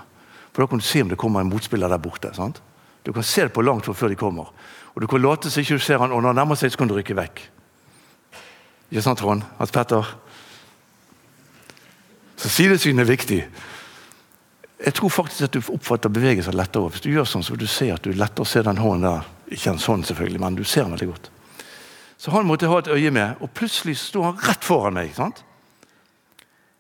For 0.54 0.64
Da 0.64 0.68
kan 0.68 0.80
du 0.80 0.86
se 0.86 1.02
om 1.02 1.10
det 1.10 1.18
kommer 1.18 1.42
en 1.42 1.50
motspiller 1.50 1.90
der 1.90 1.98
borte. 1.98 2.34
sant? 2.34 2.62
Du 3.04 3.14
kan 3.14 3.24
se 3.24 3.42
det 3.42 3.54
på 3.54 3.62
langt 3.62 3.86
før 3.86 4.10
de 4.10 4.16
kommer. 4.16 4.52
Og 4.96 5.02
Du 5.02 5.08
kan 5.08 5.22
late 5.22 5.52
som 5.52 5.62
ikke 5.62 5.76
du 5.76 5.80
ser 5.80 5.98
han, 5.98 6.12
og 6.12 6.22
når 6.22 6.30
han 6.30 6.36
nærmer 6.36 6.56
seg, 6.56 6.72
så 6.72 6.78
kan 6.78 6.88
du 6.88 6.96
rykke 6.96 7.16
vekk. 7.16 7.42
Ikke 8.92 9.02
sant, 9.02 9.20
Trond? 9.20 9.44
Hans 9.58 9.72
Petter? 9.72 10.16
Så 12.38 12.50
sidesyn 12.50 13.00
er 13.00 13.04
viktig. 13.04 13.46
Jeg 14.86 14.94
tror 14.94 15.10
faktisk 15.10 15.42
at 15.42 15.54
du 15.54 15.62
oppfatter 15.74 16.10
bevegelser 16.10 16.56
lettere. 16.56 16.90
Hvis 16.90 17.02
du 17.02 17.10
gjør 17.10 17.28
sånn, 17.28 17.44
så 17.44 17.54
vil 17.54 17.64
du 17.64 17.68
se 17.68 17.92
at 17.92 18.04
du 18.04 18.12
lettere 18.12 18.46
ser 18.46 18.64
den 18.64 18.78
hånden 18.78 19.08
der. 19.08 19.30
Ikke 19.52 19.72
en 19.72 19.80
sånn, 19.80 20.04
selvfølgelig, 20.04 20.42
men 20.42 20.56
du 20.56 20.64
ser 20.64 20.84
den 20.84 20.96
veldig 20.96 21.08
godt. 21.14 21.30
Så 22.18 22.32
han 22.32 22.48
måtte 22.48 22.68
ha 22.68 22.80
et 22.80 22.88
øye 22.88 23.12
med, 23.12 23.36
og 23.40 23.52
plutselig 23.54 23.98
sto 24.02 24.24
han 24.26 24.40
rett 24.42 24.64
foran 24.64 24.94
meg. 24.98 25.14
sant? 25.16 25.45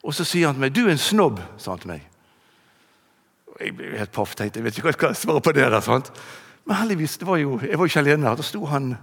Og 0.05 0.13
så 0.13 0.25
sier 0.27 0.47
han 0.47 0.55
til 0.55 0.61
meg 0.61 0.73
'Du 0.75 0.85
er 0.85 0.91
en 0.93 1.01
snobb', 1.01 1.41
sa 1.57 1.71
han 1.71 1.79
til 1.79 1.89
meg. 1.95 2.01
Og 3.47 3.61
jeg 3.65 3.75
ble 3.75 3.97
helt 3.97 4.11
paff. 4.11 4.35
tenkte, 4.35 4.59
Jeg 4.59 4.63
vet 4.63 4.77
ikke 4.77 4.85
hva 4.85 4.93
jeg 4.93 4.99
skal 4.99 5.15
svare 5.15 5.41
på 5.41 5.51
det. 5.51 5.71
der, 5.71 5.81
sant? 5.81 6.11
Men 6.65 6.77
heldigvis, 6.77 7.17
det 7.17 7.27
var 7.27 7.37
jo, 7.37 7.59
jeg 7.59 7.77
var 7.77 7.85
jo 7.85 7.91
ikke 7.91 7.99
alene 7.99 8.27
her. 8.27 8.35
Da 8.35 8.43
sto 8.43 8.65
han 8.65 8.97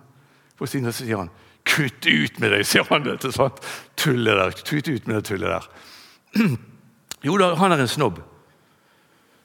på 0.58 0.66
siden 0.66 0.86
og 0.86 0.94
så 0.94 1.04
sier 1.04 1.16
han 1.16 1.30
'Kutt 1.64 2.06
ut 2.06 2.40
med 2.40 2.50
deg', 2.50 2.66
sier 2.66 2.86
han. 2.90 3.02
Dette, 3.02 3.32
sant? 3.32 3.60
Tullet 3.96 4.36
der. 4.36 4.50
Kutt 4.50 4.88
ut 4.88 5.06
med 5.06 5.16
det 5.16 5.24
tullet 5.24 5.48
der. 5.48 5.68
jo 7.22 7.38
da, 7.38 7.54
han 7.54 7.72
er 7.72 7.80
en 7.80 7.88
snobb. 7.88 8.22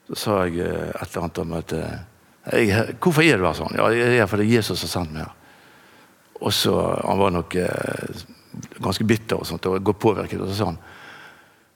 Så 0.08 0.14
sa 0.14 0.44
jeg 0.46 0.58
eh, 0.58 0.88
et 0.88 1.10
eller 1.10 1.22
annet 1.22 1.38
om 1.38 1.52
at 1.52 1.72
eh, 1.72 1.98
jeg, 2.52 2.96
'Hvorfor 3.00 3.22
er 3.22 3.36
du 3.36 3.46
her?' 3.46 3.54
sånn? 3.54 3.76
Ja, 3.76 3.88
jeg 3.88 4.18
er 4.18 4.26
fordi 4.26 4.54
Jesus 4.54 4.82
har 4.82 4.88
sendt 4.88 5.12
meg 5.12 5.22
her. 5.22 5.34
Og 6.40 6.52
så, 6.52 7.02
Han 7.06 7.18
var 7.18 7.30
nok 7.30 7.54
eh, 7.54 8.22
ganske 8.80 9.04
bitter 9.04 9.36
og 9.36 9.46
sånt, 9.46 9.66
og 9.66 9.84
godt 9.84 9.98
påvirket. 9.98 10.40
Og 10.40 10.48
så 10.48 10.54
sa 10.54 10.64
han 10.64 10.78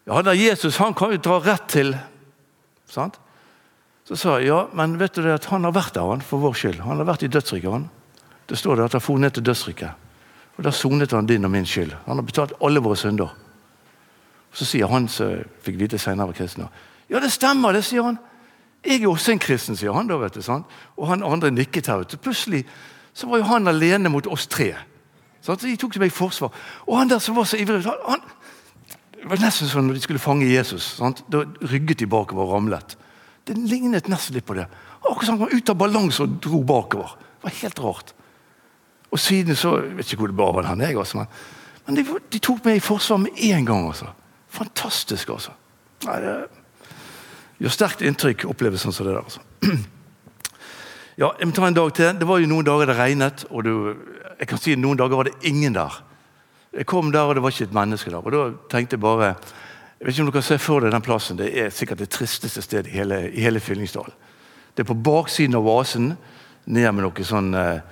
ja, 0.07 0.23
da 0.23 0.35
Jesus 0.35 0.77
han 0.83 0.95
kan 0.95 1.13
jo 1.15 1.21
dra 1.23 1.39
rett 1.45 1.69
til 1.71 1.93
sant? 2.91 3.19
Så 4.09 4.19
sa 4.19 4.39
jeg 4.41 4.51
ja, 4.51 4.65
men 4.75 4.97
vet 4.99 5.15
du 5.15 5.23
det 5.23 5.37
at 5.37 5.51
han 5.53 5.65
har 5.65 5.75
vært 5.77 5.95
der 5.95 6.09
han, 6.11 6.25
for 6.27 6.43
vår 6.43 6.57
skyld. 6.59 6.81
Han 6.83 6.99
har 6.99 7.07
vært 7.09 7.23
i 7.23 7.31
dødsriket. 7.31 7.71
han. 7.71 7.87
Det 8.51 8.59
står 8.59 8.77
det 8.77 8.85
at 8.89 8.97
han 8.99 9.05
for 9.05 9.23
ned 9.23 9.31
til 9.37 9.47
dødsriket. 9.47 9.93
Og 10.59 10.65
Der 10.65 10.75
sonet 10.75 11.13
han 11.13 11.27
din 11.27 11.45
og 11.45 11.51
min 11.51 11.67
skyld. 11.67 11.95
Han 12.07 12.19
har 12.19 12.27
betalt 12.27 12.53
alle 12.61 12.83
våre 12.83 12.97
synder. 12.97 13.31
Så 14.53 14.67
sier 14.69 14.91
han 14.91 15.09
som 15.09 15.39
fikk 15.65 15.79
vite 15.81 15.99
senere 15.99 16.27
var 16.27 16.37
kristen, 16.37 16.69
ja, 17.09 17.21
det 17.21 17.33
stemmer, 17.33 17.73
det, 17.73 17.85
sier 17.85 18.03
han. 18.03 18.19
Jeg 18.85 19.03
er 19.03 19.09
også 19.09 19.33
en 19.33 19.41
kristen, 19.43 19.77
sier 19.77 19.93
han 19.93 20.09
da. 20.09 20.17
vet 20.17 20.35
du, 20.35 20.43
sant? 20.43 20.67
Og 20.97 21.09
han 21.09 21.23
andre 21.23 21.51
nikket 21.51 21.87
her. 21.87 22.01
ute. 22.01 22.17
Plutselig 22.17 22.65
så 23.15 23.29
var 23.29 23.39
jo 23.39 23.45
han 23.45 23.69
alene 23.69 24.09
mot 24.09 24.27
oss 24.27 24.47
tre. 24.47 24.75
Så 25.43 25.55
de 25.61 25.77
tok 25.77 25.99
meg 26.01 26.09
i 26.09 26.15
forsvar. 26.15 26.53
Og 26.87 26.99
han 26.99 27.11
der 27.11 27.19
som 27.19 27.37
var 27.37 27.45
så 27.45 27.57
ivrig 27.61 27.85
han, 27.85 28.23
Det 29.23 29.31
var 29.31 29.39
nesten 29.39 29.71
sånn 29.71 29.87
når 29.87 30.01
de 30.01 30.03
skulle 30.03 30.23
fange 30.23 30.49
Jesus. 30.51 30.97
Sant? 30.99 31.23
Da 31.31 31.45
rygget 31.71 32.03
de 32.03 32.09
bakover 32.11 32.43
og 32.43 32.57
ramlet. 32.57 32.97
Det 33.47 33.55
lignet 33.55 34.11
nesten 34.11 34.35
litt 34.35 34.47
på 34.47 34.57
det. 34.59 34.67
Akkurat 35.03 35.29
som 35.29 35.37
han 35.37 35.45
kom 35.45 35.55
ut 35.55 35.71
av 35.71 35.79
balanse 35.79 36.25
og 36.25 36.41
dro 36.43 36.63
bakover. 36.67 37.15
Det 37.39 37.47
var 37.47 37.59
helt 37.61 37.83
rart. 37.85 38.13
Og 39.13 39.21
siden 39.21 39.59
så 39.59 39.77
Jeg 39.83 39.97
vet 39.97 40.13
ikke 40.13 40.25
hvor 40.25 40.33
det 40.33 40.41
bar 40.41 40.53
vel 40.57 40.67
han 40.67 40.81
jeg, 40.81 40.97
altså, 40.97 41.19
men, 41.21 41.27
men 41.87 41.97
de, 41.99 42.05
de, 42.33 42.39
tok 42.39 42.65
meg 42.65 42.81
i 42.81 42.85
forsvar 42.85 43.21
med 43.23 43.39
en 43.39 43.67
gang. 43.67 43.87
altså. 43.87 44.11
Fantastisk, 44.49 45.29
altså. 45.29 45.55
Nei, 46.07 46.19
det 46.23 46.37
gjør 47.63 47.75
sterkt 47.77 48.03
inntrykk 48.03 48.47
opplevelsen 48.51 48.95
som 48.95 49.07
det 49.07 49.15
der. 49.15 49.23
altså. 49.23 49.41
Ja, 51.21 51.29
jeg 51.39 51.47
må 51.47 51.53
ta 51.53 51.67
en 51.69 51.77
dag 51.77 51.91
til. 51.95 52.15
Det 52.19 52.27
var 52.27 52.41
jo 52.41 52.49
noen 52.49 52.65
dager 52.65 52.89
det 52.89 52.97
regnet, 52.97 53.45
og 53.53 53.67
du, 53.67 53.73
jeg 54.41 54.49
kan 54.49 54.59
si 54.59 54.73
noen 54.81 54.97
dager 54.99 55.21
var 55.21 55.29
det 55.29 55.35
ingen 55.47 55.77
der. 55.77 55.99
Jeg 56.73 56.89
kom 56.89 57.13
der, 57.13 57.29
og 57.29 57.37
det 57.37 57.43
var 57.45 57.53
ikke 57.53 57.69
et 57.69 57.77
menneske 57.77 58.11
der. 58.11 58.25
Og 58.25 58.33
da 58.33 58.45
tenkte 58.73 58.97
jeg 58.97 59.05
bare 59.05 59.35
jeg 60.03 60.07
vet 60.07 60.15
ikke 60.17 60.23
om 60.25 60.31
du 60.33 60.35
kan 60.35 60.43
se 60.43 60.57
for 60.59 60.83
deg 60.83 60.91
den 60.91 61.05
plassen. 61.05 61.39
Det 61.39 61.53
er 61.55 61.69
sikkert 61.71 62.01
det 62.03 62.09
tristeste 62.11 62.63
stedet 62.65 62.91
i 62.91 62.97
hele, 62.97 63.21
i 63.31 63.45
hele 63.45 63.61
Fyllingsdal. 63.63 64.09
Det 64.75 64.83
er 64.83 64.89
på 64.89 64.97
baksiden 64.99 65.55
av 65.55 65.69
oasen, 65.71 66.17
ned 66.65 66.89
med 66.91 67.05
noe 67.05 67.27
sånn 67.27 67.53
eh, 67.55 67.85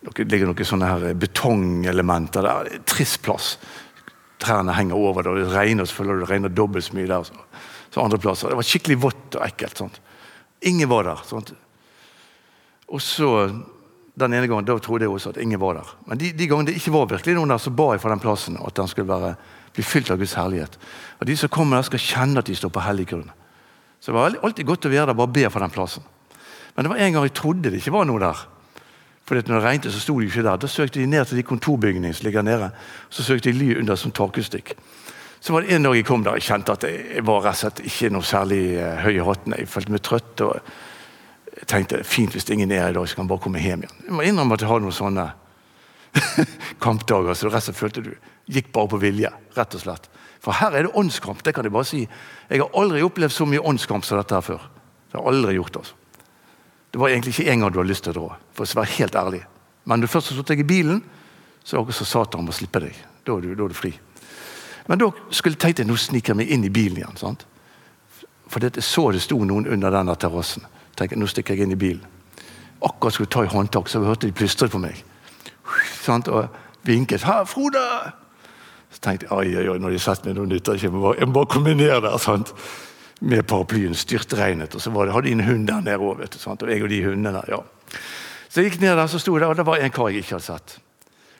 det 0.00 0.28
ligger 0.30 0.48
noen 0.48 0.68
sånne 0.70 0.88
her 0.88 1.14
betongelementer 1.18 2.46
der. 2.46 2.70
Er 2.70 2.82
trist 2.88 3.20
plass. 3.26 3.56
Trærne 4.40 4.76
henger 4.76 4.96
over 4.96 5.26
det, 5.26 5.32
og 5.32 5.40
det 5.42 5.52
regner 5.52 5.88
selvfølgelig 5.88 6.24
det 6.24 6.30
regner 6.30 6.54
dobbelt 6.54 6.86
så 6.86 6.96
mye 6.96 7.10
der. 7.10 7.32
Så 7.90 8.04
andre 8.04 8.20
plasser. 8.22 8.52
Det 8.52 8.60
var 8.60 8.68
skikkelig 8.68 8.98
vått 9.02 9.38
og 9.38 9.44
ekkelt. 9.44 9.82
Sånt. 9.82 10.00
Ingen 10.70 10.88
var 10.88 11.08
der. 11.08 11.24
Sånt. 11.26 11.52
Og 12.88 13.02
så 13.02 13.32
den 14.18 14.34
ene 14.34 14.48
gangen, 14.50 14.66
Da 14.66 14.78
trodde 14.78 15.06
jeg 15.06 15.12
også 15.12 15.30
at 15.30 15.40
ingen 15.42 15.60
var 15.60 15.74
der. 15.78 15.94
Men 16.06 16.18
de, 16.18 16.32
de 16.32 16.48
gangene 16.48 16.70
det 16.70 16.76
ikke 16.80 16.92
var 16.94 17.08
virkelig 17.10 17.34
noen 17.34 17.54
der, 17.54 17.62
så 17.62 17.70
ba 17.70 17.92
jeg 17.94 18.02
for 18.02 18.10
den 18.12 18.22
plassen 18.22 18.58
at 18.64 18.76
den 18.76 18.88
skulle 18.88 19.08
være, 19.08 19.34
bli 19.74 19.84
fylt 19.84 20.10
av 20.10 20.18
Guds 20.18 20.34
herlighet. 20.34 20.78
Og 21.20 21.26
De 21.26 21.36
som 21.36 21.48
kommer 21.48 21.78
der, 21.78 21.88
skal 21.88 22.02
kjenne 22.02 22.38
at 22.38 22.46
de 22.46 22.56
står 22.56 22.72
på 22.74 22.84
hellig 22.84 23.06
grunn. 23.12 23.30
Så 24.00 24.12
det 24.12 24.18
var 24.18 24.38
alltid 24.42 24.66
godt 24.66 24.86
å 24.86 24.92
være 24.92 25.10
der 25.10 25.18
bare 25.18 25.34
be 25.34 25.48
for 25.50 25.60
den 25.60 25.74
plassen. 25.74 26.06
Men 26.76 26.86
det 26.86 26.92
var 26.92 27.02
en 27.02 27.12
gang 27.12 27.26
jeg 27.26 27.34
trodde 27.34 27.70
det 27.70 27.80
ikke 27.80 27.96
var 27.96 28.06
noe 28.06 28.22
der. 28.22 28.44
For 29.26 29.36
når 29.36 29.58
det 29.58 29.64
regnet, 29.64 29.92
så 29.92 30.00
sto 30.00 30.14
de 30.20 30.26
ikke 30.26 30.44
der. 30.46 30.56
Da 30.56 30.70
søkte 30.70 31.02
de 31.02 31.06
ned 31.06 31.26
til 31.28 31.36
de 31.36 31.44
kontorbygningene 31.44 32.14
som 32.14 32.24
ligger 32.24 32.46
nede. 32.46 32.70
Så 33.10 33.26
søkte 33.26 33.50
de 33.50 33.58
ly 33.58 33.74
under 33.80 33.98
som 33.98 34.14
takustikk. 34.14 34.72
Så 35.40 35.52
var 35.52 35.62
det 35.62 35.74
en 35.74 35.84
dag 35.84 35.94
jeg 35.94 36.06
kom 36.08 36.24
der 36.24 36.38
jeg 36.38 36.48
kjente 36.48 36.74
at 36.74 36.86
jeg 36.88 37.24
var 37.26 37.42
rett 37.44 37.58
og 37.58 37.60
slett 37.60 37.82
ikke 37.86 38.08
noe 38.14 38.26
særlig 38.26 38.62
eh, 38.78 39.02
høy 39.04 39.18
i 39.18 39.26
hatten. 39.26 39.54
Jeg 39.58 39.68
følte 39.70 39.94
meg 39.94 40.02
trøtt. 40.06 40.40
og 40.46 40.70
jeg 41.58 41.66
tenkte 41.66 42.04
fint 42.06 42.34
hvis 42.34 42.46
ingen 42.54 42.70
er 42.70 42.84
her 42.84 42.92
i 42.92 42.96
dag, 42.96 43.08
så 43.08 43.18
kan 43.18 43.26
jeg 43.26 43.32
bare 43.32 43.42
komme 43.42 43.62
hjem 43.62 43.82
igjen. 43.82 44.00
Jeg 44.06 44.14
må 44.14 44.24
innrømme 44.26 44.54
at 44.54 44.62
jeg 44.62 44.70
har 44.70 44.82
noen 44.82 44.94
sånne 44.94 45.26
kampdager 46.84 47.34
så 47.34 47.48
det 47.48 47.54
resten 47.56 47.76
følte 47.76 48.04
du 48.06 48.12
gikk 48.48 48.70
bare 48.72 48.92
på 48.94 49.00
vilje. 49.02 49.30
rett 49.56 49.74
og 49.74 49.82
slett. 49.82 50.08
For 50.40 50.54
her 50.54 50.76
er 50.76 50.86
det 50.86 50.94
åndskamp. 50.94 51.42
det 51.42 51.52
kan 51.54 51.64
Jeg 51.64 51.72
bare 51.72 51.84
si. 51.84 52.08
Jeg 52.48 52.60
har 52.60 52.70
aldri 52.74 53.02
opplevd 53.02 53.32
så 53.32 53.46
mye 53.46 53.60
åndskamp 53.60 54.04
som 54.04 54.18
dette 54.18 54.34
her 54.34 54.40
før. 54.40 54.62
Det 55.10 55.18
har 55.18 55.24
jeg 55.24 55.34
aldri 55.34 55.54
gjort 55.54 55.76
altså. 55.76 55.94
Det 56.90 57.00
var 57.00 57.08
egentlig 57.08 57.34
ikke 57.34 57.50
en 57.52 57.60
gang 57.60 57.72
du 57.72 57.78
hadde 57.78 57.90
lyst 57.90 58.04
til 58.04 58.14
å 58.14 58.20
dra, 58.20 58.36
for 58.54 58.64
å 58.64 58.78
være 58.80 58.94
helt 58.94 59.14
ærlig. 59.14 59.42
Men 59.84 59.98
når 59.98 60.06
du 60.06 60.12
først 60.12 60.32
har 60.32 60.46
deg 60.48 60.60
i 60.60 60.64
bilen, 60.64 61.02
så 61.64 61.74
er 61.74 61.76
det 61.76 61.82
akkurat 61.82 61.98
som 61.98 62.06
Satan 62.06 62.46
må 62.46 62.54
slippe 62.56 62.80
deg. 62.80 62.96
Da 63.26 63.34
er, 63.34 63.44
du, 63.44 63.54
da 63.54 63.66
er 63.66 63.68
du 63.68 63.76
fri. 63.76 63.92
Men 64.88 65.02
da 65.02 65.10
skulle 65.28 65.58
jeg 65.58 65.60
tenkt 65.66 65.82
at 65.82 65.90
nå 65.90 65.98
sniker 66.00 66.32
jeg 66.32 66.38
meg 66.40 66.54
inn 66.54 66.64
i 66.64 66.72
bilen 66.72 67.02
igjen. 67.02 67.18
sant? 67.20 67.44
For 68.48 68.64
det 68.64 68.80
så 68.80 69.10
det 69.12 69.20
sto 69.20 69.42
noen 69.44 69.68
under 69.68 69.92
denne 69.92 70.14
terrassen 70.16 70.64
tenker 70.98 71.18
nå 71.18 71.28
stikker 71.30 71.54
jeg 71.54 71.66
inn 71.66 71.74
i 71.74 71.80
bilen. 71.80 72.04
Akkurat 72.84 73.14
skulle 73.14 73.30
ta 73.30 73.42
i 73.42 73.50
håndtak, 73.50 73.88
så 73.88 74.02
hørte 74.04 74.26
de 74.26 74.34
plystret 74.36 74.70
på 74.70 74.80
meg. 74.82 75.04
Og 76.08 76.48
vinket. 76.82 77.22
'Ha, 77.22 77.44
Frode!' 77.44 78.12
Så 78.90 79.00
tenkte 79.00 79.26
jeg 79.26 79.32
oi, 79.32 79.56
oi, 79.56 79.68
oi, 79.68 79.78
når 79.78 79.90
de 79.90 79.98
satt 79.98 80.24
meg, 80.24 80.34
nå 80.34 80.46
nytter. 80.48 80.78
Jeg 80.80 80.92
må 80.92 81.02
bare, 81.02 81.18
jeg 81.18 81.28
må 81.28 81.32
bare 81.32 81.46
komme 81.46 81.74
ned 81.74 82.00
der. 82.02 82.16
sant? 82.16 82.54
Med 83.20 83.42
paraplyen. 83.42 83.94
Styrtregnet. 83.94 84.74
Og 84.74 84.80
så 84.80 84.90
det, 84.90 85.12
hadde 85.12 85.26
de 85.26 85.32
en 85.32 85.44
hund 85.44 85.66
der 85.68 85.80
nede 85.80 85.96
òg. 85.96 86.22
Og 86.22 86.70
jeg 86.70 86.82
og 86.82 86.88
de 86.88 87.04
hundene. 87.04 87.42
ja. 87.48 87.58
Så 88.48 88.60
jeg 88.60 88.70
gikk 88.70 88.80
ned 88.80 88.96
der, 88.96 89.06
så 89.06 89.18
sto 89.18 89.34
jeg 89.36 89.40
der, 89.40 89.48
og 89.48 89.56
det 89.56 89.66
var 89.66 89.76
en 89.76 89.90
kar 89.90 90.08
jeg 90.08 90.16
ikke 90.16 90.38
hadde 90.38 90.44
sett. 90.44 90.78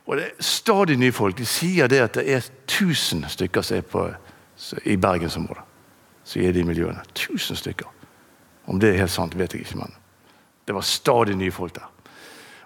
Og 0.07 0.17
det 0.17 0.25
er 0.25 0.43
stadig 0.45 0.97
nye 0.97 1.13
folk. 1.13 1.39
De 1.39 1.47
sier 1.47 1.89
det 1.89 2.01
at 2.01 2.15
det 2.15 2.33
er 2.33 2.45
1000 2.67 3.25
stykker 3.29 3.63
som 3.63 3.77
er 3.77 3.81
på, 3.81 4.09
i 4.85 4.97
bergensområdet. 4.97 5.65
Så 6.25 6.41
er 6.41 6.53
de 6.53 6.65
miljøene. 6.65 7.01
1000 7.17 7.57
stykker. 7.57 7.89
Om 8.69 8.81
det 8.81 8.93
er 8.93 9.03
helt 9.03 9.15
sant, 9.15 9.37
vet 9.39 9.55
jeg 9.57 9.65
ikke, 9.65 9.81
men 9.81 9.95
det 10.69 10.75
var 10.77 10.85
stadig 10.85 11.37
nye 11.41 11.53
folk 11.55 11.75
der. 11.79 11.87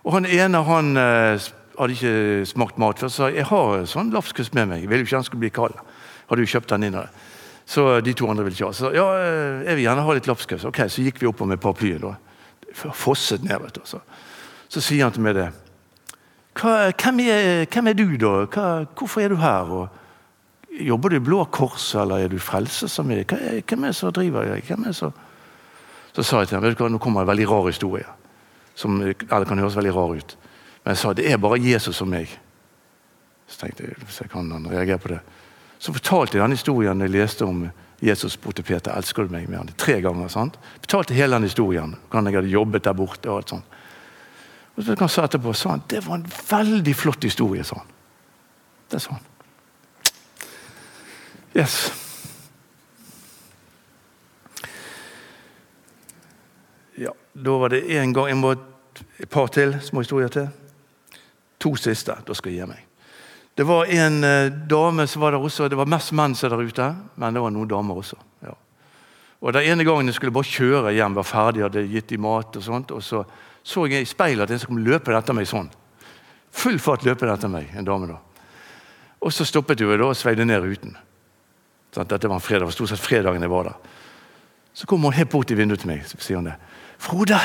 Og 0.03 0.17
Han 0.17 0.27
ene 0.27 0.63
han 0.67 0.97
eh, 0.99 1.51
hadde 1.79 1.95
ikke 1.95 2.47
smakt 2.51 2.79
mat 2.83 2.99
før, 2.99 3.13
så 3.13 3.29
jeg 3.31 3.47
har 3.47 3.85
sånn 3.87 4.11
lapskaus 4.15 4.51
med 4.57 4.73
meg. 4.73 4.83
Jeg 4.83 4.91
ville 4.91 5.05
jo 5.05 5.11
ikke 5.11 5.21
han 5.21 5.29
skulle 5.29 5.45
bli 5.45 5.53
kald. 5.55 5.79
Hadde 6.31 6.43
jo 6.43 6.51
kjøpt 6.51 6.75
den 6.75 6.89
inn. 6.89 6.99
Så 7.69 8.01
de 8.03 8.15
to 8.19 8.27
andre 8.31 8.45
ville 8.45 8.59
ikke 8.59 8.73
ha. 8.73 8.75
Så 8.75 8.91
ja, 8.97 9.07
eh, 9.23 9.63
jeg 9.69 9.79
vil 9.79 9.87
gjerne 9.87 10.07
ha 10.07 10.19
litt 10.19 10.29
lapskaus. 10.31 10.67
Ok, 10.69 10.83
Så 10.91 11.07
gikk 11.07 11.23
vi 11.23 11.31
opp 11.31 11.41
med 11.47 11.63
paraplyen. 11.63 12.03
da. 12.03 12.17
fosset 12.93 13.45
ned. 13.45 13.61
vet 13.63 13.75
du. 13.75 13.81
Så, 13.85 14.01
så 14.69 14.81
sier 14.81 15.05
han 15.05 15.13
til 15.13 15.23
meg 15.23 15.35
det. 15.39 15.51
Hvem, 16.59 17.21
er, 17.21 17.67
hvem, 17.71 17.87
er, 17.87 17.95
du, 17.95 18.17
da? 18.17 18.47
Hva, 18.47 18.85
hvorfor 18.99 19.23
er 19.23 19.29
du 19.29 19.37
her? 19.37 19.71
Og 19.71 19.89
jobber 20.81 21.09
du 21.09 21.17
i 21.17 21.25
Blå 21.25 21.45
Kors, 21.45 21.95
eller 21.95 22.25
er 22.25 22.29
du 22.29 22.39
frelsesarmé? 22.39 23.23
Hvem 23.25 23.85
er 23.85 23.93
det 23.93 23.97
som 23.97 24.13
driver? 24.13 24.51
Hvem 24.67 24.89
er 24.89 24.93
så? 24.93 25.13
Så 26.13 26.23
sa 26.23 26.43
jeg 26.43 26.53
til 26.53 26.59
ham 26.61 26.93
nå 26.93 26.99
kommer 27.01 27.23
en 27.23 27.31
veldig 27.31 27.49
rar 27.49 27.67
historie. 27.67 28.07
Som 28.75 29.01
eller 29.03 29.45
kan 29.49 29.59
høres 29.59 29.77
veldig 29.77 29.95
rar 29.95 30.17
ut. 30.17 30.37
Men 30.85 30.95
jeg 30.95 31.01
sa 31.01 31.13
det 31.13 31.31
er 31.31 31.41
bare 31.41 31.61
Jesus 31.61 32.01
og 32.01 32.09
meg. 32.09 32.29
Så 33.49 33.61
tenkte 33.61 33.85
jeg, 33.85 33.97
hvis 34.05 34.21
jeg 34.21 34.31
kan 34.33 34.51
han 34.53 34.69
reagere 34.69 34.99
på 34.99 35.13
det. 35.13 35.21
Så 35.79 35.93
fortalte 35.93 36.39
jeg 36.39 36.45
den 36.45 36.57
historien 36.57 37.01
jeg 37.01 37.11
leste 37.13 37.45
om 37.45 37.65
Jesus 38.03 38.35
spurte 38.35 38.65
Peter 38.67 38.95
elsker 38.97 39.27
du 39.27 39.33
meg 39.35 39.49
med 39.49 39.61
han 39.61 39.73
tre 39.79 40.01
ganger. 40.03 40.29
sant? 40.29 40.59
Fortalte 40.81 41.15
hele 41.15 41.37
den 41.37 41.47
historien. 41.47 41.97
Hvordan 42.11 42.27
jeg 42.27 42.41
hadde 42.41 42.55
jobbet 42.55 42.85
der 42.85 42.93
borte. 42.99 43.31
og 43.31 43.37
alt 43.37 43.49
sånt. 43.49 43.65
Og 44.77 44.85
så 44.85 45.09
sa 45.09 45.25
etterpå 45.25 45.53
sa 45.55 45.71
han, 45.71 45.83
Det 45.89 46.07
var 46.07 46.15
en 46.15 46.27
veldig 46.51 46.95
flott 46.97 47.25
historie, 47.25 47.65
sa 47.65 47.77
han. 47.77 47.87
Det 48.91 49.03
sa 49.03 49.11
han. 49.13 49.29
Yes. 51.55 51.93
Ja, 56.97 57.13
Da 57.33 57.57
var 57.59 57.73
det 57.73 57.85
en 57.97 58.13
gang 58.13 58.29
jeg 58.29 58.41
må 58.41 58.55
Et 59.23 59.31
par 59.31 59.49
til, 59.49 59.73
små 59.81 60.03
historier 60.03 60.29
til. 60.29 60.49
To 61.59 61.71
siste. 61.77 62.13
Da 62.27 62.35
skal 62.35 62.53
jeg 62.53 62.61
gi 62.61 62.67
meg. 62.69 62.83
Det 63.57 63.65
var 63.65 63.89
en 63.89 64.25
eh, 64.25 64.51
dame 64.69 65.07
som 65.09 65.23
var 65.23 65.33
der 65.33 65.41
også. 65.41 65.69
Det 65.69 65.79
var 65.79 65.89
mest 65.89 66.13
menn 66.13 66.35
som 66.37 66.51
der 66.53 66.61
ute, 66.61 66.89
men 67.17 67.33
det 67.33 67.41
var 67.41 67.55
noen 67.55 67.71
damer 67.71 67.97
også. 68.03 68.19
Ja. 68.45 68.53
Og 69.41 69.53
Den 69.53 69.63
ene 69.63 69.85
gangen 69.85 70.07
jeg 70.07 70.19
skulle 70.19 70.35
bare 70.35 70.45
kjøre 70.45 70.93
hjem, 70.93 71.17
var 71.17 71.25
ferdig, 71.25 71.63
hadde 71.65 71.87
gitt 71.89 72.13
dem 72.13 72.21
mat, 72.21 72.57
og 72.57 72.63
sånt, 72.63 72.93
og 72.93 73.03
så 73.03 73.25
så 73.63 73.87
jeg 73.87 74.03
i 74.03 74.11
speilet 74.11 74.43
at 74.43 74.51
en 74.51 74.59
som 74.59 74.73
kom 74.73 74.83
løpende 74.83 75.19
etter 75.19 75.37
meg 75.37 75.47
sånn. 75.47 75.71
Full 76.53 76.81
fart 76.83 77.07
løpende 77.07 77.37
etter 77.37 77.51
meg, 77.51 77.71
en 77.79 77.87
dame 77.87 78.11
da. 78.11 78.19
Og 79.23 79.31
så 79.31 79.47
stoppet 79.47 79.81
jeg 79.81 80.01
da 80.01 80.09
og 80.09 80.19
sveide 80.19 80.47
ned 80.47 80.65
ruten. 80.65 80.97
Sånn, 81.95 82.09
dette 82.11 82.29
var 82.29 82.41
en 82.41 82.43
fredag, 82.43 82.65
det 82.65 82.73
var 82.73 82.75
stort 82.75 82.91
sett 82.91 83.05
fredagen 83.05 83.45
jeg 83.45 83.53
var 83.53 83.71
der. 83.71 83.91
Så 84.75 84.89
kom 84.89 85.05
hun 85.05 85.15
helt 85.15 85.31
bort 85.31 85.51
i 85.53 85.57
vinduet 85.57 85.83
til 85.83 85.93
meg 85.93 86.03
så 86.09 86.19
sier 86.19 86.41
hun 86.41 86.49
det. 86.49 86.57
'Frode, 87.03 87.39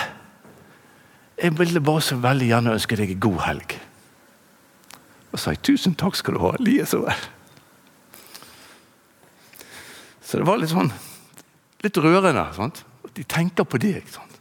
jeg 1.41 1.57
ville 1.57 1.81
bare 1.81 2.01
så 2.01 2.15
veldig 2.21 2.47
gjerne 2.51 2.75
ønske 2.77 2.97
deg 2.99 3.15
en 3.15 3.23
god 3.25 3.39
helg.' 3.47 3.79
Og 5.33 5.39
sa 5.39 5.55
jeg 5.55 5.63
'tusen 5.65 5.95
takk 5.97 6.15
skal 6.15 6.37
du 6.37 6.39
ha, 6.45 6.53
så 6.85 7.01
vel'. 7.01 7.27
Så 10.21 10.37
det 10.37 10.47
var 10.47 10.57
litt 10.59 10.69
sånn 10.69 10.91
litt 11.83 11.97
rørende. 11.97 12.45
Sant? 12.53 12.83
De 13.15 13.23
tenker 13.23 13.63
på 13.63 13.79
deg. 13.81 14.07
Sant? 14.11 14.39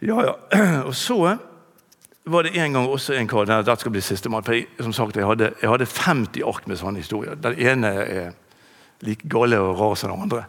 Ja, 0.00 0.20
ja. 0.24 0.34
Og 0.88 0.94
så 0.96 1.18
var 2.30 2.46
det 2.46 2.54
en 2.56 2.76
gang 2.76 2.86
også 2.88 3.16
en 3.16 3.28
kar 3.28 3.48
Dette 3.48 3.76
skal 3.80 3.92
bli 3.92 4.02
siste 4.04 4.30
mat, 4.32 4.48
som 4.78 4.92
sagt, 4.92 5.16
jeg 5.16 5.26
hadde, 5.26 5.50
jeg 5.60 5.70
hadde 5.72 5.88
50 5.88 6.44
ark 6.46 6.68
med 6.70 6.78
sånne 6.80 7.02
historier. 7.02 7.34
Den 7.34 7.58
ene 7.58 7.90
er 8.04 8.30
like 9.04 9.28
gale 9.28 9.58
og 9.60 9.78
rar 9.80 9.96
som 9.98 10.12
den 10.12 10.28
andre. 10.28 10.44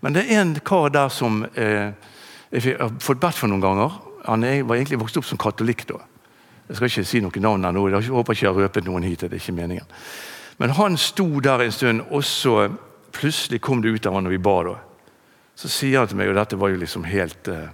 Men 0.00 0.16
det 0.16 0.26
er 0.26 0.40
en 0.40 0.54
kar 0.64 0.88
der 0.92 1.08
som 1.12 1.42
eh, 1.54 1.92
jeg 2.50 2.76
har 2.80 2.92
fått 3.00 3.20
bedt 3.20 3.38
for 3.38 3.50
noen 3.50 3.62
ganger. 3.62 3.98
Han 4.26 4.44
er, 4.44 4.62
var 4.66 4.80
egentlig 4.80 5.00
vokst 5.00 5.20
opp 5.20 5.28
som 5.28 5.38
katolikk. 5.40 5.86
da. 5.88 6.00
Jeg 6.68 6.76
skal 6.76 6.90
ikke 6.90 7.04
si 7.04 7.20
noen 7.20 7.42
navn 7.44 7.64
ennå. 7.68 7.88
Jeg 7.90 8.10
håper 8.10 8.36
ikke 8.36 8.46
jeg 8.46 8.54
har 8.54 8.62
røpet 8.64 8.86
noen 8.88 9.06
hit. 9.06 9.20
det 9.20 9.32
er 9.32 9.42
ikke 9.42 9.56
meningen. 9.56 9.86
Men 10.58 10.76
han 10.76 10.96
sto 10.96 11.40
der 11.40 11.64
en 11.64 11.72
stund, 11.72 12.02
og 12.10 12.24
så 12.24 12.68
plutselig 13.12 13.60
kom 13.60 13.82
det 13.82 13.90
ut 13.94 14.06
av 14.06 14.14
han 14.14 14.24
når 14.24 14.36
vi 14.36 14.38
ba. 14.38 14.56
da. 14.62 14.78
Så 15.54 15.68
sier 15.68 15.98
han 15.98 16.08
til 16.08 16.16
meg, 16.16 16.28
og 16.28 16.36
dette 16.36 16.56
var 16.56 16.72
jo 16.72 16.80
liksom 16.80 17.04
helt 17.04 17.48
eh, 17.48 17.68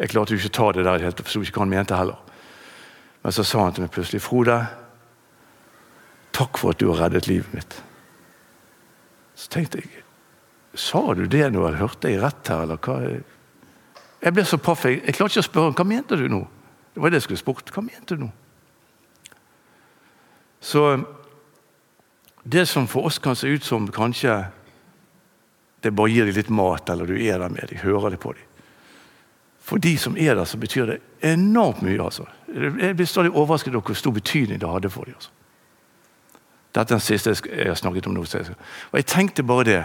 jeg 0.00 0.08
klarte 0.08 0.32
jo 0.32 0.40
ikke 0.40 0.48
å 0.48 0.56
ta 0.56 0.66
det 0.72 0.84
der, 0.86 1.02
jeg 1.04 1.16
forsto 1.20 1.42
ikke 1.44 1.58
hva 1.58 1.66
han 1.66 1.72
mente 1.74 1.96
heller. 1.96 2.20
Men 3.20 3.34
så 3.36 3.44
sa 3.44 3.66
han 3.66 3.74
til 3.76 3.84
meg 3.84 3.92
plutselig, 3.92 4.22
'Frode, 4.24 4.56
takk 6.32 6.56
for 6.56 6.72
at 6.72 6.80
du 6.80 6.88
har 6.88 7.04
reddet 7.04 7.28
livet 7.28 7.52
mitt.' 7.52 7.82
Så 9.36 9.48
tenkte 9.52 9.80
jeg 9.80 10.04
Sa 10.74 11.02
du 11.14 11.24
det 11.26 11.48
nå? 11.54 11.64
Hørte 11.78 12.10
jeg 12.12 12.22
rett 12.22 12.50
her, 12.52 12.64
eller 12.66 12.78
hva? 12.78 12.98
Jeg 14.20 14.36
ble 14.36 14.44
så 14.46 14.58
paff. 14.60 14.84
Jeg, 14.86 15.00
jeg 15.06 15.16
klarte 15.16 15.34
ikke 15.34 15.46
å 15.46 15.48
spørre 15.48 15.78
hva 15.78 15.88
mente 15.88 16.18
du 16.18 16.28
nå. 16.30 16.44
Det 16.94 17.02
var 17.02 17.10
det 17.10 17.20
jeg 17.20 17.28
skulle 17.28 17.42
spurt. 17.42 17.72
Hva 17.74 17.82
mente 17.86 18.18
du 18.18 18.26
nå? 18.26 18.30
Så 20.60 20.84
det 22.44 22.66
som 22.68 22.88
for 22.88 23.08
oss 23.08 23.18
kan 23.22 23.36
se 23.36 23.48
ut 23.48 23.64
som 23.64 23.88
kanskje 23.92 24.42
det 25.80 25.94
bare 25.96 26.12
gir 26.12 26.28
dem 26.28 26.36
litt 26.36 26.52
mat, 26.52 26.90
eller 26.92 27.08
du 27.08 27.16
er 27.16 27.40
der 27.40 27.52
med 27.52 27.70
dem, 27.70 27.80
hører 27.80 28.12
det 28.12 28.20
på 28.20 28.34
dem 28.36 28.50
for 29.70 29.78
de 29.78 29.98
som 29.98 30.16
er 30.18 30.34
der, 30.34 30.44
så 30.44 30.58
betyr 30.58 30.86
det 30.86 30.98
enormt 31.22 31.82
mye. 31.82 32.02
altså. 32.02 32.24
Jeg 32.80 32.96
blir 32.96 33.06
stadig 33.06 33.30
overrasket 33.30 33.74
over 33.74 33.86
hvor 33.86 33.94
stor 33.94 34.10
betydning 34.10 34.60
det 34.60 34.68
hadde 34.68 34.90
for 34.90 35.04
dem. 35.04 35.14
Altså. 35.14 35.30
Dette 36.74 36.94
er 36.94 36.98
den 36.98 37.00
siste 37.00 37.34
jeg 37.56 37.68
har 37.68 37.74
snakket 37.78 38.06
om 38.06 38.14
nå. 38.14 38.24
Og 38.92 38.98
Jeg 38.98 39.06
tenkte 39.06 39.42
bare 39.42 39.64
det 39.64 39.84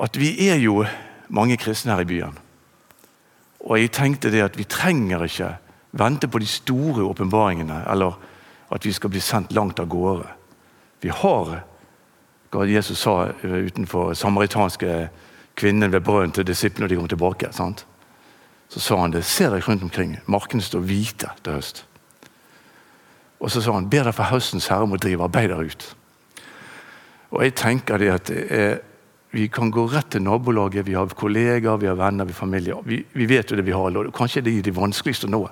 at 0.00 0.18
vi 0.20 0.48
er 0.48 0.58
jo 0.60 0.84
mange 1.28 1.56
kristne 1.56 1.94
her 1.94 2.04
i 2.04 2.08
byen. 2.08 2.38
Og 3.60 3.80
jeg 3.80 3.92
tenkte 3.92 4.30
det 4.30 4.44
at 4.44 4.58
vi 4.58 4.64
trenger 4.64 5.24
ikke 5.24 5.56
vente 5.96 6.28
på 6.28 6.38
de 6.38 6.46
store 6.46 7.04
åpenbaringene 7.04 7.82
eller 7.90 8.18
at 8.72 8.84
vi 8.84 8.92
skal 8.92 9.10
bli 9.10 9.20
sendt 9.20 9.52
langt 9.52 9.80
av 9.80 9.88
gårde. 9.88 10.28
Vi 11.00 11.08
har 11.08 11.62
hva 12.50 12.66
Jesus 12.68 13.02
sa 13.02 13.32
utenfor 13.42 14.14
samaritanske 14.14 15.08
kvinnen 15.56 15.92
ved 15.92 16.04
brønnen 16.04 16.32
til 16.32 16.46
disiplene 16.46 16.84
når 16.84 16.88
de 16.88 16.96
kom 17.00 17.08
tilbake. 17.08 17.52
sant? 17.52 17.86
Så 18.68 18.80
sa 18.80 18.96
han 19.00 19.12
det. 19.12 19.24
Ser 19.24 19.50
deg 19.50 19.68
rundt 19.68 19.82
omkring. 19.82 20.16
Markene 20.26 20.62
står 20.62 20.80
hvite 20.80 21.30
til 21.42 21.52
høst. 21.52 21.84
Og 23.40 23.50
så 23.50 23.60
sa 23.60 23.72
han 23.76 23.90
ber 23.90 24.08
deg 24.08 24.16
for 24.16 24.30
høstens 24.30 24.68
herre 24.72 24.86
om 24.86 24.96
å 24.96 25.00
drive 25.00 25.24
arbeidere 25.24 25.68
ut. 25.68 25.86
Og 27.30 27.42
jeg 27.44 27.54
tenker 27.58 27.98
det 28.00 28.10
at 28.12 28.30
det 28.30 28.44
er, 28.50 28.78
Vi 29.36 29.50
kan 29.52 29.68
gå 29.68 29.82
rett 29.92 30.08
til 30.14 30.22
nabolaget, 30.24 30.86
vi 30.86 30.94
har 30.96 31.12
kollegaer, 31.12 31.76
vi 31.76 31.90
har 31.90 31.98
venner, 31.98 32.24
vi 32.24 32.32
har 32.32 32.38
familie. 32.38 32.76
Vi, 32.88 33.02
vi 33.12 33.26
vet 33.28 33.50
jo 33.50 33.58
det 33.58 33.66
vi 33.66 33.74
har, 33.76 33.98
og 34.00 34.14
kanskje 34.16 34.40
det 34.46 34.54
er 34.56 34.64
de 34.64 34.72
vanskeligste 34.72 35.28
å 35.28 35.32
nå. 35.34 35.42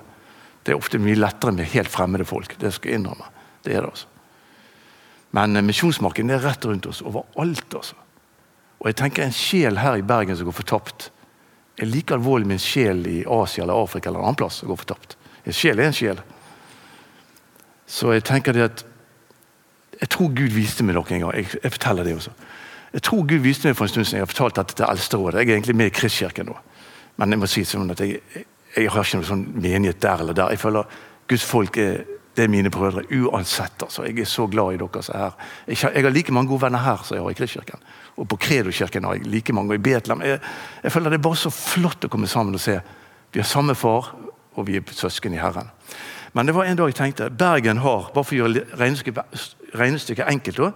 Det 0.65 0.73
er 0.73 0.79
ofte 0.79 0.97
mye 0.97 1.19
lettere 1.19 1.53
med 1.53 1.69
helt 1.69 1.91
fremmede 1.93 2.25
folk. 2.25 2.55
Det 2.57 2.71
skal 2.73 2.89
jeg 2.89 3.03
innrømme. 3.03 3.27
Det 3.61 3.75
er 3.75 3.85
det 3.85 3.91
altså. 3.91 4.09
Men 5.37 5.53
eh, 5.59 5.65
misjonsmarken 5.65 6.33
er 6.33 6.41
rett 6.41 6.65
rundt 6.65 6.87
oss, 6.89 7.03
overalt. 7.05 7.77
altså. 7.77 7.99
Og 8.81 8.89
jeg 8.89 8.97
tenker 9.03 9.27
En 9.27 9.35
sjel 9.35 9.77
her 9.83 9.99
i 9.99 10.05
Bergen 10.05 10.37
som 10.37 10.49
går 10.49 10.57
fortapt, 10.63 11.11
er 11.77 11.91
like 11.91 12.15
alvorlig 12.15 12.47
med 12.47 12.57
en 12.57 12.65
sjel 12.65 13.05
i 13.11 13.19
Asia 13.27 13.65
eller 13.65 13.83
Afrika 13.83 14.09
eller 14.09 14.23
en 14.23 14.31
annen 14.31 14.39
plass 14.39 14.61
som 14.61 14.71
går 14.71 14.81
fortapt. 14.81 15.17
En 15.45 15.53
sjel 15.53 15.79
er 15.79 15.91
en 15.91 15.97
sjel. 15.97 16.21
Så 17.85 18.13
jeg 18.15 18.25
tenker 18.25 18.55
det 18.55 18.69
at 18.71 18.85
Jeg 19.95 20.09
tror 20.11 20.27
Gud 20.35 20.51
viste 20.51 20.83
meg 20.83 20.97
noe 20.97 21.07
en 21.07 21.21
gang. 21.23 21.35
Jeg, 21.37 21.47
jeg, 21.63 21.71
forteller 21.71 22.03
det 22.03 22.17
også. 22.17 22.31
Jeg 22.95 23.03
tror 23.03 23.25
Gud 23.27 23.41
viste 23.43 23.67
meg 23.67 23.75
for 23.75 23.83
en 23.83 23.91
stund 23.91 24.07
siden 24.07 24.21
jeg 24.21 24.23
har 24.23 24.31
fortalt 24.31 24.55
dette 24.55 24.75
til 24.79 24.85
Eldsterådet. 24.87 25.41
Jeg 25.41 25.49
er 25.49 25.57
egentlig 25.57 25.75
med 25.75 25.89
i 25.89 25.95
Kristkirken 25.97 26.47
nå. 26.47 26.53
Men 27.19 27.35
jeg 27.35 27.41
må 27.41 27.49
si 27.51 27.63
sånn 27.67 27.91
at 27.91 27.99
jeg, 27.99 28.21
jeg 28.71 28.91
har 28.91 29.03
ikke 29.03 29.19
noen 29.19 29.27
sånn 29.27 29.41
menighet 29.51 29.99
der 30.03 30.23
eller 30.23 30.37
der. 30.37 30.53
Jeg 30.55 30.61
føler 30.61 30.93
Guds 31.27 31.43
folk 31.43 31.79
er, 31.81 32.05
det 32.37 32.45
er 32.45 32.53
mine 32.53 32.71
brødre 32.71 33.03
uansett. 33.11 33.83
altså. 33.83 34.05
Jeg 34.07 34.23
er 34.23 34.29
så 34.31 34.47
glad 34.47 34.77
i 34.77 34.79
dere 34.79 35.03
som 35.03 35.17
er 35.17 35.25
her. 35.25 35.35
Jeg, 35.67 35.81
jeg 35.91 36.07
har 36.07 36.15
like 36.15 36.37
mange 36.37 36.53
gode 36.53 36.63
venner 36.63 36.85
her 36.85 37.03
som 37.03 37.17
jeg 37.17 37.25
har 37.25 37.35
i 37.35 37.39
Kristkirken. 37.41 37.83
Og 38.15 38.29
på 38.31 38.39
Kredokirken 38.47 39.03
har 39.09 39.19
jeg 39.19 39.27
like 39.27 39.53
mange. 39.53 39.75
Og 39.75 39.75
i 39.75 39.83
Betlehem. 39.89 40.23
Jeg, 40.23 40.39
jeg, 40.83 40.95
føler 40.95 41.11
det 41.11 41.19
er 41.19 41.27
bare 41.27 41.41
så 41.43 41.51
flott 41.51 42.07
å 42.07 42.13
komme 42.15 42.31
sammen 42.31 42.55
og 42.55 42.63
se. 42.63 42.79
Vi 43.35 43.43
har 43.43 43.49
samme 43.49 43.75
far, 43.75 44.13
og 44.55 44.67
vi 44.71 44.79
er 44.79 44.95
søsken 44.95 45.35
i 45.35 45.43
Herren. 45.43 45.67
Men 46.31 46.47
det 46.47 46.55
var 46.55 46.63
en 46.63 46.79
dag 46.79 46.91
jeg 46.91 46.99
tenkte 46.99 47.29
Bergen 47.31 47.83
har, 47.83 48.09
bare 48.15 48.23
for 48.23 48.35
å 48.35 48.45
gjøre 48.45 48.63
regnestykket, 48.79 49.54
regnestykket 49.79 50.27
enkelt, 50.29 50.57
da, 50.57 50.71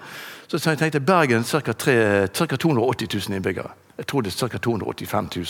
så 0.49 0.69
jeg 0.69 0.79
tenkte 0.79 0.99
Bergen 0.99 1.43
ca. 1.43 1.73
280 1.73 3.07
000 3.13 3.35
innbyggere. 3.35 3.69
Jeg 3.97 4.07
tror 4.07 4.21
det 4.21 4.33
er 4.33 4.47
ca. 4.47 4.57
285 4.57 5.29
000 5.35 5.45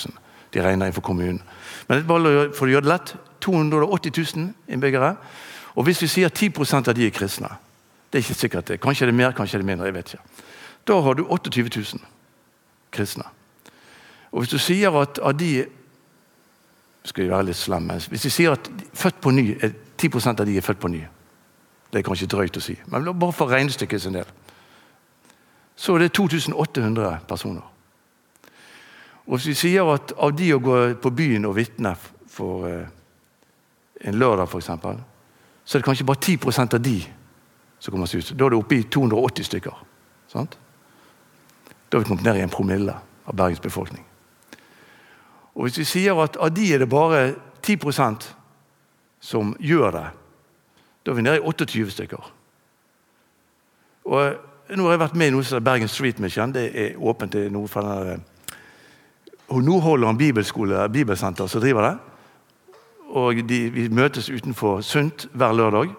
de 0.54 0.62
regner 0.64 0.90
inn 0.90 0.96
for 0.96 1.06
kommunen. 1.06 1.42
Men 1.88 2.06
bare 2.10 2.50
for 2.58 2.66
å 2.66 2.74
gjøre 2.74 2.88
det 2.88 2.92
lett 2.92 3.14
280 3.46 4.14
000 4.36 4.48
innbyggere. 4.74 5.14
Og 5.78 5.86
hvis 5.86 6.02
vi 6.02 6.10
sier 6.10 6.34
10% 6.34 6.90
av 6.90 6.98
de 6.98 7.06
er 7.06 7.14
kristne 7.14 7.50
Det 8.10 8.18
er 8.18 8.24
ikke 8.24 8.34
sikkert 8.34 8.68
det. 8.68 8.80
Kanskje 8.82 9.06
det 9.06 9.14
er 9.14 9.18
mer, 9.18 9.32
kanskje 9.38 9.60
det 9.60 9.64
er 9.64 9.70
mindre. 9.70 9.86
jeg 9.86 9.94
vet 9.94 10.14
ikke. 10.14 10.24
Da 10.88 11.02
har 11.02 11.14
du 11.14 11.24
28 11.30 11.62
000 11.62 12.02
kristne. 12.92 13.24
Og 14.32 14.40
Hvis 14.40 14.50
du 14.50 14.58
sier 14.58 14.90
at 15.02 15.20
av 15.22 15.38
de 15.38 15.66
skal 17.06 17.24
jeg 17.24 17.32
være 17.32 17.46
litt 17.46 17.56
slem, 17.56 17.92
Hvis 18.10 18.26
vi 18.26 18.30
sier 18.30 18.52
at 18.52 18.72
født 18.94 19.22
på 19.22 19.32
ny, 19.32 19.56
10% 19.98 20.40
av 20.40 20.46
de 20.46 20.58
er 20.58 20.62
født 20.62 20.80
på 20.80 20.88
ny 20.88 21.06
Det 21.90 22.00
er 22.00 22.06
kanskje 22.06 22.30
drøyt 22.30 22.58
å 22.58 22.62
si, 22.62 22.76
men 22.88 23.08
bare 23.18 23.34
for 23.34 23.50
regnestykket 23.50 24.02
sin 24.02 24.14
del. 24.14 24.30
Så 25.76 25.96
er 25.96 26.06
det 26.06 26.14
2800 26.14 27.20
personer. 27.28 27.66
Og 29.30 29.38
Hvis 29.38 29.48
vi 29.48 29.54
sier 29.54 29.90
at 29.94 30.14
av 30.18 30.34
de 30.38 30.54
å 30.54 30.62
gå 30.62 30.78
på 31.02 31.12
byen 31.14 31.46
og 31.46 31.56
vitne 31.56 31.94
for 32.30 32.66
eh, 32.68 32.88
en 34.02 34.18
lørdag, 34.18 34.50
f.eks., 34.50 34.70
så 35.66 35.78
er 35.78 35.82
det 35.82 35.86
kanskje 35.86 36.06
bare 36.06 36.22
10% 36.26 36.76
av 36.76 36.82
de 36.82 36.98
som 37.80 37.94
kommer 37.94 38.10
seg 38.10 38.24
ut. 38.24 38.32
Da 38.36 38.46
er 38.46 38.54
det 38.54 38.60
oppe 38.60 38.80
i 38.80 38.88
280 38.90 39.46
stykker. 39.46 39.84
Sant? 40.32 40.58
Da 41.90 41.98
har 41.98 42.04
vi 42.04 42.10
kommet 42.10 42.26
ned 42.26 42.40
i 42.40 42.44
en 42.44 42.54
promille 42.54 42.96
av 43.26 43.38
Bergens 43.38 43.62
befolkning. 43.62 44.04
Og 45.56 45.68
Hvis 45.68 45.78
vi 45.78 45.86
sier 45.86 46.18
at 46.24 46.38
av 46.38 46.52
de 46.56 46.66
er 46.74 46.84
det 46.84 46.90
bare 46.90 47.36
10% 47.62 48.30
som 49.20 49.56
gjør 49.60 49.92
det, 49.92 50.08
da 51.06 51.12
er 51.12 51.16
vi 51.16 51.22
nede 51.22 51.38
i 51.38 51.46
28 51.46 51.92
stykker. 51.92 52.32
Og 54.06 54.46
Nå 54.70 54.84
har 54.86 54.92
jeg 54.94 55.02
vært 55.02 55.16
med 55.18 55.32
i 55.32 55.34
noe 55.34 55.44
som 55.44 55.58
er 55.58 55.64
Bergen 55.66 55.90
Street 55.90 56.20
Mission. 56.22 56.52
Det 56.54 56.68
er 56.78 56.98
åpent. 57.02 57.36
er 57.36 57.50
noe 57.50 57.68
fra 57.68 57.82
den 58.06 58.22
og 59.50 59.64
Nå 59.64 59.80
holder 59.80 60.08
han 60.08 60.18
bibelskole, 60.18 60.90
bibelsenter 60.94 61.48
som 61.50 61.62
driver 61.62 61.82
det. 61.88 61.98
Og 63.10 63.50
de, 63.50 63.70
Vi 63.70 63.88
møtes 63.90 64.30
utenfor 64.30 64.82
Sunt 64.82 65.28
hver 65.34 65.54
lørdag. 65.54 65.90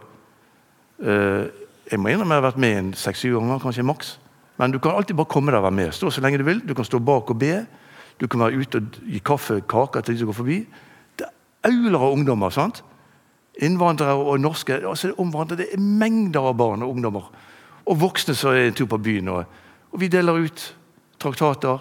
Eh, 1.03 1.47
jeg 1.91 1.99
må 1.99 2.09
innrømme 2.09 2.35
jeg 2.35 2.43
har 2.43 2.51
vært 2.51 2.61
med 2.63 2.79
en 2.79 2.93
seks-syv 2.95 3.41
ganger, 3.41 3.59
kanskje 3.59 3.83
maks. 3.83 4.19
Men 4.59 4.71
du 4.71 4.79
kan 4.79 4.95
alltid 4.95 5.17
bare 5.17 5.27
komme 5.27 5.51
der 5.51 5.59
og 5.59 5.63
være 5.65 5.75
med. 5.75 5.93
Stå 5.93 6.11
så 6.11 6.21
lenge 6.21 6.39
du 6.39 6.45
vil. 6.45 6.63
Du 6.69 6.75
kan 6.75 6.85
stå 6.85 6.99
bak 6.99 7.31
og 7.31 7.39
be. 7.39 7.67
Du 8.21 8.29
kan 8.29 8.41
være 8.41 8.61
ute 8.61 8.79
og 8.79 9.03
gi 9.03 9.19
kaffe, 9.19 9.57
og 9.57 9.67
kaker 9.67 10.01
til 10.01 10.15
de 10.15 10.19
som 10.19 10.27
går 10.27 10.39
forbi. 10.39 10.67
Det 11.19 11.27
er 11.27 11.71
auler 11.71 11.99
av 11.99 12.13
ungdommer. 12.13 12.51
sant? 12.51 12.85
Innvandrere 13.59 14.15
og 14.15 14.41
norske. 14.41 14.75
altså 14.89 15.09
Det 15.49 15.67
er 15.73 15.79
mengder 15.79 16.41
av 16.41 16.57
barn 16.57 16.83
og 16.83 16.91
ungdommer. 16.91 17.31
Og 17.87 18.01
voksne 18.01 18.35
som 18.35 18.51
er 18.51 18.69
en 18.69 18.75
tur 18.75 18.87
på 18.87 18.99
byen. 18.99 19.29
Og, 19.29 19.45
og 19.93 20.01
vi 20.01 20.09
deler 20.09 20.33
ut 20.33 20.77
traktater 21.19 21.79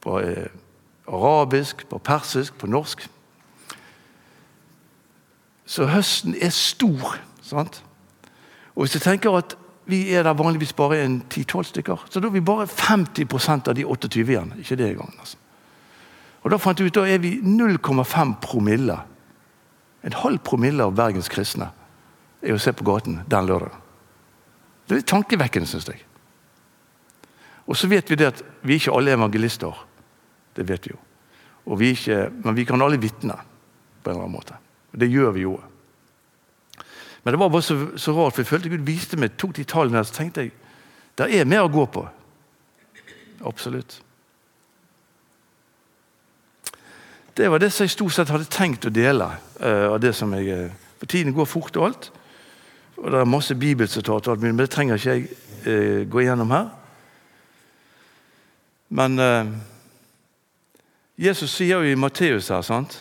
på 0.00 0.20
eh, 0.20 0.50
arabisk, 1.08 1.88
på 1.88 1.98
persisk, 1.98 2.58
på 2.58 2.66
norsk. 2.66 3.08
Så 5.66 5.86
høsten 5.86 6.34
er 6.40 6.50
stor. 6.50 7.18
sant? 7.42 7.82
Og 8.74 8.82
Hvis 8.82 8.94
jeg 8.94 9.02
tenker 9.02 9.36
at 9.36 9.56
vi 9.86 10.14
er 10.14 10.22
der 10.22 10.34
vanligvis 10.34 10.72
bare 10.72 11.04
en 11.04 11.22
10-12 11.34 11.62
stykker, 11.62 12.04
så 12.10 12.20
da 12.20 12.26
er 12.26 12.32
vi 12.32 12.40
bare 12.40 12.66
50% 12.66 13.68
av 13.68 13.74
de 13.74 13.84
28 13.84 14.20
igjen. 14.20 14.52
Ikke 14.58 14.76
det 14.76 14.90
engang. 14.90 15.14
Altså. 15.18 15.36
Og 16.42 16.50
Da 16.50 16.56
fant 16.56 16.80
jeg 16.80 16.86
ut 16.86 16.94
da 16.94 17.06
er 17.06 17.18
vi 17.18 17.38
0,5 17.40 18.34
promille. 18.42 18.98
En 20.02 20.16
halv 20.18 20.42
promille 20.44 20.84
av 20.84 20.94
Bergens 20.98 21.30
kristne 21.30 21.70
er 22.42 22.56
å 22.56 22.60
se 22.60 22.72
på 22.74 22.86
gaten 22.86 23.20
den 23.30 23.48
lørdagen. 23.48 23.78
Det 24.86 24.96
er 24.96 25.00
litt 25.02 25.10
tankevekkende, 25.12 25.68
syns 25.70 25.86
jeg. 25.88 26.02
Og 27.70 27.78
så 27.78 27.88
vet 27.88 28.10
vi 28.10 28.18
det 28.18 28.32
at 28.32 28.42
vi 28.66 28.76
ikke 28.80 28.94
alle 28.96 29.12
er 29.12 29.18
evangelister. 29.20 29.76
Det 30.56 30.66
vet 30.68 30.88
vi 30.88 30.94
jo. 30.94 30.98
Vi 31.78 31.92
ikke, 31.94 32.24
men 32.42 32.56
vi 32.58 32.66
kan 32.66 32.82
alle 32.82 32.98
vitne 33.00 33.36
på 34.02 34.10
en 34.10 34.16
eller 34.16 34.26
annen 34.26 34.34
måte. 34.34 34.58
Det 34.90 35.08
gjør 35.08 35.30
vi 35.36 35.44
jo. 35.46 35.54
Men 37.22 37.34
det 37.34 37.38
var 37.38 37.52
bare 37.54 37.62
så, 37.62 37.76
så 37.96 38.14
rart, 38.16 38.34
for 38.34 38.42
jeg 38.42 38.50
følte 38.50 38.72
Gud 38.72 38.82
viste 38.86 39.16
meg, 39.20 39.36
tok 39.38 39.54
de 39.54 39.64
tallene 39.68 40.00
her, 40.00 40.08
så 40.08 40.18
tenkte 40.18 40.48
jeg 40.48 40.56
det 41.20 41.28
er 41.36 41.46
mer 41.46 41.66
å 41.66 41.70
gå 41.70 41.84
på. 41.92 42.02
Absolutt. 43.46 44.00
Det 47.36 47.50
var 47.50 47.58
det 47.58 47.72
som 47.72 47.84
jeg 47.84 47.90
stort 47.90 48.12
sett 48.12 48.30
hadde 48.32 48.48
tenkt 48.52 48.84
å 48.84 48.92
dele. 48.92 49.30
Uh, 49.56 49.94
av 49.94 50.00
det 50.04 50.12
som 50.16 50.32
jeg, 50.36 50.52
uh, 50.52 50.96
for 51.00 51.08
Tiden 51.08 51.32
går 51.32 51.48
fort 51.48 51.76
og 51.80 51.86
alt. 51.86 52.10
Og 52.96 53.10
Det 53.10 53.20
er 53.20 53.28
masse 53.28 53.54
bibelsitater, 53.54 54.36
men 54.36 54.58
det 54.58 54.70
trenger 54.70 55.00
ikke 55.00 55.14
jeg 55.16 55.28
uh, 55.66 56.10
gå 56.12 56.20
igjennom 56.20 56.52
her. 56.52 56.68
Men 58.92 59.16
Jesus 61.16 61.54
sier 61.56 61.80
jo 61.80 61.88
i 61.88 61.96
Matteus 61.96 62.50
her, 62.52 62.60
sant? 62.60 62.98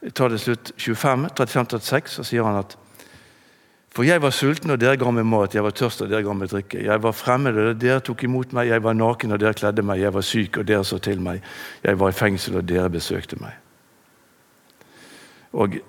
Jeg 0.00 0.14
tar 0.16 0.32
det 0.32 0.40
slutt 0.40 0.72
25, 0.80 1.26
35-36, 1.36 2.14
så 2.14 2.24
sier 2.24 2.46
han 2.46 2.56
at 2.62 2.72
for 3.98 4.06
jeg 4.06 4.22
var 4.22 4.30
sulten, 4.30 4.70
og 4.70 4.78
dere 4.78 4.94
ga 4.94 5.10
meg 5.10 5.24
mat. 5.26 5.56
Jeg 5.56 5.64
var 5.66 5.72
tørst, 5.74 6.04
og 6.04 6.10
dere 6.12 6.22
ga 6.22 6.30
meg 6.38 6.52
drikke. 6.52 6.84
Jeg 6.86 7.02
var 7.02 7.14
fremmed, 7.18 7.56
og 7.58 7.80
dere 7.82 7.98
tok 8.06 8.20
imot 8.28 8.52
meg. 8.54 8.68
Jeg 8.70 8.84
var 8.84 8.94
naken, 8.94 9.34
og 9.34 9.40
dere 9.42 9.58
kledde 9.58 9.82
meg. 9.82 9.98
Jeg 9.98 10.14
var 10.14 10.22
syk, 10.22 10.58
og 10.60 10.68
dere 10.68 10.84
så 10.86 11.00
til 11.02 11.18
meg. 11.18 11.40
Jeg 11.82 11.98
var 11.98 12.12
i 12.12 12.14
fengsel, 12.14 12.60
og 12.60 12.68
dere 12.68 12.92
besøkte 12.94 13.40
meg. 13.42 13.56
Og 15.58 15.80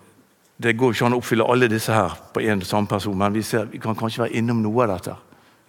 Det 0.60 0.74
går 0.76 0.91
ikke 0.91 1.05
an 1.05 1.14
å 1.16 1.22
oppfylle 1.22 1.45
alle 1.53 1.70
disse 1.72 1.93
her 1.93 2.18
på 2.34 2.41
en 2.41 2.66
samme 2.68 2.89
person, 2.89 3.16
men 3.16 3.38
vi, 3.38 3.45
ser, 3.45 3.70
vi 3.70 3.78
kan 3.80 3.95
kanskje 3.95 4.26
være 4.26 4.41
innom 4.41 4.64
noe 4.66 4.84
av 4.84 4.95
dette. 4.97 5.14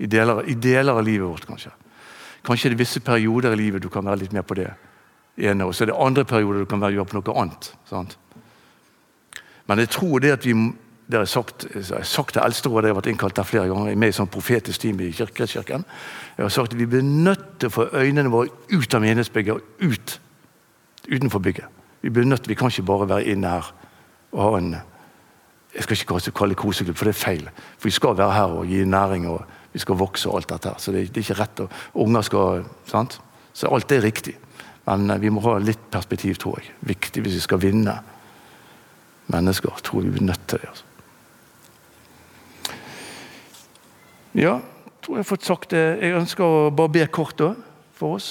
I 0.00 0.08
deler, 0.10 0.40
I 0.48 0.56
deler, 0.56 0.96
av 0.96 1.04
livet 1.04 1.28
vårt, 1.28 1.46
kanskje. 1.46 1.70
Kanskje 2.42 2.72
det 2.72 2.78
er 2.78 2.80
visse 2.80 3.04
perioder 3.04 3.52
i 3.52 3.60
livet 3.60 3.84
du 3.84 3.90
kan 3.92 4.08
være 4.08 4.24
litt 4.24 4.32
mer 4.32 4.48
på 4.48 4.56
det. 4.58 4.70
ene, 5.36 5.68
Og 5.68 5.74
så 5.74 5.84
er 5.84 5.92
det 5.92 6.00
andre 6.00 6.24
perioder 6.24 6.64
du 6.64 6.66
kan 6.66 6.80
være 6.80 6.96
gjøre 6.96 7.10
på 7.12 7.20
noe 7.20 7.36
annet. 7.42 7.74
Sant? 7.84 8.16
Men 9.68 9.78
jeg 9.78 9.92
tror 9.92 10.18
det 10.18 10.32
at 10.32 10.46
vi 10.46 10.56
det 11.10 11.18
har 11.18 11.24
jeg 11.26 12.06
sagt, 12.06 12.36
jeg 12.36 12.44
eldste 12.44 12.68
til 12.68 12.76
jeg 12.76 12.92
har 12.92 12.98
vært 13.00 13.08
innkalt 13.10 13.36
der 13.36 13.46
flere 13.46 13.66
ganger, 13.66 13.90
er 13.90 13.98
med 13.98 14.12
i 14.12 14.14
sånn 14.14 14.30
profetisk 14.30 14.84
team 14.84 15.00
i 15.02 15.10
Kirkekirken. 15.10 15.82
Jeg 16.36 16.44
har 16.44 16.52
sagt 16.54 16.74
at 16.74 16.78
vi 16.78 16.86
blir 16.86 17.02
nødt 17.02 17.58
til 17.58 17.70
å 17.70 17.74
få 17.74 17.86
øynene 17.98 18.30
våre 18.30 18.52
ut 18.70 18.94
av 18.94 19.02
menighetsbygget 19.02 19.56
og 19.56 19.90
ut 19.90 20.20
utenfor 21.10 21.42
bygget. 21.42 21.66
Vi 22.04 22.12
blir 22.14 22.28
nødt, 22.28 22.46
vi 22.48 22.54
kan 22.54 22.70
ikke 22.70 22.86
bare 22.86 23.08
være 23.08 23.32
inne 23.32 23.56
her 23.56 23.72
og 24.32 24.42
ha 24.44 24.58
en 24.58 24.76
Jeg 25.70 25.84
skal 25.84 25.96
ikke 26.18 26.32
kalle 26.34 26.50
det 26.50 26.58
koseklubb, 26.58 26.96
for 26.98 27.06
det 27.06 27.12
er 27.14 27.24
feil. 27.24 27.44
For 27.78 27.86
vi 27.86 27.94
skal 27.94 28.16
være 28.18 28.32
her 28.34 28.54
og 28.58 28.66
gi 28.66 28.84
næring, 28.84 29.28
og 29.30 29.44
vi 29.72 29.78
skal 29.78 29.94
vokse 29.94 30.28
og 30.28 30.40
alt 30.40 30.48
dette 30.50 30.68
her. 30.68 30.78
Så 30.82 30.90
det, 30.90 31.14
det 31.14 31.20
er 31.20 31.28
ikke 31.28 31.38
rett. 31.38 31.60
Og 31.60 32.00
unger 32.08 32.26
skal 32.26 32.64
sant? 32.90 33.20
Så 33.54 33.70
alt 33.70 33.92
er 33.92 34.02
riktig. 34.02 34.34
Men 34.86 35.10
eh, 35.10 35.20
vi 35.22 35.30
må 35.30 35.44
ha 35.46 35.58
litt 35.62 35.86
perspektiv, 35.92 36.40
tror 36.42 36.58
jeg. 36.58 36.74
Viktig 36.90 37.22
hvis 37.22 37.38
vi 37.38 37.44
skal 37.46 37.62
vinne 37.62 37.94
mennesker. 39.30 39.78
tror 39.82 40.02
vi 40.02 40.10
blir 40.10 40.26
nødt 40.26 40.48
til 40.48 40.58
det. 40.58 40.68
altså. 40.68 40.89
Ja, 44.38 44.60
tror 45.02 45.16
jeg 45.16 45.24
har 45.24 45.30
fått 45.30 45.48
sagt 45.48 45.72
det. 45.74 45.82
Jeg 45.98 46.14
ønsker 46.14 46.44
å 46.44 46.70
bare 46.74 46.92
be 46.94 47.06
kort 47.10 47.38
da, 47.40 47.54
for 47.96 48.18
oss. 48.18 48.28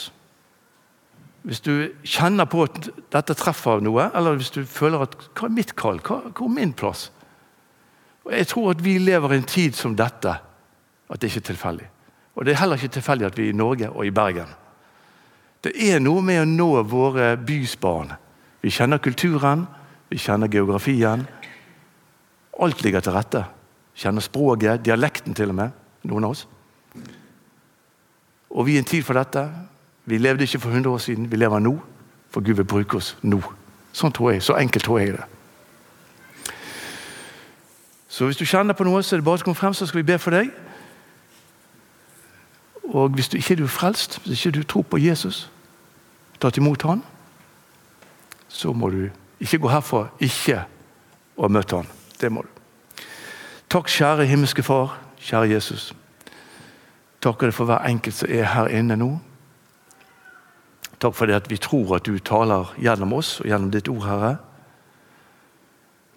Hvis 1.44 1.64
du 1.64 1.92
kjenner 2.08 2.48
på 2.50 2.66
at 2.68 2.90
dette 3.12 3.36
treffer 3.40 3.84
noe, 3.84 4.10
eller 4.16 4.38
hvis 4.40 4.52
du 4.56 4.62
føler 4.68 5.04
at 5.04 5.16
hva 5.34 5.48
er 5.48 5.56
mitt 5.56 5.74
kall? 5.80 6.02
Hva, 6.04 6.22
hvor 6.30 6.48
er 6.48 6.56
min 6.56 6.76
plass? 6.76 7.10
Og 8.28 8.32
Jeg 8.36 8.48
tror 8.52 8.72
at 8.72 8.84
vi 8.84 8.98
lever 9.00 9.34
i 9.34 9.40
en 9.40 9.48
tid 9.48 9.76
som 9.76 9.96
dette, 9.98 10.36
at 11.10 11.20
det 11.20 11.32
ikke 11.32 11.44
er 11.44 11.50
tilfeldig. 11.52 11.90
Og 12.36 12.46
det 12.46 12.54
er 12.54 12.62
heller 12.62 12.80
ikke 12.80 13.00
tilfeldig 13.00 13.28
at 13.28 13.38
vi 13.38 13.48
er 13.48 13.54
i 13.54 13.58
Norge 13.58 13.90
og 13.90 14.06
i 14.06 14.14
Bergen. 14.14 14.52
Det 15.64 15.74
er 15.76 16.00
noe 16.00 16.22
med 16.24 16.44
å 16.44 16.48
nå 16.48 16.70
våre 16.88 17.34
bysbarn. 17.36 18.14
Vi 18.62 18.72
kjenner 18.72 19.02
kulturen, 19.04 19.66
vi 20.12 20.20
kjenner 20.20 20.48
geografien. 20.52 21.26
Alt 22.60 22.84
ligger 22.84 23.04
til 23.04 23.16
rette. 23.16 23.44
Kjenner 24.00 24.24
språket, 24.24 24.86
dialekten 24.86 25.36
til 25.36 25.52
og 25.52 25.60
med 25.60 25.80
noen 26.10 26.28
av 26.28 26.36
oss. 26.36 26.48
Og 28.50 28.66
vi 28.66 28.76
er 28.76 28.84
en 28.84 28.90
tid 28.90 29.06
for 29.06 29.18
dette. 29.18 29.46
Vi 30.10 30.18
levde 30.18 30.44
ikke 30.44 30.60
for 30.60 30.70
100 30.70 30.92
år 30.92 30.98
siden, 30.98 31.32
vi 31.32 31.38
lever 31.38 31.60
nå. 31.60 31.76
For 32.30 32.46
Gud 32.46 32.54
vil 32.62 32.66
bruke 32.66 32.98
oss 32.98 33.16
nå. 33.22 33.42
Sånn 33.94 34.14
tror 34.14 34.32
jeg, 34.32 34.44
Så 34.44 34.56
enkelt 34.58 34.84
tror 34.86 35.00
jeg 35.00 35.14
det. 35.18 35.26
Så 38.10 38.26
hvis 38.26 38.38
du 38.38 38.46
kjenner 38.46 38.74
på 38.74 38.84
noe, 38.84 39.04
så 39.04 39.16
er 39.16 39.22
det 39.22 39.26
bare 39.26 39.42
å 39.42 39.46
komme 39.46 39.58
frem, 39.58 39.74
så 39.74 39.86
skal 39.86 40.02
vi 40.02 40.12
be 40.12 40.18
for 40.20 40.34
deg. 40.34 40.50
Og 42.90 43.14
hvis 43.14 43.30
du 43.30 43.38
ikke 43.38 43.62
er 43.62 43.68
frelst, 43.70 44.20
hvis 44.26 44.46
ikke 44.46 44.58
du 44.58 44.64
tror 44.64 44.82
på 44.90 44.98
Jesus, 44.98 45.50
tatt 46.42 46.58
imot 46.58 46.82
han, 46.90 47.04
så 48.48 48.74
må 48.74 48.90
du 48.90 49.10
ikke 49.40 49.60
gå 49.62 49.70
herfra 49.70 50.08
ikke 50.20 50.64
å 51.38 51.46
ha 51.46 51.52
møtt 51.54 51.72
han. 51.78 51.86
Det 52.20 52.32
må 52.34 52.42
du. 52.42 52.50
Takk, 53.70 53.88
kjære 53.94 54.26
himmelske 54.26 54.66
Far. 54.66 54.98
Kjære 55.20 55.52
Jesus, 55.52 55.94
takker 57.20 57.50
deg 57.50 57.56
for 57.56 57.68
hver 57.68 57.88
enkelt 57.90 58.16
som 58.16 58.32
er 58.32 58.48
her 58.54 58.70
inne 58.72 58.96
nå. 59.00 59.10
Takk 61.00 61.16
for 61.16 61.28
det 61.28 61.38
at 61.38 61.50
vi 61.52 61.60
tror 61.60 61.98
at 61.98 62.08
du 62.08 62.18
taler 62.20 62.72
gjennom 62.80 63.16
oss 63.20 63.38
og 63.40 63.48
gjennom 63.48 63.72
ditt 63.72 63.88
ord, 63.92 64.06
Herre. 64.08 64.32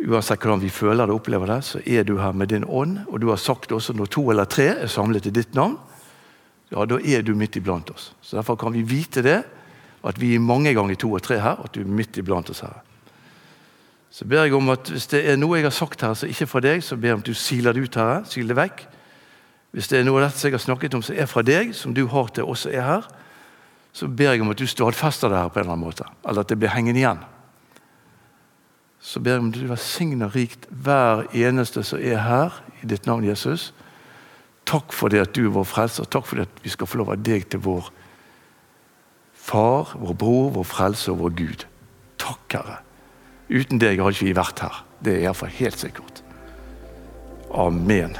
Uansett 0.02 0.42
hvordan 0.42 0.62
vi 0.62 0.70
føler 0.74 1.06
det 1.06 1.14
og 1.14 1.20
opplever 1.20 1.50
det, 1.52 1.60
så 1.66 1.80
er 1.86 2.06
du 2.06 2.16
her 2.18 2.34
med 2.34 2.50
din 2.50 2.66
ånd. 2.66 3.04
Og 3.06 3.20
du 3.22 3.28
har 3.30 3.38
sagt 3.38 3.72
også 3.72 3.94
når 3.94 4.10
to 4.10 4.24
eller 4.32 4.50
tre 4.50 4.72
er 4.74 4.90
samlet 4.90 5.28
i 5.30 5.34
ditt 5.34 5.54
navn, 5.54 5.76
ja, 6.72 6.86
da 6.88 6.96
er 6.98 7.22
du 7.22 7.34
midt 7.36 7.58
iblant 7.60 7.90
oss. 7.92 8.12
Så 8.22 8.38
Derfor 8.38 8.56
kan 8.56 8.72
vi 8.72 8.82
vite 8.82 9.22
det, 9.22 9.42
at 10.02 10.18
vi 10.18 10.34
er 10.34 10.42
mange 10.42 10.72
ganger 10.74 10.96
to 10.98 11.12
og 11.12 11.22
tre 11.22 11.38
her, 11.38 11.60
at 11.62 11.74
du 11.74 11.82
er 11.82 11.90
midt 12.00 12.18
iblant 12.18 12.50
oss 12.50 12.64
Herre. 12.64 12.80
Så 14.12 14.26
ber 14.28 14.44
jeg 14.44 14.54
om 14.54 14.68
at 14.68 14.90
Hvis 14.90 15.06
det 15.08 15.22
er 15.24 15.38
noe 15.40 15.56
jeg 15.56 15.64
har 15.64 15.72
sagt 15.72 16.02
her 16.02 16.14
som 16.14 16.28
ikke 16.28 16.44
er 16.44 16.50
fra 16.50 16.60
deg, 16.60 16.82
så 16.84 16.96
ber 16.96 17.08
jeg 17.08 17.14
om 17.14 17.22
at 17.22 17.30
du 17.30 17.34
siler 17.34 17.72
det 17.72 17.86
ut, 17.86 17.94
Herre. 17.96 18.24
Sil 18.28 18.50
det 18.50 18.56
vekk. 18.58 18.82
Hvis 19.72 19.88
det 19.88 20.00
er 20.00 20.06
noe 20.06 20.20
av 20.20 20.28
dette 20.28 20.44
jeg 20.44 20.54
har 20.54 20.62
snakket 20.62 20.94
om 20.94 21.02
som 21.04 21.16
er 21.16 21.28
fra 21.30 21.42
deg, 21.44 21.72
som 21.76 21.94
du 21.96 22.04
har 22.12 22.32
til 22.36 22.48
oss 22.48 22.66
som 22.66 22.74
er 22.76 22.84
her, 22.84 23.06
så 23.92 24.08
ber 24.08 24.32
jeg 24.32 24.42
om 24.44 24.52
at 24.52 24.60
du 24.60 24.68
stadfester 24.68 25.32
det 25.32 25.40
her 25.40 25.52
på 25.52 25.60
en 25.60 25.64
eller 25.64 25.76
annen 25.76 25.86
måte. 25.86 26.08
Eller 26.28 26.44
at 26.44 26.52
det 26.52 26.58
blir 26.60 26.72
hengende 26.72 27.00
igjen. 27.00 27.22
Så 29.02 29.20
ber 29.20 29.36
jeg 29.36 29.42
om 29.42 29.50
at 29.50 29.58
du 29.58 29.66
velsigner 29.68 30.32
rikt 30.36 30.68
hver 30.70 31.24
eneste 31.36 31.82
som 31.84 32.00
er 32.00 32.20
her, 32.24 32.60
i 32.82 32.88
ditt 32.88 33.06
navn, 33.06 33.24
Jesus. 33.26 33.72
Takk 34.68 34.94
for 34.94 35.12
det 35.12 35.20
at 35.24 35.34
du 35.36 35.44
er 35.44 35.54
vår 35.54 35.66
frelser. 35.68 36.08
Takk 36.08 36.28
for 36.28 36.38
det 36.38 36.48
at 36.48 36.64
vi 36.64 36.72
skal 36.72 36.88
få 36.88 37.00
lov 37.02 37.12
av 37.14 37.22
deg 37.24 37.48
til 37.50 37.62
vår 37.64 37.90
far, 39.42 39.94
vår 39.98 40.16
bror, 40.18 40.50
vår 40.56 40.66
frelser 40.68 41.14
og 41.14 41.24
vår 41.26 41.36
Gud. 41.42 41.66
Takk, 42.22 42.58
Herre. 42.58 42.80
Uten 43.52 43.82
deg 43.82 44.00
hadde 44.00 44.16
ikke 44.16 44.30
vi 44.30 44.36
vært 44.38 44.64
her. 44.64 44.82
Det 45.02 45.16
er 45.16 45.24
iallfall 45.26 45.52
helt 45.58 45.82
sikkert. 45.82 46.22
Amen. 47.52 48.16